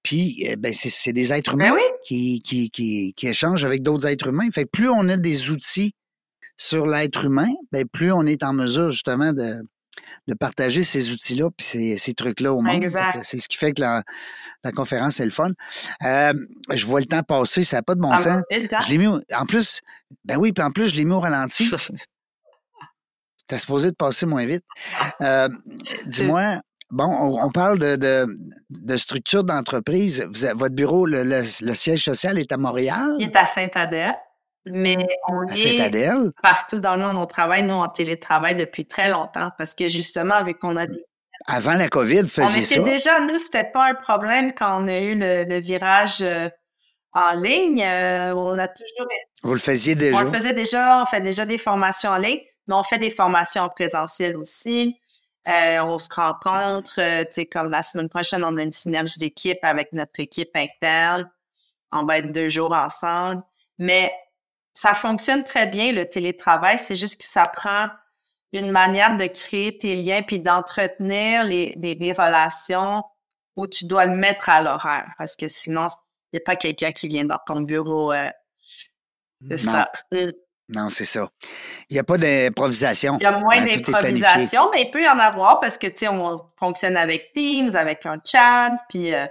Puis, 0.06 0.46
euh, 0.48 0.56
ben, 0.56 0.72
c'est 0.72 1.14
des 1.14 1.34
êtres 1.34 1.58
ben 1.58 1.70
humains 1.70 1.80
qui, 2.04 2.40
qui, 2.46 2.70
qui, 2.70 3.16
qui, 3.18 3.28
échangent 3.28 3.66
avec 3.66 3.82
d'autres 3.82 4.06
êtres 4.06 4.28
humains. 4.28 4.48
Fait 4.54 4.66
que 4.66 4.70
plus 4.70 4.88
on 4.88 5.10
a 5.10 5.18
des 5.18 5.50
outils 5.50 5.94
sur 6.58 6.86
l'être 6.86 7.26
humain, 7.26 7.50
ben, 7.72 7.86
plus 7.92 8.12
on 8.12 8.24
est 8.28 8.44
en 8.44 8.54
mesure, 8.54 8.92
justement, 8.92 9.34
de, 9.34 9.66
de 10.28 10.34
partager 10.36 10.84
ces 10.84 11.12
outils-là 11.12 11.50
puis 11.58 11.66
ces, 11.66 11.98
ces 11.98 12.14
trucs-là 12.14 12.54
au 12.54 12.62
monde. 12.62 12.86
C'est 13.24 13.40
ce 13.40 13.48
qui 13.48 13.58
fait 13.58 13.72
que 13.72 13.82
la, 13.82 14.04
la 14.64 14.72
conférence 14.72 15.20
est 15.20 15.26
le 15.26 15.32
fun. 15.32 15.50
Euh, 16.04 16.34
je 16.72 16.86
vois 16.86 17.00
le 17.00 17.08
temps 17.08 17.24
passer, 17.24 17.64
ça 17.64 17.78
n'a 17.78 17.82
pas 17.82 17.96
de 17.96 18.02
bon 18.02 18.12
ah, 18.12 18.18
sens. 18.18 18.44
Je 18.52 18.90
l'ai 18.90 19.00
mis 19.00 19.08
en 19.08 19.46
plus, 19.48 19.82
ben 20.24 20.38
oui, 20.38 20.52
puis 20.52 20.64
en 20.64 20.70
plus, 20.70 20.90
je 20.90 20.96
l'ai 20.98 21.06
mis 21.06 21.14
au 21.14 21.20
ralenti. 21.20 21.68
T'es 23.48 23.58
supposé 23.58 23.90
de 23.90 23.96
passer 23.96 24.28
moins 24.28 24.46
vite. 24.46 24.64
Euh, 25.22 25.50
dis-moi, 26.06 26.62
bon, 26.92 27.40
on, 27.42 27.50
parle 27.52 27.80
de, 27.80 27.96
de, 27.96 28.26
de 28.70 28.98
structure 28.98 29.44
d'entreprise. 29.44 30.28
Votre 30.56 30.76
bureau, 30.76 31.06
le, 31.06 31.24
le, 31.24 31.74
siège 31.74 32.04
social 32.04 32.38
est 32.38 32.52
à 32.52 32.58
Montréal? 32.58 33.16
Il 33.20 33.26
est 33.26 33.36
à 33.36 33.46
Saint-Adèle. 33.46 34.16
Mais 34.68 34.98
on 35.28 35.46
est 35.46 36.32
partout 36.42 36.80
dans 36.80 36.96
le 36.96 37.04
monde. 37.04 37.18
On 37.18 37.28
travaille, 37.28 37.62
nous, 37.64 37.76
en 37.76 37.88
télétravail 37.88 38.56
depuis 38.56 38.88
très 38.88 39.10
longtemps 39.10 39.52
parce 39.60 39.76
que 39.76 39.88
justement, 39.88 40.34
avec 40.34 40.58
qu'on 40.58 40.76
a 40.76 40.88
des 40.88 41.06
avant 41.48 41.74
la 41.74 41.90
COVID, 41.90 42.28
faisait 42.28 42.62
était 42.62 42.84
déjà, 42.84 43.20
nous, 43.20 43.38
c'était 43.38 43.66
pas 43.66 43.90
un 43.90 43.94
problème 43.94 44.54
quand 44.54 44.82
on 44.84 44.88
a 44.88 45.00
eu 45.00 45.16
le, 45.16 45.60
virage 45.60 46.22
euh, 46.22 46.50
en 47.14 47.32
ligne. 47.34 47.84
Euh, 47.84 48.34
on 48.34 48.58
a 48.58 48.68
toujours. 48.68 49.08
Vous 49.44 49.54
le 49.54 49.60
faisiez 49.60 49.96
déjà? 49.96 50.18
On 50.18 50.24
le 50.24 50.32
faisait 50.32 50.54
déjà. 50.54 51.02
On 51.02 51.06
fait 51.06 51.22
déjà 51.22 51.46
des 51.46 51.58
formations 51.58 52.12
en 52.12 52.18
ligne, 52.18 52.40
mais 52.68 52.74
on 52.74 52.84
fait 52.84 52.98
des 52.98 53.12
formations 53.12 53.64
en 53.64 53.70
présentiel 53.70 54.38
aussi. 54.38 54.96
Euh, 55.48 55.80
on 55.82 55.98
se 55.98 56.10
rencontre, 56.14 56.96
tu 56.96 57.32
sais, 57.32 57.46
comme 57.46 57.70
la 57.70 57.84
semaine 57.84 58.10
prochaine, 58.10 58.44
on 58.44 58.58
a 58.58 58.64
une 58.64 58.72
synergie 58.72 59.20
d'équipe 59.20 59.60
avec 59.62 59.94
notre 59.94 60.20
équipe 60.20 60.56
interne. 60.56 61.30
On 61.92 62.04
va 62.04 62.18
être 62.18 62.32
deux 62.32 62.50
jours 62.50 62.74
ensemble. 62.74 63.44
Mais 63.78 64.12
ça 64.74 64.94
fonctionne 64.94 65.44
très 65.44 65.68
bien, 65.68 65.92
le 65.92 66.10
télétravail. 66.10 66.80
C'est 66.80 66.96
juste 66.96 67.18
que 67.18 67.26
ça 67.26 67.46
prend 67.48 67.88
une 68.54 68.72
manière 68.72 69.18
de 69.18 69.26
créer 69.26 69.78
tes 69.78 69.96
liens 69.96 70.22
puis 70.22 70.40
d'entretenir 70.40 71.44
les, 71.44 71.76
les, 71.78 72.14
relations 72.14 73.04
où 73.56 73.68
tu 73.68 73.86
dois 73.86 74.06
le 74.06 74.16
mettre 74.16 74.50
à 74.50 74.62
l'horaire. 74.62 75.12
Parce 75.18 75.36
que 75.36 75.48
sinon, 75.48 75.88
il 76.32 76.38
n'y 76.38 76.38
a 76.38 76.44
pas 76.46 76.56
quelqu'un 76.56 76.92
qui 76.92 77.08
vient 77.08 77.26
dans 77.26 77.40
ton 77.46 77.62
bureau. 77.62 78.14
Euh, 78.14 78.30
c'est 79.48 79.58
ça. 79.58 79.92
Non, 80.70 80.90
c'est 80.90 81.06
ça. 81.06 81.30
Il 81.90 81.94
n'y 81.94 82.00
a 82.00 82.04
pas 82.04 82.18
d'improvisation. 82.18 83.18
Il 83.20 83.24
y 83.24 83.28
a 83.28 83.40
moins 83.40 83.64
d'improvisation, 83.64 84.72
mais 84.72 84.84
il 84.84 84.92
peut 84.92 85.04
y 85.04 85.08
en 85.08 85.20
avoir 85.20 85.60
parce 85.60 85.78
que, 85.78 85.88
tu 85.88 85.98
sais, 85.98 86.08
on 86.08 86.40
fonctionne 86.58 86.98
avec 86.98 87.32
Teams, 87.34 87.76
avec 87.76 88.06
un 88.06 88.20
chat, 88.26 88.76
puis 88.90 89.14
euh, 89.14 89.28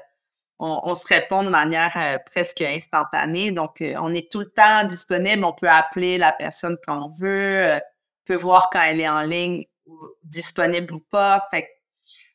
on, 0.61 0.95
se 0.95 1.07
répond 1.09 1.43
de 1.43 1.49
manière 1.49 1.93
euh, 1.97 2.19
presque 2.31 2.63
instantanée. 2.63 3.51
Donc, 3.51 3.81
euh, 3.81 3.95
on 4.01 4.15
est 4.15 4.31
tout 4.31 4.41
le 4.41 4.51
temps 4.51 4.85
disponible. 4.85 5.45
On 5.45 5.53
peut 5.53 5.69
appeler 5.69 6.19
la 6.19 6.33
personne 6.33 6.77
qu'on 6.87 7.09
veut, 7.09 7.75
on 7.75 8.25
peut 8.25 8.37
voir 8.37 8.71
quand 8.71 8.83
elle 8.83 9.01
est 9.01 9.09
en 9.09 9.23
ligne, 9.23 9.65
ou 9.87 9.99
disponible 10.23 10.95
ou 10.95 11.01
pas. 11.01 11.49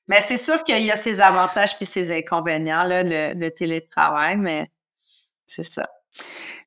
mais 0.07 0.21
c'est 0.21 0.37
sûr 0.37 0.63
qu'il 0.63 0.83
y 0.83 0.91
a 0.91 0.97
ses 0.97 1.21
avantages 1.21 1.77
puis 1.77 1.85
ses 1.85 2.11
inconvénients, 2.11 2.83
là, 2.83 3.01
le, 3.03 3.49
télétravail, 3.49 4.35
mais 4.35 4.69
c'est 5.45 5.63
ça. 5.63 5.89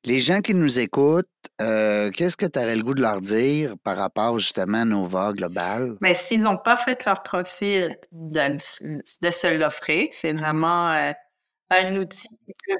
Les 0.05 0.19
gens 0.19 0.39
qui 0.39 0.53
nous 0.53 0.79
écoutent, 0.79 1.27
qu'est-ce 1.59 2.35
que 2.35 2.45
tu 2.45 2.59
aurais 2.59 2.75
le 2.75 2.83
goût 2.83 2.93
de 2.93 3.01
leur 3.01 3.21
dire 3.21 3.75
par 3.83 3.95
rapport 3.97 4.37
justement 4.37 4.79
à 4.79 4.85
Nova 4.85 5.31
Global? 5.31 5.95
Mais 6.01 6.13
s'ils 6.13 6.41
n'ont 6.41 6.57
pas 6.57 6.77
fait 6.77 7.05
leur 7.05 7.23
profil, 7.23 7.97
de, 8.11 8.57
de 9.21 9.31
se 9.31 9.57
l'offrir. 9.57 10.09
C'est 10.11 10.33
vraiment 10.33 11.13
un 11.69 11.95
outil. 11.95 12.27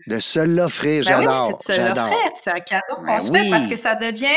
De 0.07 0.19
se 0.19 0.39
l'offrir, 0.39 1.03
ben 1.05 1.19
j'adore. 1.19 1.57
c'est 1.61 1.74
de 1.74 1.78
se 1.78 1.89
l'offrir. 1.89 2.30
C'est 2.36 2.51
un 2.51 2.59
cadeau 2.59 2.95
qu'on 2.95 3.05
ben 3.05 3.19
se 3.19 3.32
fait 3.32 3.49
parce 3.49 3.67
que 3.67 3.76
ça 3.76 3.95
devient 3.95 4.28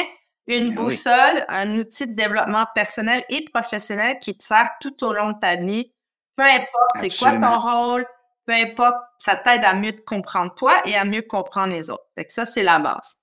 une 0.46 0.68
ben 0.68 0.74
boussole, 0.76 1.44
un 1.48 1.78
outil 1.78 2.06
de 2.06 2.14
développement 2.14 2.66
personnel 2.74 3.24
et 3.28 3.44
professionnel 3.52 4.16
qui 4.20 4.36
te 4.36 4.44
sert 4.44 4.70
tout 4.80 5.04
au 5.04 5.12
long 5.12 5.32
de 5.32 5.38
ta 5.40 5.56
vie. 5.56 5.92
Peu 6.36 6.44
importe 6.44 7.00
c'est 7.00 7.18
quoi 7.18 7.32
ton 7.32 7.58
rôle, 7.58 8.06
peu 8.46 8.52
importe, 8.52 8.96
ça 9.18 9.36
t'aide 9.36 9.64
à 9.64 9.74
mieux 9.74 9.92
te 9.92 10.02
comprendre 10.02 10.54
toi 10.54 10.80
et 10.84 10.96
à 10.96 11.04
mieux 11.04 11.22
comprendre 11.22 11.74
les 11.74 11.90
autres. 11.90 12.06
Fait 12.14 12.24
que 12.24 12.32
ça, 12.32 12.46
c'est 12.46 12.62
la 12.62 12.78
base. 12.78 13.16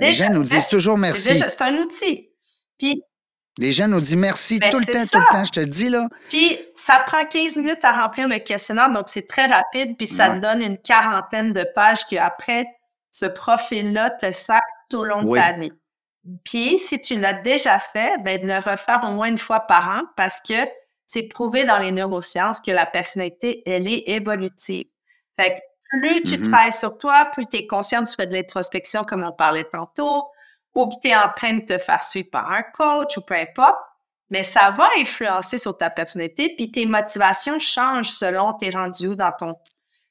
les 0.00 0.12
gens 0.12 0.30
nous 0.30 0.42
disent 0.42 0.68
toujours 0.68 0.98
merci. 0.98 1.36
C'est 1.36 1.62
un 1.62 1.74
outil. 1.78 2.30
Puis 2.78 3.02
les 3.58 3.72
gens 3.72 3.88
nous 3.88 4.00
disent 4.00 4.16
merci 4.16 4.58
ben, 4.60 4.70
tout 4.70 4.78
le 4.78 4.86
temps, 4.86 5.04
tout 5.10 5.18
le 5.18 5.32
temps, 5.32 5.44
je 5.44 5.50
te 5.50 5.60
dis, 5.60 5.90
là. 5.90 6.08
Puis, 6.28 6.58
ça 6.70 7.02
prend 7.04 7.26
15 7.26 7.56
minutes 7.56 7.84
à 7.84 7.92
remplir 7.92 8.28
le 8.28 8.38
questionnaire, 8.38 8.88
donc 8.90 9.08
c'est 9.08 9.26
très 9.26 9.46
rapide, 9.46 9.96
puis 9.96 10.06
ça 10.06 10.30
te 10.30 10.38
donne 10.38 10.62
une 10.62 10.78
quarantaine 10.78 11.52
de 11.52 11.66
pages 11.74 12.06
qui, 12.06 12.18
après, 12.18 12.66
ce 13.10 13.26
profil-là 13.26 14.10
te 14.10 14.30
sert 14.30 14.60
tout 14.88 14.98
au 14.98 15.04
long 15.04 15.24
de 15.24 15.36
ta 15.36 15.52
vie. 15.54 15.72
Puis, 16.44 16.78
si 16.78 17.00
tu 17.00 17.18
l'as 17.18 17.32
déjà 17.32 17.80
fait, 17.80 18.22
ben, 18.22 18.40
de 18.40 18.46
le 18.46 18.58
refaire 18.58 19.00
au 19.02 19.10
moins 19.10 19.28
une 19.28 19.38
fois 19.38 19.60
par 19.60 19.88
an 19.88 20.02
parce 20.16 20.40
que 20.40 20.54
c'est 21.08 21.24
prouvé 21.24 21.64
dans 21.64 21.78
les 21.78 21.90
neurosciences 21.90 22.60
que 22.60 22.70
la 22.70 22.86
personnalité, 22.86 23.62
elle 23.66 23.88
est 23.88 24.04
évolutive. 24.06 24.86
Fait 25.40 25.56
que 25.56 25.98
plus 25.98 26.22
tu 26.22 26.36
mm-hmm. 26.36 26.48
travailles 26.48 26.72
sur 26.72 26.98
toi, 26.98 27.24
plus 27.32 27.46
tu 27.46 27.56
es 27.56 27.66
conscient, 27.66 28.04
tu 28.04 28.14
fais 28.14 28.26
de 28.26 28.34
l'introspection 28.34 29.02
comme 29.02 29.24
on 29.24 29.32
parlait 29.32 29.64
tantôt, 29.64 30.28
ou 30.74 30.86
que 30.86 30.94
tu 31.00 31.08
es 31.08 31.16
en 31.16 31.30
train 31.34 31.54
de 31.54 31.64
te 31.64 31.78
faire 31.78 32.04
suivre 32.04 32.28
par 32.30 32.52
un 32.52 32.62
coach 32.62 33.16
ou 33.16 33.22
peu 33.22 33.34
importe, 33.34 33.78
mais 34.28 34.42
ça 34.42 34.70
va 34.70 34.86
influencer 34.98 35.56
sur 35.56 35.78
ta 35.78 35.88
personnalité, 35.88 36.54
puis 36.54 36.70
tes 36.70 36.84
motivations 36.84 37.58
changent 37.58 38.10
selon 38.10 38.52
tes 38.52 38.70
rendus 38.70 39.16
dans 39.16 39.32
ton 39.32 39.56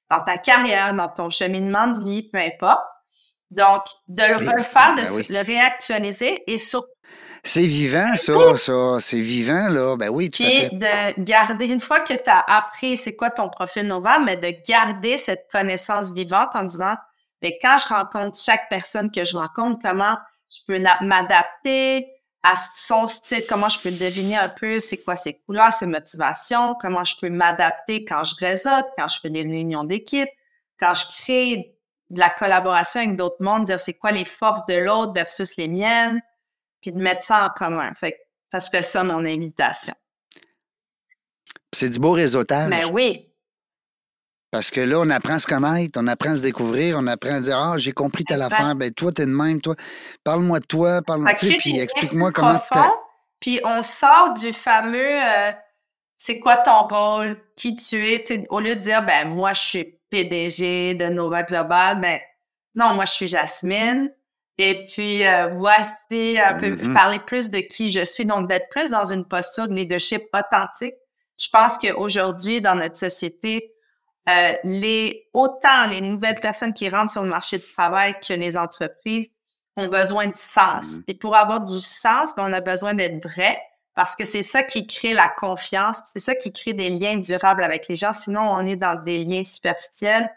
dans 0.10 0.24
ta 0.24 0.38
carrière, 0.38 0.93
dans 0.93 1.10
ton 1.10 1.30
cheminement 1.30 1.88
de 1.88 2.02
vie, 2.04 2.30
peu 2.32 2.38
importe. 2.38 2.80
Donc, 3.52 3.84
de 4.08 4.24
le 4.24 4.36
refaire, 4.36 4.95
de 4.95 5.02
ben 5.02 5.26
le 5.30 5.45
réactualiser 5.45 6.43
et 6.50 6.58
surtout 6.58 6.88
c'est 7.43 7.67
vivant, 7.67 8.15
ça, 8.15 8.53
ça. 8.55 8.99
C'est 8.99 9.19
vivant, 9.19 9.67
là. 9.69 9.95
Ben 9.97 10.09
oui, 10.09 10.29
tout 10.29 10.43
à 10.43 10.49
fait. 10.49 10.69
de 10.71 11.21
garder, 11.23 11.65
une 11.65 11.79
fois 11.79 11.99
que 11.99 12.13
tu 12.13 12.29
as 12.29 12.43
appris 12.47 12.97
c'est 12.97 13.15
quoi 13.15 13.29
ton 13.29 13.49
profil 13.49 13.88
Nova, 13.88 14.19
mais 14.19 14.38
de 14.38 14.53
garder 14.67 15.17
cette 15.17 15.47
connaissance 15.51 16.11
vivante 16.11 16.55
en 16.55 16.63
disant, 16.63 16.95
mais 17.41 17.51
ben, 17.51 17.57
quand 17.61 17.77
je 17.77 17.93
rencontre 17.93 18.39
chaque 18.39 18.69
personne 18.69 19.11
que 19.11 19.23
je 19.23 19.38
rencontre, 19.38 19.79
comment 19.81 20.17
je 20.49 20.59
peux 20.67 20.79
m'adapter 21.01 22.07
à 22.43 22.55
son 22.55 23.07
style, 23.07 23.43
comment 23.47 23.69
je 23.69 23.79
peux 23.79 23.91
deviner 23.91 24.38
un 24.38 24.49
peu 24.49 24.79
c'est 24.79 24.97
quoi 24.97 25.15
ses 25.15 25.33
couleurs, 25.33 25.73
ses 25.73 25.85
motivations, 25.85 26.75
comment 26.79 27.03
je 27.03 27.15
peux 27.19 27.29
m'adapter 27.29 28.05
quand 28.05 28.23
je 28.23 28.35
réseaute, 28.35 28.85
quand 28.97 29.07
je 29.07 29.19
fais 29.19 29.29
des 29.29 29.41
réunions 29.41 29.83
d'équipe, 29.83 30.29
quand 30.79 30.93
je 30.93 31.05
crée 31.21 31.75
de 32.09 32.19
la 32.19 32.29
collaboration 32.29 33.01
avec 33.01 33.15
d'autres 33.15 33.41
mondes, 33.43 33.65
dire 33.65 33.79
c'est 33.79 33.95
quoi 33.95 34.11
les 34.11 34.25
forces 34.25 34.65
de 34.67 34.75
l'autre 34.75 35.13
versus 35.13 35.57
les 35.57 35.67
miennes, 35.67 36.21
puis 36.88 36.97
de 36.97 37.03
mettre 37.03 37.23
ça 37.23 37.45
en 37.45 37.49
commun. 37.49 37.93
Fait 37.95 38.17
ça 38.49 38.61
se 38.61 38.69
fait 38.69 38.81
ça 38.81 39.03
mon 39.03 39.25
invitation. 39.25 39.93
C'est 41.73 41.89
du 41.89 41.99
beau 41.99 42.11
réseautage. 42.11 42.69
Mais 42.69 42.85
ben 42.85 42.91
oui, 42.93 43.27
parce 44.51 44.71
que 44.71 44.79
là, 44.79 44.99
on 44.99 45.09
apprend 45.09 45.33
à 45.33 45.39
se 45.39 45.47
connaître, 45.47 45.99
on 46.01 46.07
apprend 46.07 46.31
à 46.31 46.35
se 46.35 46.43
découvrir, 46.43 46.97
on 46.97 47.07
apprend 47.07 47.35
à 47.35 47.39
dire 47.41 47.57
Ah, 47.57 47.77
j'ai 47.77 47.91
compris 47.91 48.23
telle 48.23 48.41
affaire, 48.41 48.73
ben 48.75 48.91
toi, 48.91 49.11
t'es 49.11 49.25
de 49.25 49.31
même, 49.31 49.59
toi. 49.59 49.75
Parle-moi 50.23 50.59
de 50.59 50.65
toi, 50.65 51.01
parle-moi 51.05 51.33
de 51.33 51.39
toi, 51.39 51.55
puis 51.59 51.77
explique-moi 51.77 52.31
comment 52.31 52.57
Puis 53.41 53.59
on 53.65 53.83
sort 53.83 54.33
du 54.33 54.53
fameux 54.53 55.21
euh, 55.21 55.51
c'est 56.15 56.39
quoi 56.39 56.57
ton 56.57 56.88
rôle, 56.88 57.38
qui 57.57 57.75
tu 57.75 57.97
es, 57.97 58.23
au 58.49 58.61
lieu 58.61 58.75
de 58.75 58.79
dire 58.79 59.05
ben 59.05 59.27
moi 59.27 59.53
je 59.53 59.61
suis 59.61 59.99
PDG 60.09 60.95
de 60.95 61.07
Nova 61.07 61.43
Global, 61.43 61.99
ben 61.99 62.17
non, 62.73 62.93
moi 62.93 63.03
je 63.03 63.11
suis 63.11 63.27
Jasmine. 63.27 64.09
Et 64.58 64.88
puis 64.88 65.26
euh, 65.26 65.49
voici 65.55 66.38
un 66.39 66.60
peu 66.60 66.70
mm-hmm. 66.72 66.93
parler 66.93 67.20
plus 67.20 67.51
de 67.51 67.60
qui 67.60 67.91
je 67.91 68.03
suis, 68.03 68.26
donc 68.26 68.47
d'être 68.47 68.70
plus 68.70 68.89
dans 68.89 69.12
une 69.12 69.26
posture 69.26 69.68
de 69.68 69.74
leadership 69.74 70.24
authentique. 70.34 70.95
Je 71.38 71.47
pense 71.51 71.78
qu'aujourd'hui, 71.78 72.62
dans 72.62 72.76
notre 72.76 72.97
société, 72.97 73.72
euh, 74.28 74.53
les, 74.64 75.30
autant 75.34 75.88
les 75.89 76.01
nouvelles 76.01 76.39
personnes 76.39 76.74
qui 76.74 76.89
rentrent 76.89 77.12
sur 77.12 77.24
le 77.24 77.30
marché 77.30 77.60
du 77.60 77.74
travail 77.74 78.16
que 78.20 78.34
les 78.34 78.58
entreprises 78.58 79.30
ont 79.78 79.88
besoin 79.88 80.28
de 80.28 80.36
sens. 80.36 80.97
Mhm. 80.97 81.03
Et 81.08 81.14
pour 81.14 81.36
avoir 81.36 81.62
du 81.62 81.80
sens, 81.80 82.36
ben, 82.36 82.49
on 82.49 82.53
a 82.53 82.62
besoin 82.62 82.93
d'être 82.93 83.24
vrai 83.24 83.60
parce 83.93 84.16
que 84.16 84.26
c'est 84.26 84.43
ça 84.43 84.64
qui 84.64 84.86
crée 84.86 85.14
la 85.14 85.30
confiance, 85.30 86.01
c'est 86.14 86.20
ça 86.20 86.36
qui 86.36 86.51
crée 86.51 86.74
des 86.74 86.89
liens 86.89 87.18
durables 87.18 87.64
avec 87.64 87.88
les 87.88 87.95
gens. 87.95 88.14
Sinon, 88.14 88.41
on 88.41 88.66
est 88.66 88.76
dans 88.76 89.01
des 89.01 89.24
liens 89.24 89.43
superficiels 89.43 90.30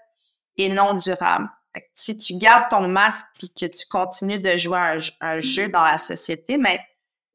et 0.57 0.69
non 0.69 0.95
durables. 0.95 1.49
Si 1.93 2.17
tu 2.17 2.35
gardes 2.35 2.69
ton 2.71 2.89
masque 2.89 3.27
puis 3.39 3.51
que 3.51 3.67
tu 3.67 3.87
continues 3.87 4.41
de 4.41 4.57
jouer 4.57 4.99
un, 5.21 5.41
jeu 5.41 5.69
dans 5.69 5.85
la 5.85 5.99
société, 5.99 6.59
mais 6.59 6.81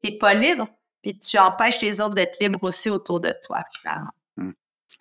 t'es 0.02 0.18
pas 0.18 0.34
libre 0.34 0.68
puis 1.02 1.18
tu 1.18 1.38
empêches 1.38 1.80
les 1.80 2.00
autres 2.00 2.16
d'être 2.16 2.36
libres 2.40 2.62
aussi 2.64 2.90
autour 2.90 3.20
de 3.20 3.32
toi. 3.44 3.60
finalement. 3.80 4.10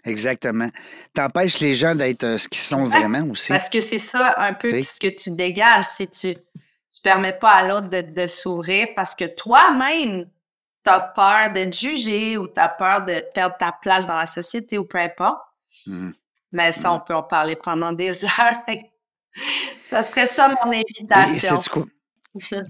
Exactement. 0.03 0.69
T'empêches 1.13 1.59
les 1.59 1.73
gens 1.73 1.95
d'être 1.95 2.23
euh, 2.23 2.37
ce 2.37 2.47
qu'ils 2.47 2.61
sont 2.61 2.83
vraiment 2.83 3.23
aussi. 3.31 3.51
Parce 3.51 3.69
que 3.69 3.81
c'est 3.81 3.97
ça 3.97 4.35
un 4.37 4.53
peu 4.53 4.67
Tu 4.67 4.83
ce 4.83 4.99
que 4.99 5.07
tu 5.07 5.31
dégages, 5.31 5.85
si 5.85 6.07
tu 6.07 6.35
tu 6.95 7.01
permets 7.01 7.33
pas 7.33 7.51
à 7.51 7.67
l'autre 7.67 7.89
de, 7.89 8.01
de 8.01 8.27
s'ouvrir 8.27 8.87
parce 8.95 9.15
que 9.15 9.25
toi-même, 9.25 10.29
tu 10.85 10.91
as 10.91 10.99
peur 11.01 11.51
d'être 11.51 11.77
jugé 11.77 12.37
ou 12.37 12.47
tu 12.47 12.59
as 12.59 12.69
peur 12.69 13.03
de 13.03 13.21
perdre 13.33 13.57
ta 13.57 13.73
place 13.73 14.05
dans 14.05 14.15
la 14.15 14.25
société 14.25 14.77
ou 14.77 14.85
peu 14.85 14.99
importe. 14.99 15.41
Mhm. 15.87 16.13
Mais 16.53 16.71
ça, 16.71 16.93
on 16.93 17.01
peut 17.01 17.15
en 17.15 17.23
parler 17.23 17.57
pendant 17.57 17.91
des 17.91 18.23
heures. 18.39 18.59
Ça 19.89 20.03
serait 20.03 20.27
ça 20.27 20.49
mon 20.63 20.71
invitation. 20.71 21.85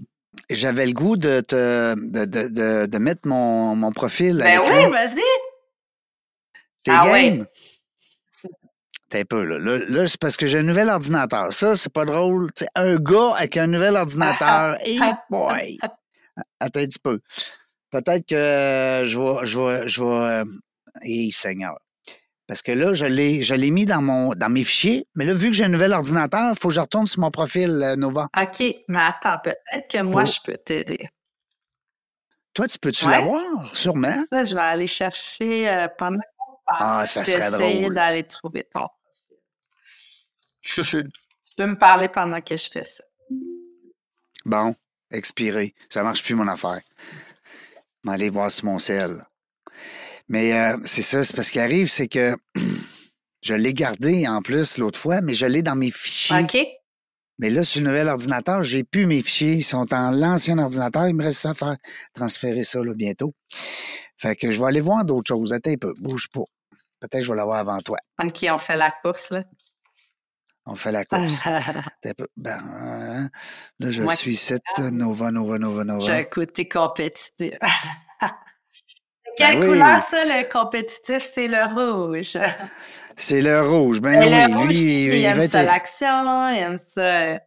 J'avais 0.49 0.85
le 0.85 0.93
goût 0.93 1.17
de, 1.17 1.39
te, 1.39 1.95
de, 1.95 2.25
de, 2.25 2.47
de, 2.49 2.85
de 2.85 2.97
mettre 2.97 3.27
mon, 3.27 3.75
mon 3.75 3.91
profil 3.91 4.37
ben 4.37 4.59
oui, 4.63 4.91
vas-y. 4.91 5.21
T'es 6.83 6.91
Ah 6.91 7.03
game? 7.05 7.45
T'es 9.09 9.21
un 9.21 9.25
peu, 9.25 9.43
là. 9.43 9.57
Là, 9.57 9.83
là, 9.87 10.07
c'est 10.07 10.19
parce 10.19 10.35
que 10.37 10.45
j'ai 10.45 10.59
un 10.59 10.63
nouvel 10.63 10.89
ordinateur. 10.89 11.53
Ça, 11.53 11.75
c'est 11.75 11.91
pas 11.91 12.05
drôle. 12.05 12.49
Un 12.75 12.97
gars 12.97 13.33
avec 13.37 13.57
un 13.57 13.67
nouvel 13.67 13.95
ordinateur. 13.95 14.77
Hey 14.85 14.99
boy! 15.29 15.77
Attends 16.59 16.79
un 16.81 16.85
petit 16.85 16.99
peu. 16.99 17.19
Peut-être 17.91 18.25
que 18.27 19.05
je 19.07 19.17
vais. 19.17 19.45
Je 19.45 19.59
vais, 19.59 19.87
je 19.87 20.03
vais 20.03 20.09
euh, 20.09 20.43
hey, 21.01 21.31
Seigneur. 21.31 21.77
Parce 22.47 22.61
que 22.61 22.71
là, 22.71 22.93
je 22.93 23.05
l'ai, 23.07 23.43
je 23.43 23.55
l'ai 23.55 23.71
mis 23.71 23.85
dans, 23.85 24.01
mon, 24.03 24.33
dans 24.35 24.49
mes 24.49 24.63
fichiers. 24.63 25.07
Mais 25.15 25.25
là, 25.25 25.33
vu 25.33 25.47
que 25.47 25.53
j'ai 25.55 25.63
un 25.63 25.69
nouvel 25.69 25.93
ordinateur, 25.93 26.51
il 26.53 26.59
faut 26.59 26.67
que 26.67 26.73
je 26.75 26.79
retourne 26.79 27.07
sur 27.07 27.21
mon 27.21 27.31
profil 27.31 27.69
euh, 27.83 27.95
Nova. 27.95 28.27
OK, 28.37 28.63
mais 28.87 28.99
attends, 29.01 29.37
peut-être 29.43 29.89
que 29.91 30.01
moi, 30.03 30.25
je 30.25 30.39
peux 30.43 30.57
t'aider. 30.57 31.09
Toi, 32.53 32.67
tu 32.67 32.77
peux-tu 32.77 33.05
Ouais. 33.05 33.11
l'avoir? 33.11 33.75
Sûrement. 33.75 34.23
Ça, 34.31 34.43
je 34.43 34.53
vais 34.55 34.61
aller 34.61 34.87
chercher 34.87 35.67
euh, 35.67 35.87
pendant 35.97 36.19
qu'on 36.19 36.51
se 36.53 36.57
parle. 36.67 36.79
Ah, 37.01 37.05
ça 37.05 37.23
je 37.23 37.31
vais 37.31 37.37
serait 37.41 37.47
essayer 37.47 37.81
drôle. 37.81 37.95
d'aller 37.95 38.23
trouver 38.27 38.63
ton 38.71 38.87
profil. 40.75 41.09
tu 41.11 41.55
peux 41.57 41.65
me 41.65 41.77
parler 41.77 42.09
pendant 42.09 42.41
que 42.41 42.55
je 42.55 42.69
fais 42.71 42.83
ça. 42.83 43.03
Bon, 44.45 44.75
expiré. 45.11 45.73
Ça 45.89 46.03
marche 46.03 46.23
plus, 46.23 46.35
mon 46.35 46.47
affaire. 46.47 46.79
Je 48.03 48.09
vais 48.09 48.13
aller 48.13 48.29
voir 48.29 48.51
sur 48.51 48.65
mon 48.65 48.77
sel. 48.77 49.23
Mais 50.29 50.53
euh, 50.53 50.77
c'est 50.85 51.01
ça, 51.01 51.23
c'est 51.23 51.35
parce 51.35 51.49
qu'il 51.49 51.61
arrive, 51.61 51.87
c'est 51.89 52.07
que 52.07 52.35
je 53.41 53.53
l'ai 53.53 53.73
gardé 53.73 54.27
en 54.27 54.41
plus 54.41 54.77
l'autre 54.77 54.99
fois, 54.99 55.21
mais 55.21 55.35
je 55.35 55.45
l'ai 55.45 55.61
dans 55.61 55.75
mes 55.75 55.91
fichiers. 55.91 56.37
OK? 56.43 56.57
Mais 57.37 57.49
là, 57.49 57.63
sur 57.63 57.81
le 57.81 57.87
nouvel 57.87 58.07
ordinateur, 58.07 58.63
j'ai 58.63 58.83
plus 58.85 59.05
mes 59.05 59.21
fichiers. 59.21 59.53
Ils 59.55 59.63
sont 59.63 59.93
en 59.93 60.11
l'ancien 60.11 60.57
ordinateur. 60.57 61.07
Il 61.09 61.15
me 61.15 61.23
reste 61.23 61.39
ça 61.39 61.49
à 61.49 61.53
faire, 61.53 61.75
transférer 62.13 62.63
ça 62.63 62.81
là, 62.81 62.93
bientôt. 62.93 63.33
Fait 64.17 64.35
que 64.37 64.51
je 64.51 64.59
vais 64.59 64.67
aller 64.67 64.79
voir 64.79 65.03
d'autres 65.03 65.27
choses. 65.27 65.51
Attends 65.51 65.71
un 65.71 65.75
peu, 65.77 65.93
bouge 65.99 66.29
pas. 66.29 66.43
Peut-être 67.01 67.19
que 67.19 67.23
je 67.25 67.29
vais 67.31 67.35
l'avoir 67.37 67.57
avant 67.57 67.81
toi. 67.81 67.97
OK, 68.23 68.45
on 68.49 68.57
fait 68.57 68.77
la 68.77 68.89
course, 69.03 69.31
là. 69.31 69.43
On 70.65 70.75
fait 70.75 70.93
la 70.93 71.03
course. 71.05 71.45
Un 71.45 72.13
peu. 72.17 72.25
Ben, 72.37 72.57
euh, 72.57 73.27
là, 73.79 73.91
je 73.91 74.01
Moi, 74.01 74.15
suis 74.15 74.31
tu- 74.31 74.37
7, 74.37 74.61
Nova, 74.93 75.29
Nova, 75.29 75.59
Nova, 75.59 75.83
Nova. 75.83 75.99
J'ai 75.99 76.13
un 76.13 76.23
côté 76.23 76.67
compétitif. 76.67 77.53
Quelle 79.37 79.59
Ben 79.59 79.61
oui. 79.61 79.67
couleur, 79.79 80.01
ça, 80.01 80.23
le 80.25 80.49
compétitif? 80.49 81.29
C'est 81.33 81.47
le 81.47 81.63
rouge? 81.73 82.37
C'est 83.17 83.41
le 83.41 83.61
rouge. 83.61 84.01
Ben 84.01 84.21
Et 84.21 84.29
le 84.29 84.35
oui, 84.47 84.53
rouge, 84.55 84.67
lui, 84.69 85.05
il, 85.05 85.13
il, 85.15 85.23
aime 85.25 85.41
ça 85.47 85.61
être. 85.63 85.67
l'action, 85.71 86.49
il 86.49 86.57
aime 86.57 86.77
ça. 86.77 87.37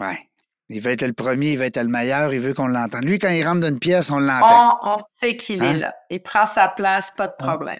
Ouais. 0.00 0.28
Il 0.68 0.80
va 0.80 0.90
être 0.90 1.02
le 1.06 1.12
premier, 1.12 1.52
il 1.52 1.58
va 1.58 1.66
être 1.66 1.78
le 1.78 1.88
meilleur, 1.88 2.34
il 2.34 2.40
veut 2.40 2.52
qu'on 2.52 2.66
l'entende. 2.66 3.04
Lui, 3.04 3.20
quand 3.20 3.28
il 3.30 3.46
rentre 3.46 3.60
dans 3.60 3.68
une 3.68 3.78
pièce, 3.78 4.10
on 4.10 4.18
l'entend. 4.18 4.80
On, 4.82 4.96
on 4.96 4.98
sait 5.12 5.36
qu'il 5.36 5.62
Hein? 5.62 5.74
est 5.74 5.78
là. 5.78 5.94
Il 6.10 6.20
prend 6.22 6.44
sa 6.44 6.66
place, 6.68 7.12
pas 7.12 7.28
de 7.28 7.34
problème. 7.38 7.78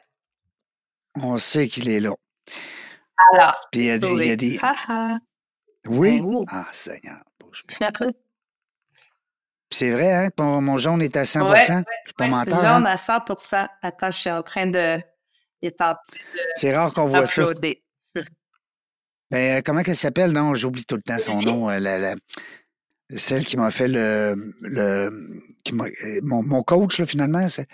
On 1.21 1.37
sait 1.39 1.67
qu'il 1.67 1.89
est 1.89 1.99
là. 1.99 2.13
Alors, 3.35 3.59
Puis 3.73 3.81
il 3.81 3.87
y 3.87 3.91
a 3.91 3.99
des. 3.99 4.07
il 4.09 4.25
y 4.25 4.31
a 4.31 4.37
des-. 4.37 4.61
Oui? 5.89 6.21
Oui. 6.25 6.45
Ah, 6.49 6.67
Seigneur. 6.73 7.19
c'est 9.71 9.91
vrai, 9.91 10.13
hein, 10.13 10.29
mon, 10.39 10.61
mon 10.61 10.79
jaune 10.79 11.03
est 11.03 11.17
à 11.17 11.25
100 11.25 11.49
Ouais, 11.51 11.61
Je 11.61 11.65
suis 11.65 11.83
pas 12.17 12.25
Ouais, 12.25 12.31
menteur. 12.31 12.61
jaune 12.61 12.87
hein? 12.87 12.91
à 12.93 12.97
100 12.97 13.15
Attends, 13.83 14.11
je 14.11 14.17
suis 14.19 14.31
en 14.31 14.43
train 14.43 14.67
de. 14.67 15.01
C'est 16.57 16.77
rare 16.77 16.93
qu'on 16.93 17.07
voit 17.07 17.27
ça. 17.27 17.43
Ben, 19.29 19.59
euh, 19.59 19.61
comment 19.65 19.83
qu'elle 19.83 19.97
s'appelle? 19.97 20.31
Non, 20.31 20.55
j'oublie 20.55 20.85
tout 20.85 20.95
le 20.95 21.03
temps 21.03 21.19
son 21.19 21.43
nom. 21.43 21.69
euh, 21.69 21.81
la- 21.81 21.99
la- 21.99 22.15
celle 23.17 23.45
qui 23.45 23.57
m'a 23.57 23.73
fait 23.73 23.89
le. 23.89 24.37
le 24.63 25.11
qui 25.65 25.73
euh, 25.75 26.21
mon, 26.23 26.45
mon 26.45 26.63
coach, 26.63 27.01
là, 27.01 27.07
finalement, 27.07 27.49
c'est 27.49 27.67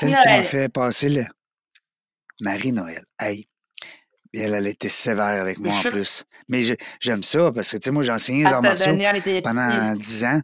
celle 0.00 0.08
qui 0.10 0.28
m'a 0.28 0.42
fait 0.42 0.68
passer 0.72 1.08
le. 1.08 1.24
Marie-Noël. 2.40 3.04
Hey. 3.20 3.48
Elle, 4.34 4.52
elle 4.52 4.66
a 4.66 4.68
été 4.68 4.88
sévère 4.88 5.40
avec 5.40 5.58
moi 5.60 5.72
en 5.74 5.80
plus. 5.82 6.24
Mais 6.48 6.62
j'aime 7.00 7.22
ça 7.22 7.50
parce 7.52 7.70
que, 7.70 7.76
tu 7.76 7.84
sais, 7.84 7.90
moi, 7.92 8.02
j'ai 8.02 8.12
enseigné 8.12 8.40
les 8.44 8.52
arts 8.52 8.60
martiaux 8.60 8.96
pendant 9.42 9.94
10 9.94 10.24
ans. 10.24 10.40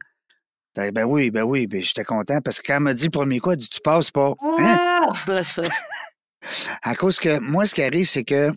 Ben, 0.74 0.90
ben 0.90 1.04
oui, 1.04 1.30
ben 1.30 1.42
oui, 1.42 1.66
ben 1.66 1.82
j'étais 1.82 2.04
content 2.04 2.40
parce 2.40 2.58
que 2.60 2.66
quand 2.66 2.76
elle 2.76 2.80
m'a 2.80 2.94
dit 2.94 3.04
le 3.04 3.10
premier 3.10 3.40
quoi, 3.40 3.52
elle 3.52 3.58
dit 3.58 3.68
Tu 3.68 3.80
passes 3.82 4.10
pas. 4.10 4.32
Hein? 4.58 5.00
Ah, 5.28 5.42
ça. 5.42 5.62
À 6.82 6.94
cause 6.94 7.18
que 7.20 7.38
moi, 7.38 7.66
ce 7.66 7.74
qui 7.74 7.82
arrive, 7.82 8.08
c'est 8.08 8.24
que 8.24 8.50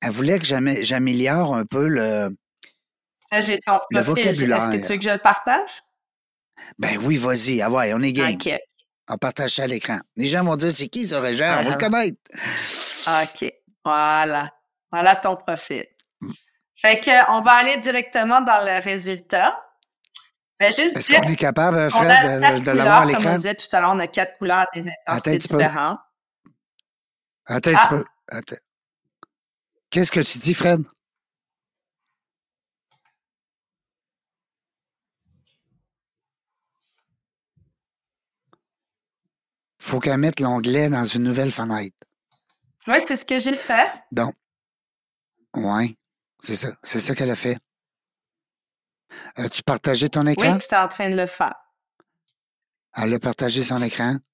elle 0.00 0.10
voulait 0.12 0.38
que 0.38 0.44
j'amé- 0.44 0.84
j'améliore 0.84 1.54
un 1.56 1.64
peu 1.64 1.88
le. 1.88 2.28
Là, 3.32 3.40
J'ai 3.40 3.58
ton 3.60 3.80
Le 3.90 4.02
profil. 4.02 4.26
Est-ce 4.28 4.40
que 4.40 4.46
vocabulaire. 4.46 4.70
tu 4.82 4.92
veux 4.92 4.96
que 4.98 5.04
je 5.04 5.10
le 5.10 5.18
partage? 5.18 5.80
Ben 6.78 6.98
oui, 7.02 7.16
vas-y, 7.16 7.60
ah 7.62 7.70
ouais, 7.70 7.92
on 7.94 8.00
est 8.00 8.12
game. 8.12 8.34
OK. 8.34 8.52
On 9.10 9.16
partage 9.16 9.50
ça 9.54 9.62
à 9.64 9.66
l'écran. 9.66 9.98
Les 10.16 10.26
gens 10.26 10.44
vont 10.44 10.56
dire 10.56 10.70
c'est 10.70 10.86
qui 10.88 11.08
ce 11.08 11.14
Régent? 11.14 11.60
On 11.60 11.62
va 11.64 11.70
le 11.70 11.70
Ah. 11.72 11.76
connaître. 11.76 12.18
OK. 13.42 13.52
Voilà. 13.84 14.52
Voilà 14.92 15.16
ton 15.16 15.34
profil. 15.36 15.86
Mm. 16.20 16.30
Fait 16.80 17.00
que, 17.00 17.30
on 17.32 17.40
va 17.40 17.52
aller 17.52 17.78
directement 17.78 18.40
dans 18.42 18.64
le 18.64 18.80
résultat. 18.82 19.58
Ben, 20.60 20.72
juste 20.72 20.96
Est-ce 20.96 21.08
qu'on 21.12 21.22
est 21.22 21.36
capable, 21.36 21.76
euh, 21.76 21.88
Fred, 21.90 22.08
de, 22.08 22.64
de 22.64 22.70
l'avoir 22.72 23.02
à 23.02 23.02
couleurs, 23.02 23.04
Comme 23.04 23.14
on 23.14 23.18
l'écran? 23.18 23.34
disait 23.36 23.54
tout 23.54 23.66
à 23.76 23.80
l'heure, 23.80 23.90
on 23.94 23.98
a 24.00 24.06
quatre 24.08 24.38
couleurs 24.38 24.66
des 24.74 24.80
Attends 25.06 25.20
intensités 25.30 25.48
peu. 25.48 25.56
différentes. 25.58 25.98
Attends 27.46 27.70
un 27.70 27.74
Ah. 27.76 27.78
petit 27.78 27.88
peu. 27.88 28.04
Attends. 28.28 28.56
Qu'est-ce 29.90 30.10
que 30.12 30.20
tu 30.20 30.38
dis, 30.38 30.54
Fred? 30.54 30.82
Faut 39.80 40.00
qu'elle 40.00 40.18
mette 40.18 40.40
l'onglet 40.40 40.88
dans 40.88 41.04
une 41.04 41.22
nouvelle 41.22 41.52
fenêtre. 41.52 41.96
Oui, 42.86 42.96
c'est 43.06 43.16
ce 43.16 43.24
que 43.24 43.38
j'ai 43.38 43.54
fait. 43.54 43.88
Donc, 44.12 44.34
ouais, 45.56 45.94
c'est 46.40 46.56
ça. 46.56 46.68
C'est 46.82 47.00
ça 47.00 47.14
qu'elle 47.14 47.30
a 47.30 47.34
fait. 47.36 47.58
As-tu 49.36 49.62
partagé 49.62 50.08
ton 50.08 50.26
Oui, 50.26 50.32
écran? 50.32 50.58
j'étais 50.60 50.76
en 50.76 50.88
train 50.88 51.10
de 51.10 51.16
le 51.16 51.26
faire. 51.26 51.54
Elle 52.96 53.14
a 53.14 53.18
partagé 53.18 53.62
son 53.62 53.82
écran? 53.82 54.16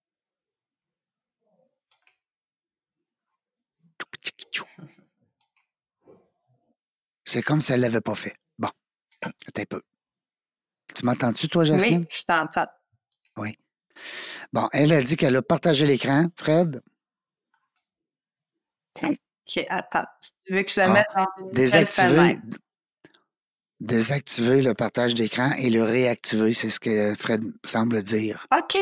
C'est 7.24 7.42
comme 7.42 7.60
si 7.60 7.72
elle 7.72 7.80
l'avait 7.80 8.00
pas 8.00 8.14
fait. 8.14 8.36
Bon, 8.58 8.68
attends 9.22 9.30
un 9.56 9.64
peu. 9.64 9.82
Tu 10.94 11.04
m'entends-tu, 11.06 11.48
toi, 11.48 11.64
Jasmine? 11.64 12.00
Oui, 12.00 12.06
je 12.10 12.22
t'entends. 12.24 12.66
Bon, 14.52 14.68
elle 14.72 14.92
a 14.92 15.02
dit 15.02 15.16
qu'elle 15.16 15.36
a 15.36 15.42
partagé 15.42 15.86
l'écran. 15.86 16.26
Fred, 16.36 16.82
OK, 19.02 19.66
attends. 19.68 20.04
Tu 20.46 20.54
veux 20.54 20.62
que 20.62 20.70
je 20.70 20.80
le 20.80 20.86
Ah, 20.86 20.92
mette 20.92 21.06
dans 21.14 21.26
une 21.44 21.50
désactiver, 21.52 22.08
fenêtre? 22.08 22.58
Désactiver 23.84 24.62
le 24.62 24.74
partage 24.74 25.14
d'écran 25.14 25.52
et 25.58 25.70
le 25.70 25.82
réactiver, 25.82 26.54
c'est 26.54 26.70
ce 26.70 26.80
que 26.80 27.14
Fred 27.14 27.44
semble 27.64 28.02
dire. 28.02 28.46
OK. 28.56 28.78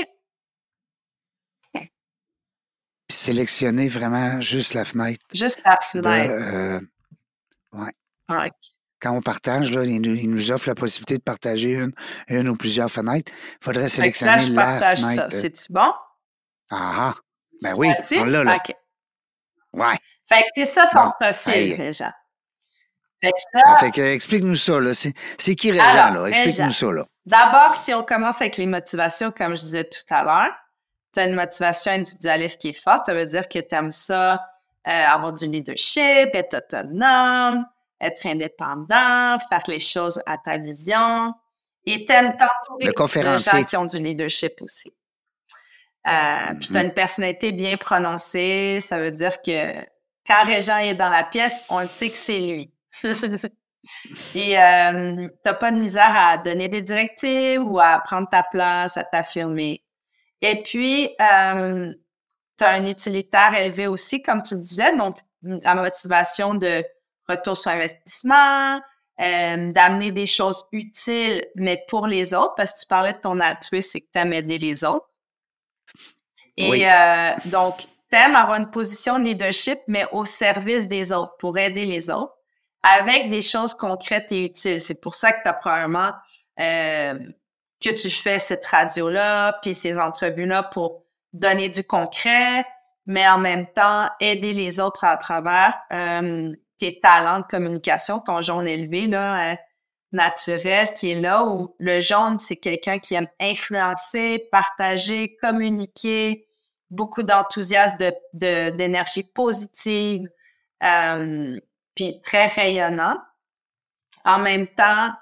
Puis 3.08 3.16
sélectionner 3.18 3.88
vraiment 3.88 4.40
juste 4.40 4.74
la 4.74 4.84
fenêtre. 4.84 5.24
Juste 5.34 5.60
la 5.64 5.76
de, 5.76 5.84
fenêtre. 5.84 6.32
euh, 6.32 6.80
OK. 7.72 8.50
quand 9.00 9.12
on 9.12 9.20
partage, 9.20 9.70
là, 9.72 9.84
il, 9.84 10.00
nous, 10.00 10.14
il 10.14 10.30
nous 10.30 10.50
offre 10.50 10.68
la 10.68 10.74
possibilité 10.74 11.18
de 11.18 11.22
partager 11.22 11.72
une, 11.72 11.92
une 12.28 12.48
ou 12.48 12.56
plusieurs 12.56 12.90
fenêtres. 12.90 13.30
Il 13.60 13.64
faudrait 13.64 13.80
que 13.80 13.86
là, 13.86 13.88
sélectionner 13.88 14.40
je 14.40 14.52
la 14.52 14.62
partage 14.64 15.00
fenêtre. 15.00 15.32
ça. 15.32 15.38
C'est-tu 15.38 15.72
bon? 15.72 15.92
Ah 16.70 17.14
ah! 17.14 17.14
Ben 17.62 17.74
oui, 17.76 17.90
on 18.18 18.24
l'a 18.24 18.44
là. 18.44 18.56
OK. 18.56 18.74
Ouais. 19.74 19.96
Fait 20.28 20.42
que 20.42 20.48
c'est 20.54 20.64
ça 20.64 20.86
ton 20.92 21.10
profil, 21.20 21.74
Réjean. 21.74 22.12
Fait 23.22 23.30
que, 23.30 23.58
ah, 23.64 23.76
fait 23.76 23.90
que 23.92 24.00
explique-nous 24.00 24.56
ça, 24.56 24.80
là. 24.80 24.92
C'est 24.94 25.54
qui 25.54 25.70
Réjean, 25.70 26.12
là? 26.12 26.26
Explique-nous 26.26 26.72
ça, 26.72 26.86
là. 26.90 27.04
D'abord, 27.24 27.74
si 27.74 27.94
on 27.94 28.02
commence 28.02 28.40
avec 28.40 28.56
les 28.56 28.66
motivations, 28.66 29.30
comme 29.30 29.56
je 29.56 29.62
disais 29.62 29.84
tout 29.84 30.12
à 30.12 30.24
l'heure, 30.24 30.52
tu 31.14 31.20
as 31.20 31.26
une 31.26 31.34
motivation 31.34 31.92
individualiste 31.92 32.60
qui 32.60 32.70
est 32.70 32.82
forte. 32.82 33.06
Ça 33.06 33.14
veut 33.14 33.26
dire 33.26 33.48
que 33.48 33.60
tu 33.60 33.74
aimes 33.74 33.92
ça, 33.92 34.34
euh, 34.88 34.90
avoir 34.90 35.32
du 35.32 35.46
leadership, 35.46 36.30
être 36.34 36.56
autonome, 36.56 37.64
être 38.00 38.26
indépendant, 38.26 39.38
faire 39.48 39.62
les 39.68 39.78
choses 39.78 40.20
à 40.26 40.36
ta 40.38 40.56
vision. 40.56 41.32
Et 41.86 42.04
t'aimes 42.04 42.36
t'entourer 42.36 42.86
de 42.86 43.38
gens 43.38 43.64
qui 43.64 43.76
ont 43.76 43.86
du 43.86 43.98
leadership 43.98 44.60
aussi. 44.62 44.92
Euh, 46.08 46.54
Puis 46.58 46.68
tu 46.68 46.76
as 46.76 46.80
mm-hmm. 46.80 46.84
une 46.86 46.94
personnalité 46.94 47.52
bien 47.52 47.76
prononcée. 47.76 48.80
Ça 48.80 48.98
veut 48.98 49.12
dire 49.12 49.40
que 49.42 49.74
quand 50.26 50.44
Régent 50.44 50.78
est 50.78 50.94
dans 50.94 51.08
la 51.08 51.22
pièce, 51.22 51.66
on 51.70 51.80
le 51.80 51.86
sait 51.86 52.08
que 52.08 52.16
c'est 52.16 52.40
lui. 52.40 52.71
Et 54.34 54.58
euh, 54.58 55.28
t'as 55.42 55.54
pas 55.54 55.72
de 55.72 55.76
misère 55.76 56.14
à 56.16 56.38
donner 56.38 56.68
des 56.68 56.82
directives 56.82 57.62
ou 57.62 57.80
à 57.80 57.98
prendre 57.98 58.28
ta 58.30 58.44
place, 58.44 58.96
à 58.96 59.02
t'affirmer. 59.02 59.82
Et 60.40 60.62
puis, 60.62 61.10
euh, 61.20 61.92
tu 62.58 62.64
as 62.64 62.70
un 62.70 62.86
utilitaire 62.86 63.54
élevé 63.54 63.88
aussi, 63.88 64.22
comme 64.22 64.42
tu 64.42 64.56
disais, 64.56 64.96
donc 64.96 65.16
la 65.42 65.74
motivation 65.74 66.54
de 66.54 66.84
retour 67.28 67.56
sur 67.56 67.70
investissement, 67.70 68.80
euh, 69.20 69.72
d'amener 69.72 70.10
des 70.10 70.26
choses 70.26 70.64
utiles, 70.72 71.44
mais 71.54 71.84
pour 71.88 72.06
les 72.06 72.34
autres, 72.34 72.54
parce 72.56 72.72
que 72.72 72.80
tu 72.80 72.86
parlais 72.86 73.12
de 73.12 73.18
ton 73.18 73.40
altruisme, 73.40 73.90
c'est 73.92 74.00
que 74.00 74.08
tu 74.12 74.18
aimes 74.18 74.32
aider 74.32 74.58
les 74.58 74.84
autres. 74.84 75.08
Et 76.56 76.86
euh, 76.90 77.30
donc, 77.46 77.78
tu 78.10 78.16
aimes 78.16 78.36
avoir 78.36 78.58
une 78.58 78.70
position 78.70 79.18
de 79.18 79.24
leadership, 79.24 79.78
mais 79.86 80.06
au 80.12 80.24
service 80.24 80.88
des 80.88 81.12
autres, 81.12 81.36
pour 81.38 81.56
aider 81.58 81.86
les 81.86 82.10
autres, 82.10 82.34
avec 82.82 83.30
des 83.30 83.42
choses 83.42 83.74
concrètes 83.74 84.32
et 84.32 84.46
utiles. 84.46 84.80
C'est 84.80 85.00
pour 85.00 85.14
ça 85.14 85.32
que 85.32 85.42
tu 85.42 85.48
as 85.48 85.52
probablement 85.52 86.12
euh, 86.60 87.18
que 87.82 87.90
tu 87.90 88.10
fais 88.10 88.38
cette 88.38 88.64
radio-là, 88.64 89.58
puis 89.62 89.74
ces 89.74 89.98
entrevues-là 89.98 90.62
pour 90.64 91.02
donner 91.32 91.68
du 91.68 91.84
concret, 91.84 92.64
mais 93.06 93.28
en 93.28 93.38
même 93.38 93.66
temps 93.66 94.08
aider 94.20 94.52
les 94.52 94.80
autres 94.80 95.04
à 95.04 95.16
travers 95.16 95.76
euh, 95.92 96.52
tes 96.78 97.00
talents 97.00 97.40
de 97.40 97.46
communication, 97.46 98.20
ton 98.20 98.40
jaune 98.42 98.68
élevé 98.68 99.06
là, 99.06 99.52
euh, 99.52 99.56
naturel 100.12 100.92
qui 100.92 101.10
est 101.10 101.20
là 101.20 101.44
où 101.44 101.74
le 101.78 102.00
jaune 102.00 102.38
c'est 102.38 102.56
quelqu'un 102.56 102.98
qui 102.98 103.14
aime 103.14 103.28
influencer, 103.40 104.46
partager, 104.52 105.36
communiquer, 105.40 106.46
beaucoup 106.90 107.22
d'enthousiasme, 107.22 107.96
de 108.34 108.70
d'énergie 108.70 109.24
positive, 109.32 110.28
euh, 110.84 111.58
puis 111.94 112.20
très 112.22 112.46
rayonnant. 112.46 113.16
En 114.24 114.38
même 114.38 114.66
temps, 114.68 115.12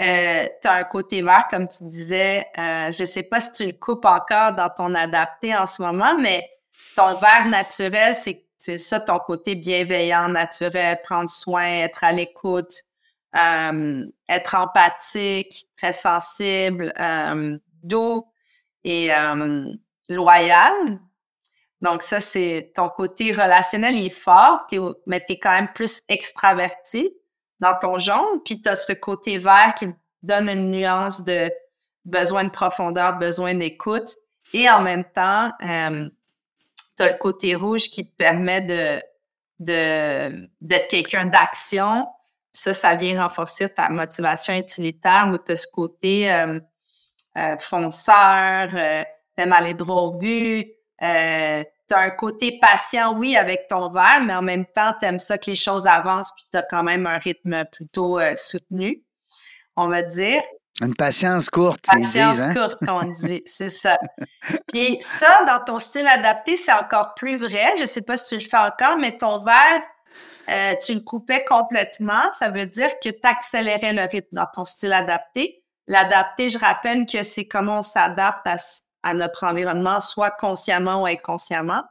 euh, 0.00 0.46
tu 0.60 0.68
as 0.68 0.72
un 0.72 0.84
côté 0.84 1.22
vert, 1.22 1.46
comme 1.48 1.68
tu 1.68 1.84
disais. 1.84 2.46
Euh, 2.58 2.90
je 2.90 3.04
sais 3.04 3.22
pas 3.22 3.40
si 3.40 3.52
tu 3.52 3.66
le 3.66 3.72
coupes 3.72 4.04
encore 4.04 4.52
dans 4.52 4.70
ton 4.70 4.94
adapté 4.94 5.56
en 5.56 5.66
ce 5.66 5.82
moment, 5.82 6.18
mais 6.18 6.48
ton 6.96 7.14
vert 7.14 7.46
naturel, 7.48 8.14
c'est, 8.14 8.44
c'est 8.54 8.78
ça 8.78 9.00
ton 9.00 9.18
côté 9.18 9.54
bienveillant, 9.54 10.28
naturel, 10.28 10.98
prendre 11.04 11.30
soin, 11.30 11.64
être 11.64 12.02
à 12.02 12.12
l'écoute, 12.12 12.74
euh, 13.36 14.04
être 14.28 14.54
empathique, 14.54 15.66
très 15.76 15.92
sensible, 15.92 16.92
euh, 17.00 17.58
doux 17.82 18.24
et 18.84 19.12
euh, 19.12 19.72
loyal. 20.08 21.00
Donc 21.80 22.02
ça, 22.02 22.20
c'est 22.20 22.72
ton 22.74 22.88
côté 22.88 23.32
relationnel, 23.32 23.94
il 23.96 24.06
est 24.06 24.10
fort, 24.10 24.66
mais 25.06 25.22
tu 25.24 25.32
es 25.34 25.38
quand 25.38 25.50
même 25.50 25.72
plus 25.74 26.02
extraverti 26.08 27.14
dans 27.60 27.76
ton 27.78 27.98
jaune, 27.98 28.40
puis 28.44 28.60
tu 28.62 28.68
as 28.68 28.76
ce 28.76 28.92
côté 28.92 29.38
vert 29.38 29.74
qui 29.76 29.86
donne 30.22 30.48
une 30.48 30.70
nuance 30.70 31.24
de 31.24 31.50
besoin 32.04 32.44
de 32.44 32.50
profondeur, 32.50 33.18
besoin 33.18 33.54
d'écoute, 33.54 34.14
et 34.52 34.68
en 34.70 34.80
même 34.80 35.04
temps, 35.04 35.50
euh, 35.62 36.08
tu 36.96 37.02
as 37.02 37.12
le 37.12 37.18
côté 37.18 37.54
rouge 37.54 37.90
qui 37.90 38.06
te 38.06 38.16
permet 38.16 38.60
de, 38.60 39.00
de, 39.58 40.48
d'être 40.60 40.88
quelqu'un 40.88 41.26
d'action. 41.26 42.06
Ça, 42.52 42.72
ça 42.72 42.94
vient 42.94 43.22
renforcer 43.22 43.68
ta 43.68 43.88
motivation 43.88 44.54
utilitaire 44.54 45.28
où 45.32 45.38
tu 45.38 45.52
as 45.52 45.56
ce 45.56 45.66
côté 45.72 46.30
euh, 46.30 46.60
euh, 47.36 47.58
fonceur, 47.58 48.68
euh, 48.74 49.02
t'aimes 49.36 49.52
aller 49.52 49.74
droit 49.74 50.02
au 50.02 50.12
but, 50.12 50.72
euh, 51.02 51.64
tu 51.88 51.94
as 51.94 51.98
un 51.98 52.10
côté 52.10 52.58
patient, 52.60 53.16
oui, 53.18 53.36
avec 53.36 53.66
ton 53.68 53.90
verre, 53.90 54.22
mais 54.22 54.34
en 54.34 54.42
même 54.42 54.64
temps, 54.66 54.94
tu 54.98 55.06
aimes 55.06 55.18
ça 55.18 55.38
que 55.38 55.50
les 55.50 55.56
choses 55.56 55.86
avancent, 55.86 56.32
puis 56.36 56.46
tu 56.50 56.56
as 56.56 56.62
quand 56.62 56.82
même 56.82 57.06
un 57.06 57.18
rythme 57.18 57.64
plutôt 57.70 58.18
euh, 58.18 58.34
soutenu, 58.36 59.02
on 59.76 59.88
va 59.88 60.02
dire. 60.02 60.42
Une 60.80 60.94
patience 60.94 61.50
courte, 61.50 61.84
ils 61.92 62.00
disent. 62.00 62.14
Patience 62.14 62.40
hein? 62.40 62.54
courte, 62.54 62.82
on 62.88 63.04
dit, 63.26 63.42
c'est 63.46 63.68
ça. 63.68 63.98
Puis 64.68 64.98
ça, 65.00 65.44
dans 65.46 65.62
ton 65.64 65.78
style 65.78 66.06
adapté, 66.06 66.56
c'est 66.56 66.72
encore 66.72 67.14
plus 67.14 67.36
vrai. 67.36 67.74
Je 67.78 67.84
sais 67.84 68.02
pas 68.02 68.16
si 68.16 68.28
tu 68.28 68.44
le 68.44 68.48
fais 68.48 68.56
encore, 68.56 68.96
mais 68.98 69.16
ton 69.16 69.38
verre, 69.38 69.82
euh, 70.48 70.74
tu 70.84 70.94
le 70.94 71.00
coupais 71.00 71.44
complètement. 71.44 72.30
Ça 72.32 72.48
veut 72.48 72.66
dire 72.66 72.90
que 73.00 73.08
tu 73.08 73.18
accélérais 73.22 73.92
le 73.92 74.02
rythme 74.02 74.28
dans 74.32 74.46
ton 74.52 74.64
style 74.64 74.92
adapté. 74.92 75.62
L'adapté, 75.86 76.48
je 76.48 76.58
rappelle 76.58 77.06
que 77.06 77.22
c'est 77.22 77.46
comment 77.46 77.78
on 77.78 77.82
s'adapte 77.82 78.46
à, 78.46 78.56
à 79.04 79.14
notre 79.14 79.44
environnement, 79.44 80.00
soit 80.00 80.30
consciemment 80.30 81.02
ou 81.02 81.06
inconsciemment. 81.06 81.84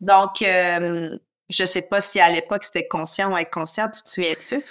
Donc, 0.00 0.42
euh, 0.42 1.16
je 1.48 1.62
ne 1.62 1.66
sais 1.66 1.82
pas 1.82 2.00
si 2.00 2.20
à 2.20 2.30
l'époque 2.30 2.62
c'était 2.62 2.86
conscient 2.86 3.32
ou 3.32 3.36
inconscient, 3.36 3.88
tu 3.88 4.02
te 4.02 4.08
souviens-tu? 4.08 4.62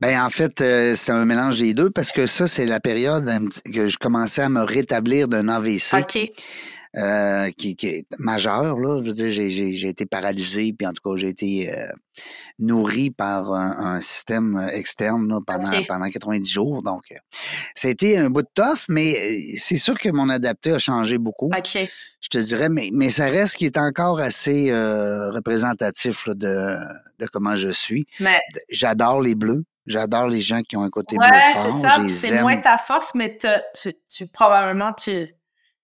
Ben 0.00 0.20
en 0.20 0.28
fait, 0.28 0.60
euh, 0.60 0.94
c'est 0.94 1.12
un 1.12 1.24
mélange 1.24 1.58
des 1.58 1.74
deux 1.74 1.90
parce 1.90 2.12
que 2.12 2.26
ça, 2.26 2.46
c'est 2.46 2.66
la 2.66 2.78
période 2.78 3.28
que 3.64 3.88
je 3.88 3.98
commençais 3.98 4.42
à 4.42 4.48
me 4.48 4.62
rétablir 4.62 5.28
d'un 5.28 5.48
AVC. 5.48 5.94
OK. 5.94 6.30
Euh, 6.96 7.50
qui, 7.50 7.76
qui, 7.76 7.88
est 7.88 8.06
majeur. 8.18 8.78
Là. 8.78 9.02
Je 9.02 9.06
veux 9.06 9.12
dire, 9.12 9.30
j'ai, 9.30 9.88
été 9.88 10.06
paralysé, 10.06 10.72
puis 10.72 10.86
en 10.86 10.92
tout 10.92 11.06
cas, 11.06 11.16
j'ai 11.16 11.28
été 11.28 11.70
euh, 11.70 11.88
nourri 12.58 13.10
par 13.10 13.52
un, 13.52 13.96
un 13.96 14.00
système 14.00 14.70
externe 14.72 15.28
là, 15.28 15.40
pendant, 15.46 15.70
pendant 15.86 16.08
90 16.08 16.50
jours. 16.50 16.82
Donc, 16.82 17.02
euh, 17.12 17.16
a 17.84 17.88
été 17.88 18.16
un 18.16 18.30
bout 18.30 18.42
de 18.42 18.48
tough, 18.54 18.86
mais 18.88 19.38
c'est 19.58 19.76
sûr 19.76 19.98
que 19.98 20.08
mon 20.08 20.30
adapté 20.30 20.72
a 20.72 20.78
changé 20.78 21.18
beaucoup. 21.18 21.50
Je 21.64 22.28
te 22.30 22.38
dirais, 22.38 22.70
mais, 22.70 22.88
mais 22.94 23.10
ça 23.10 23.26
reste 23.26 23.56
qui 23.56 23.66
est 23.66 23.76
encore 23.76 24.18
assez 24.18 24.72
représentatif 24.72 26.26
là, 26.26 26.34
de, 26.34 26.78
de 27.18 27.26
comment 27.26 27.56
je 27.56 27.68
suis. 27.68 28.06
Mais... 28.20 28.40
J'adore 28.70 29.20
les 29.20 29.34
bleus. 29.34 29.64
J'adore 29.86 30.26
les 30.28 30.40
gens 30.40 30.62
qui 30.62 30.76
ont 30.76 30.82
un 30.82 30.90
côté 30.90 31.16
bleu 31.16 31.28
fort. 31.54 31.80
c'est 31.80 31.88
ça. 31.88 32.08
C'est 32.08 32.40
moins 32.40 32.56
ta 32.56 32.76
force, 32.76 33.14
mais 33.14 33.38
tu, 33.38 33.92
tu, 34.08 34.26
probablement, 34.26 34.92
tu 34.92 35.26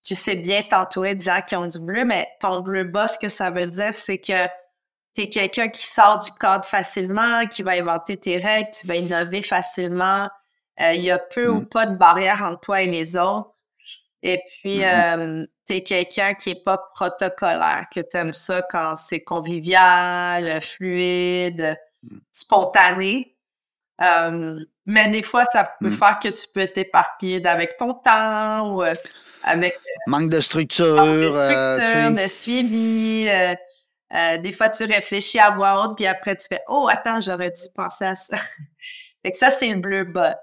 tu 0.02 0.14
sais 0.14 0.34
bien 0.34 0.62
t'entourer 0.62 1.14
de 1.14 1.22
gens 1.22 1.40
qui 1.46 1.54
ont 1.56 1.66
du 1.66 1.78
bleu, 1.78 2.04
mais 2.04 2.28
ton 2.40 2.60
bleu 2.60 2.84
bas, 2.84 3.08
ce 3.08 3.18
que 3.18 3.28
ça 3.28 3.50
veut 3.50 3.66
dire, 3.66 3.94
c'est 3.94 4.18
que 4.18 4.46
tu 5.14 5.22
es 5.22 5.28
quelqu'un 5.28 5.68
qui 5.68 5.86
sort 5.86 6.18
du 6.18 6.30
cadre 6.40 6.64
facilement, 6.64 7.46
qui 7.46 7.62
va 7.62 7.72
inventer 7.72 8.16
tes 8.16 8.38
règles, 8.38 8.70
tu 8.78 8.86
vas 8.86 8.96
innover 8.96 9.42
facilement. 9.42 10.28
Euh, 10.80 10.92
il 10.94 11.02
y 11.02 11.10
a 11.10 11.18
peu 11.18 11.48
ou 11.48 11.60
mm. 11.60 11.66
pas 11.66 11.86
de 11.86 11.96
barrière 11.96 12.42
entre 12.42 12.60
toi 12.60 12.82
et 12.82 12.86
les 12.86 13.16
autres. 13.16 13.54
Et 14.22 14.40
puis, 14.48 14.78
mm-hmm. 14.78 15.42
euh, 15.42 15.46
tu 15.66 15.74
es 15.74 15.82
quelqu'un 15.82 16.34
qui 16.34 16.50
est 16.50 16.64
pas 16.64 16.78
protocolaire, 16.94 17.86
que 17.94 18.00
tu 18.00 18.16
aimes 18.16 18.34
ça 18.34 18.62
quand 18.62 18.96
c'est 18.96 19.22
convivial, 19.22 20.60
fluide, 20.62 21.78
mm. 22.02 22.18
spontané. 22.30 23.31
Euh, 24.02 24.58
mais 24.86 25.08
des 25.10 25.22
fois, 25.22 25.44
ça 25.44 25.72
peut 25.80 25.88
mm. 25.88 25.96
faire 25.96 26.18
que 26.20 26.28
tu 26.28 26.46
peux 26.52 26.66
t'éparpiller 26.66 27.46
avec 27.46 27.76
ton 27.76 27.94
temps 27.94 28.74
ou 28.74 28.82
avec 29.44 29.74
euh, 29.74 30.10
manque 30.10 30.30
de 30.30 30.40
structure, 30.40 30.96
manque 30.96 31.06
de, 31.06 31.36
euh, 31.36 31.72
structure, 31.72 32.10
de 32.22 32.28
suivi. 32.28 33.28
Euh, 33.28 34.38
des 34.38 34.52
fois, 34.52 34.68
tu 34.68 34.84
réfléchis 34.84 35.38
à 35.38 35.50
voix 35.50 35.82
haute, 35.82 35.96
puis 35.96 36.06
après, 36.06 36.36
tu 36.36 36.46
fais 36.48 36.60
Oh, 36.68 36.88
attends, 36.90 37.20
j'aurais 37.20 37.50
dû 37.50 37.62
penser 37.74 38.04
à 38.04 38.14
ça. 38.14 38.36
fait 39.24 39.32
que 39.32 39.38
ça, 39.38 39.50
c'est 39.50 39.72
le 39.72 39.80
bleu 39.80 40.04
bas. 40.04 40.36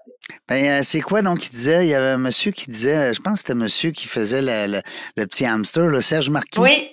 Ben, 0.47 0.83
c'est 0.83 1.01
quoi 1.01 1.21
donc 1.21 1.39
qui 1.39 1.49
disait? 1.49 1.85
Il 1.85 1.89
y 1.89 1.93
avait 1.93 2.09
un 2.09 2.17
monsieur 2.17 2.51
qui 2.51 2.69
disait, 2.69 3.13
je 3.13 3.21
pense 3.21 3.33
que 3.33 3.39
c'était 3.39 3.55
monsieur 3.55 3.91
qui 3.91 4.07
faisait 4.07 4.41
le, 4.41 4.81
le, 5.15 5.25
petit 5.27 5.45
hamster, 5.45 5.87
le 5.87 6.01
Serge 6.01 6.29
Marquis. 6.29 6.59
Oui. 6.59 6.89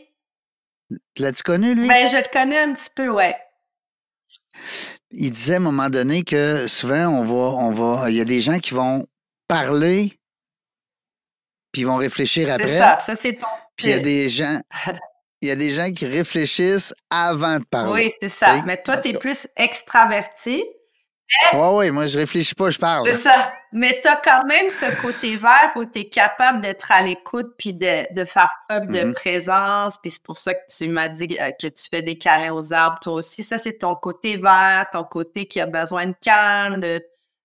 L'as-tu 1.19 1.43
connu, 1.43 1.75
lui? 1.75 1.89
Ben, 1.89 2.07
je 2.07 2.17
le 2.17 2.31
connais 2.31 2.59
un 2.59 2.73
petit 2.73 2.91
peu, 2.95 3.09
ouais. 3.09 3.37
Il 5.11 5.31
disait 5.31 5.55
à 5.55 5.57
un 5.59 5.61
moment 5.61 5.89
donné 5.89 6.23
que 6.23 6.67
souvent, 6.67 7.07
on 7.09 7.25
va, 7.25 7.57
on 7.57 7.71
va, 7.71 8.11
il 8.11 8.17
y 8.17 8.21
a 8.21 8.25
des 8.25 8.41
gens 8.41 8.59
qui 8.59 8.75
vont 8.75 9.07
parler 9.49 10.19
puis 11.77 11.83
ils 11.83 11.87
vont 11.87 11.97
réfléchir 11.97 12.51
après. 12.51 12.67
C'est 12.67 12.79
ça, 12.79 12.99
ça 13.01 13.15
c'est 13.15 13.35
ton. 13.35 13.47
Puis 13.77 13.89
il 13.89 13.91
y 13.91 13.93
a 13.93 13.99
des 13.99 14.31
gens. 14.31 14.59
Il 15.43 15.49
y 15.49 15.53
a 15.53 15.57
des 15.57 15.71
gens 15.71 15.93
qui 15.93 16.07
réfléchissent 16.07 16.95
avant 17.11 17.59
de 17.59 17.65
parler. 17.67 18.07
Oui, 18.07 18.13
c'est 18.23 18.31
ça. 18.31 18.63
Mais 18.65 18.83
toi, 18.83 18.97
tu 18.97 19.11
es 19.11 19.19
plus 19.19 19.47
extraverti. 19.55 20.65
Oui, 21.53 21.59
oui, 21.73 21.91
moi, 21.91 22.07
je 22.07 22.19
réfléchis 22.19 22.55
pas, 22.55 22.71
je 22.71 22.79
parle. 22.79 23.07
C'est 23.09 23.15
ça. 23.19 23.53
Mais 23.73 24.01
tu 24.01 24.09
as 24.09 24.17
quand 24.17 24.45
même 24.47 24.71
ce 24.71 24.87
côté 25.03 25.37
vert 25.37 25.73
où 25.75 25.85
tu 25.85 26.01
es 26.01 26.09
capable 26.09 26.61
d'être 26.61 26.91
à 26.93 27.03
l'écoute 27.03 27.53
puis 27.59 27.75
de, 27.75 28.13
de, 28.15 28.25
faire 28.25 28.51
preuve 28.69 28.87
de 28.87 29.03
Mhm. 29.03 29.15
présence. 29.15 29.99
Puis 30.01 30.13
c'est 30.13 30.23
pour 30.23 30.37
ça 30.39 30.55
que 30.55 30.61
tu 30.75 30.89
m'as 30.89 31.09
dit 31.09 31.37
euh, 31.41 31.51
que 31.61 31.67
tu 31.67 31.89
fais 31.91 32.01
des 32.03 32.17
câlins 32.17 32.53
aux 32.55 32.73
arbres, 32.73 32.99
toi 33.01 33.15
aussi. 33.15 33.43
Ça, 33.43 33.59
c'est 33.59 33.79
ton 33.79 33.97
côté 33.97 34.37
vert, 34.37 34.87
ton 34.93 35.05
côté 35.05 35.47
qui 35.47 35.61
a 35.61 35.67
besoin 35.67 36.07
de 36.07 36.15
calme, 36.25 36.81
de, 36.81 37.03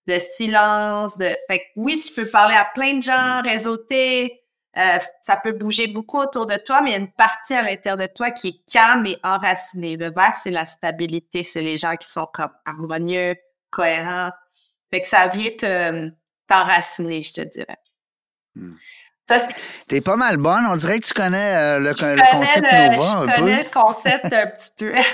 de 0.07 0.19
silence. 0.19 1.17
De... 1.17 1.35
Fait 1.47 1.59
que 1.59 1.63
oui, 1.75 1.99
tu 2.05 2.13
peux 2.13 2.27
parler 2.29 2.55
à 2.55 2.65
plein 2.73 2.93
de 2.97 3.01
gens, 3.01 3.41
réseauter. 3.41 4.39
Euh, 4.77 4.99
ça 5.19 5.35
peut 5.35 5.51
bouger 5.53 5.87
beaucoup 5.87 6.19
autour 6.19 6.45
de 6.45 6.55
toi, 6.65 6.81
mais 6.81 6.91
il 6.91 6.93
y 6.93 6.95
a 6.95 6.99
une 6.99 7.11
partie 7.11 7.53
à 7.55 7.61
l'intérieur 7.63 7.97
de 7.97 8.07
toi 8.13 8.31
qui 8.31 8.47
est 8.49 8.71
calme 8.71 9.05
et 9.05 9.17
enracinée. 9.23 9.97
Le 9.97 10.11
vert, 10.13 10.35
c'est 10.35 10.51
la 10.51 10.65
stabilité. 10.65 11.43
C'est 11.43 11.61
les 11.61 11.75
gens 11.77 11.95
qui 11.97 12.07
sont 12.07 12.27
comme 12.31 12.51
harmonieux, 12.65 13.35
cohérents. 13.71 14.31
Fait 14.91 15.01
que 15.01 15.07
ça 15.07 15.27
vient 15.27 15.49
te, 15.57 16.09
t'enraciner, 16.47 17.23
je 17.23 17.33
te 17.33 17.41
dirais. 17.41 17.77
Hmm. 18.55 18.73
T'es 19.87 20.01
pas 20.01 20.17
mal 20.17 20.37
bonne. 20.37 20.65
On 20.69 20.75
dirait 20.75 20.99
que 20.99 21.05
tu 21.05 21.13
connais 21.13 21.55
euh, 21.55 21.79
le, 21.79 21.85
je 21.85 21.89
le 21.91 21.95
connais 21.95 22.31
concept 22.31 22.67
le- 22.71 22.95
Nova 22.95 23.07
je 23.07 23.17
un 23.17 23.27
peu. 23.27 23.41
connais 23.41 23.63
le 23.63 23.69
concept 23.69 24.33
un 24.33 24.47
petit 24.47 24.71
peu. 24.77 24.93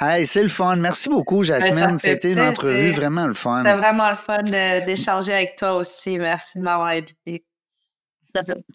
Hey, 0.00 0.26
c'est 0.26 0.42
le 0.42 0.48
fun. 0.48 0.74
Merci 0.74 1.08
beaucoup, 1.08 1.44
Jasmine. 1.44 1.74
Ben, 1.76 1.98
fait 2.00 2.10
C'était 2.14 2.32
une 2.32 2.40
entrevue 2.40 2.90
vraiment 2.90 3.28
le 3.28 3.32
fun. 3.34 3.58
C'était 3.62 3.76
vraiment 3.76 4.10
le 4.10 4.16
fun 4.16 4.42
d'échanger 4.42 5.32
avec 5.32 5.54
toi 5.56 5.74
aussi. 5.74 6.18
Merci 6.18 6.58
de 6.58 6.64
m'avoir 6.64 6.88
invité. 6.88 7.44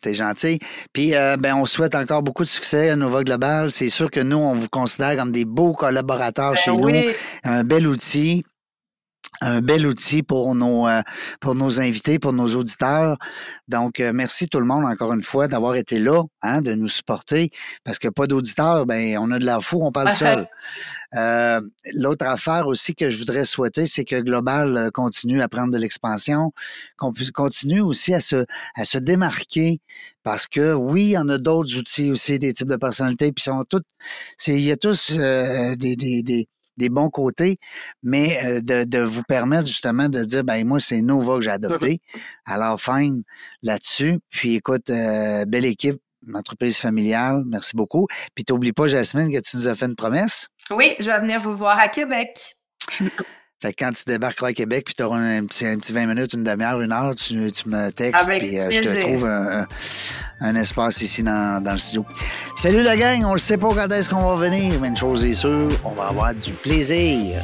T'es 0.01 0.13
gentil. 0.13 0.59
Puis, 0.93 1.15
euh, 1.15 1.37
ben, 1.37 1.55
on 1.55 1.65
souhaite 1.65 1.95
encore 1.95 2.21
beaucoup 2.23 2.43
de 2.43 2.47
succès 2.47 2.89
à 2.89 2.95
Nova 2.95 3.23
Global. 3.23 3.71
C'est 3.71 3.89
sûr 3.89 4.09
que 4.09 4.19
nous, 4.19 4.37
on 4.37 4.55
vous 4.55 4.69
considère 4.69 5.15
comme 5.17 5.31
des 5.31 5.45
beaux 5.45 5.73
collaborateurs 5.73 6.55
chez 6.57 6.71
Ben 6.71 6.77
nous. 6.77 6.83
oui, 6.85 7.09
Un 7.43 7.63
bel 7.63 7.87
outil. 7.87 8.43
Un 9.41 9.61
bel 9.61 9.85
outil 9.87 10.23
pour 10.23 10.53
nos, 10.55 10.87
euh, 10.87 11.01
pour 11.39 11.55
nos 11.55 11.79
invités, 11.79 12.19
pour 12.19 12.31
nos 12.31 12.55
auditeurs. 12.55 13.17
Donc, 13.67 13.99
euh, 13.99 14.11
merci 14.13 14.47
tout 14.47 14.59
le 14.59 14.65
monde 14.65 14.85
encore 14.85 15.13
une 15.13 15.23
fois 15.23 15.47
d'avoir 15.47 15.75
été 15.75 15.99
là, 15.99 16.23
hein, 16.41 16.61
de 16.61 16.73
nous 16.73 16.87
supporter. 16.87 17.49
Parce 17.83 17.99
que 17.99 18.07
pas 18.07 18.27
d'auditeurs, 18.27 18.85
ben, 18.85 19.17
on 19.19 19.31
a 19.31 19.39
de 19.39 19.45
la 19.45 19.59
fou, 19.59 19.79
on 19.81 19.91
parle 19.91 20.13
seul. 20.13 20.47
Euh, 21.15 21.59
L'autre 21.95 22.25
affaire 22.25 22.67
aussi 22.67 22.95
que 22.95 23.09
je 23.09 23.19
voudrais 23.19 23.43
souhaiter, 23.43 23.85
c'est 23.85 24.05
que 24.05 24.21
Global 24.21 24.77
euh, 24.77 24.89
continue 24.91 25.41
à 25.41 25.49
prendre 25.49 25.73
de 25.73 25.77
l'expansion, 25.77 26.53
qu'on 26.97 27.11
puisse 27.11 27.31
continue 27.31 27.81
aussi 27.81 28.13
à 28.13 28.19
se, 28.19 28.45
à 28.75 28.85
se 28.85 28.97
démarquer. 28.97 29.81
Parce 30.23 30.47
que 30.47 30.73
oui, 30.73 31.05
il 31.05 31.11
y 31.11 31.17
en 31.17 31.27
a 31.29 31.37
d'autres 31.37 31.75
outils 31.77 32.11
aussi, 32.11 32.39
des 32.39 32.53
types 32.53 32.67
de 32.67 32.75
personnalités, 32.75 33.31
puis 33.31 33.41
ils 33.41 33.49
sont 33.49 33.63
toutes, 33.67 33.85
c'est, 34.37 34.53
il 34.53 34.61
y 34.61 34.71
a 34.71 34.77
tous 34.77 35.11
euh, 35.17 35.75
des, 35.75 35.95
des, 35.95 36.21
des, 36.21 36.47
des 36.77 36.89
bons 36.89 37.09
côtés, 37.09 37.57
mais 38.03 38.37
euh, 38.45 38.61
de, 38.61 38.83
de 38.83 38.99
vous 38.99 39.23
permettre 39.23 39.67
justement 39.67 40.09
de 40.09 40.23
dire, 40.23 40.43
ben 40.43 40.65
moi, 40.65 40.79
c'est 40.79 41.01
Nova 41.01 41.35
que 41.35 41.41
j'ai 41.41 41.49
adopté. 41.49 41.99
Alors, 42.45 42.79
fine 42.79 43.23
là-dessus. 43.61 44.19
Puis 44.29 44.55
écoute, 44.55 44.89
euh, 44.89 45.45
belle 45.45 45.65
équipe, 45.65 46.01
entreprise 46.33 46.77
familiale, 46.77 47.43
merci 47.45 47.75
beaucoup. 47.75 48.07
Puis 48.35 48.43
t'oublies 48.43 48.73
pas, 48.73 48.87
Jasmine, 48.87 49.31
que 49.31 49.39
tu 49.39 49.57
nous 49.57 49.67
as 49.67 49.75
fait 49.75 49.85
une 49.85 49.95
promesse? 49.95 50.47
oui, 50.69 50.95
je 50.99 51.05
vais 51.05 51.19
venir 51.19 51.39
vous 51.39 51.55
voir 51.55 51.79
à 51.79 51.87
Québec. 51.87 52.55
Fait 53.61 53.73
que 53.73 53.83
quand 53.85 53.91
tu 53.91 54.03
débarqueras 54.07 54.47
à 54.49 54.53
Québec, 54.53 54.85
puis 54.85 54.95
tu 54.95 55.03
auras 55.03 55.19
un 55.19 55.45
petit, 55.45 55.67
un 55.67 55.77
petit 55.77 55.93
20 55.93 56.07
minutes, 56.07 56.33
une 56.33 56.43
demi-heure, 56.43 56.81
une 56.81 56.91
heure, 56.91 57.13
tu, 57.13 57.51
tu 57.51 57.69
me 57.69 57.91
textes, 57.91 58.25
puis 58.39 58.59
euh, 58.59 58.69
je 58.71 58.79
te 58.79 58.99
trouve 59.01 59.25
un, 59.25 59.61
un- 59.61 59.67
un 60.41 60.55
espace 60.55 60.99
ici 61.01 61.21
dans, 61.21 61.63
dans 61.63 61.73
le 61.73 61.77
studio. 61.77 62.03
Salut 62.55 62.81
la 62.81 62.97
gang, 62.97 63.23
on 63.25 63.33
ne 63.33 63.37
sait 63.37 63.57
pas 63.57 63.69
quand 63.73 63.87
est-ce 63.91 64.09
qu'on 64.09 64.25
va 64.35 64.35
venir, 64.47 64.79
mais 64.81 64.87
une 64.87 64.97
chose 64.97 65.23
est 65.25 65.35
sûre, 65.35 65.69
on 65.85 65.91
va 65.91 66.07
avoir 66.07 66.33
du 66.33 66.53
plaisir. 66.53 67.39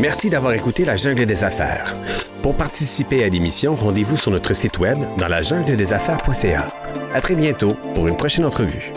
Merci 0.00 0.30
d'avoir 0.30 0.54
écouté 0.54 0.84
La 0.84 0.96
Jungle 0.96 1.26
des 1.26 1.44
Affaires. 1.44 1.92
Pour 2.42 2.56
participer 2.56 3.22
à 3.22 3.28
l'émission, 3.28 3.76
rendez-vous 3.76 4.16
sur 4.16 4.30
notre 4.30 4.54
site 4.54 4.78
web 4.78 4.96
dans 5.18 5.28
la 5.28 5.42
jungle 5.42 5.76
des 5.76 5.92
affaires.ca. 5.92 6.66
À 7.14 7.20
très 7.20 7.34
bientôt 7.34 7.74
pour 7.94 8.08
une 8.08 8.16
prochaine 8.16 8.46
entrevue. 8.46 8.92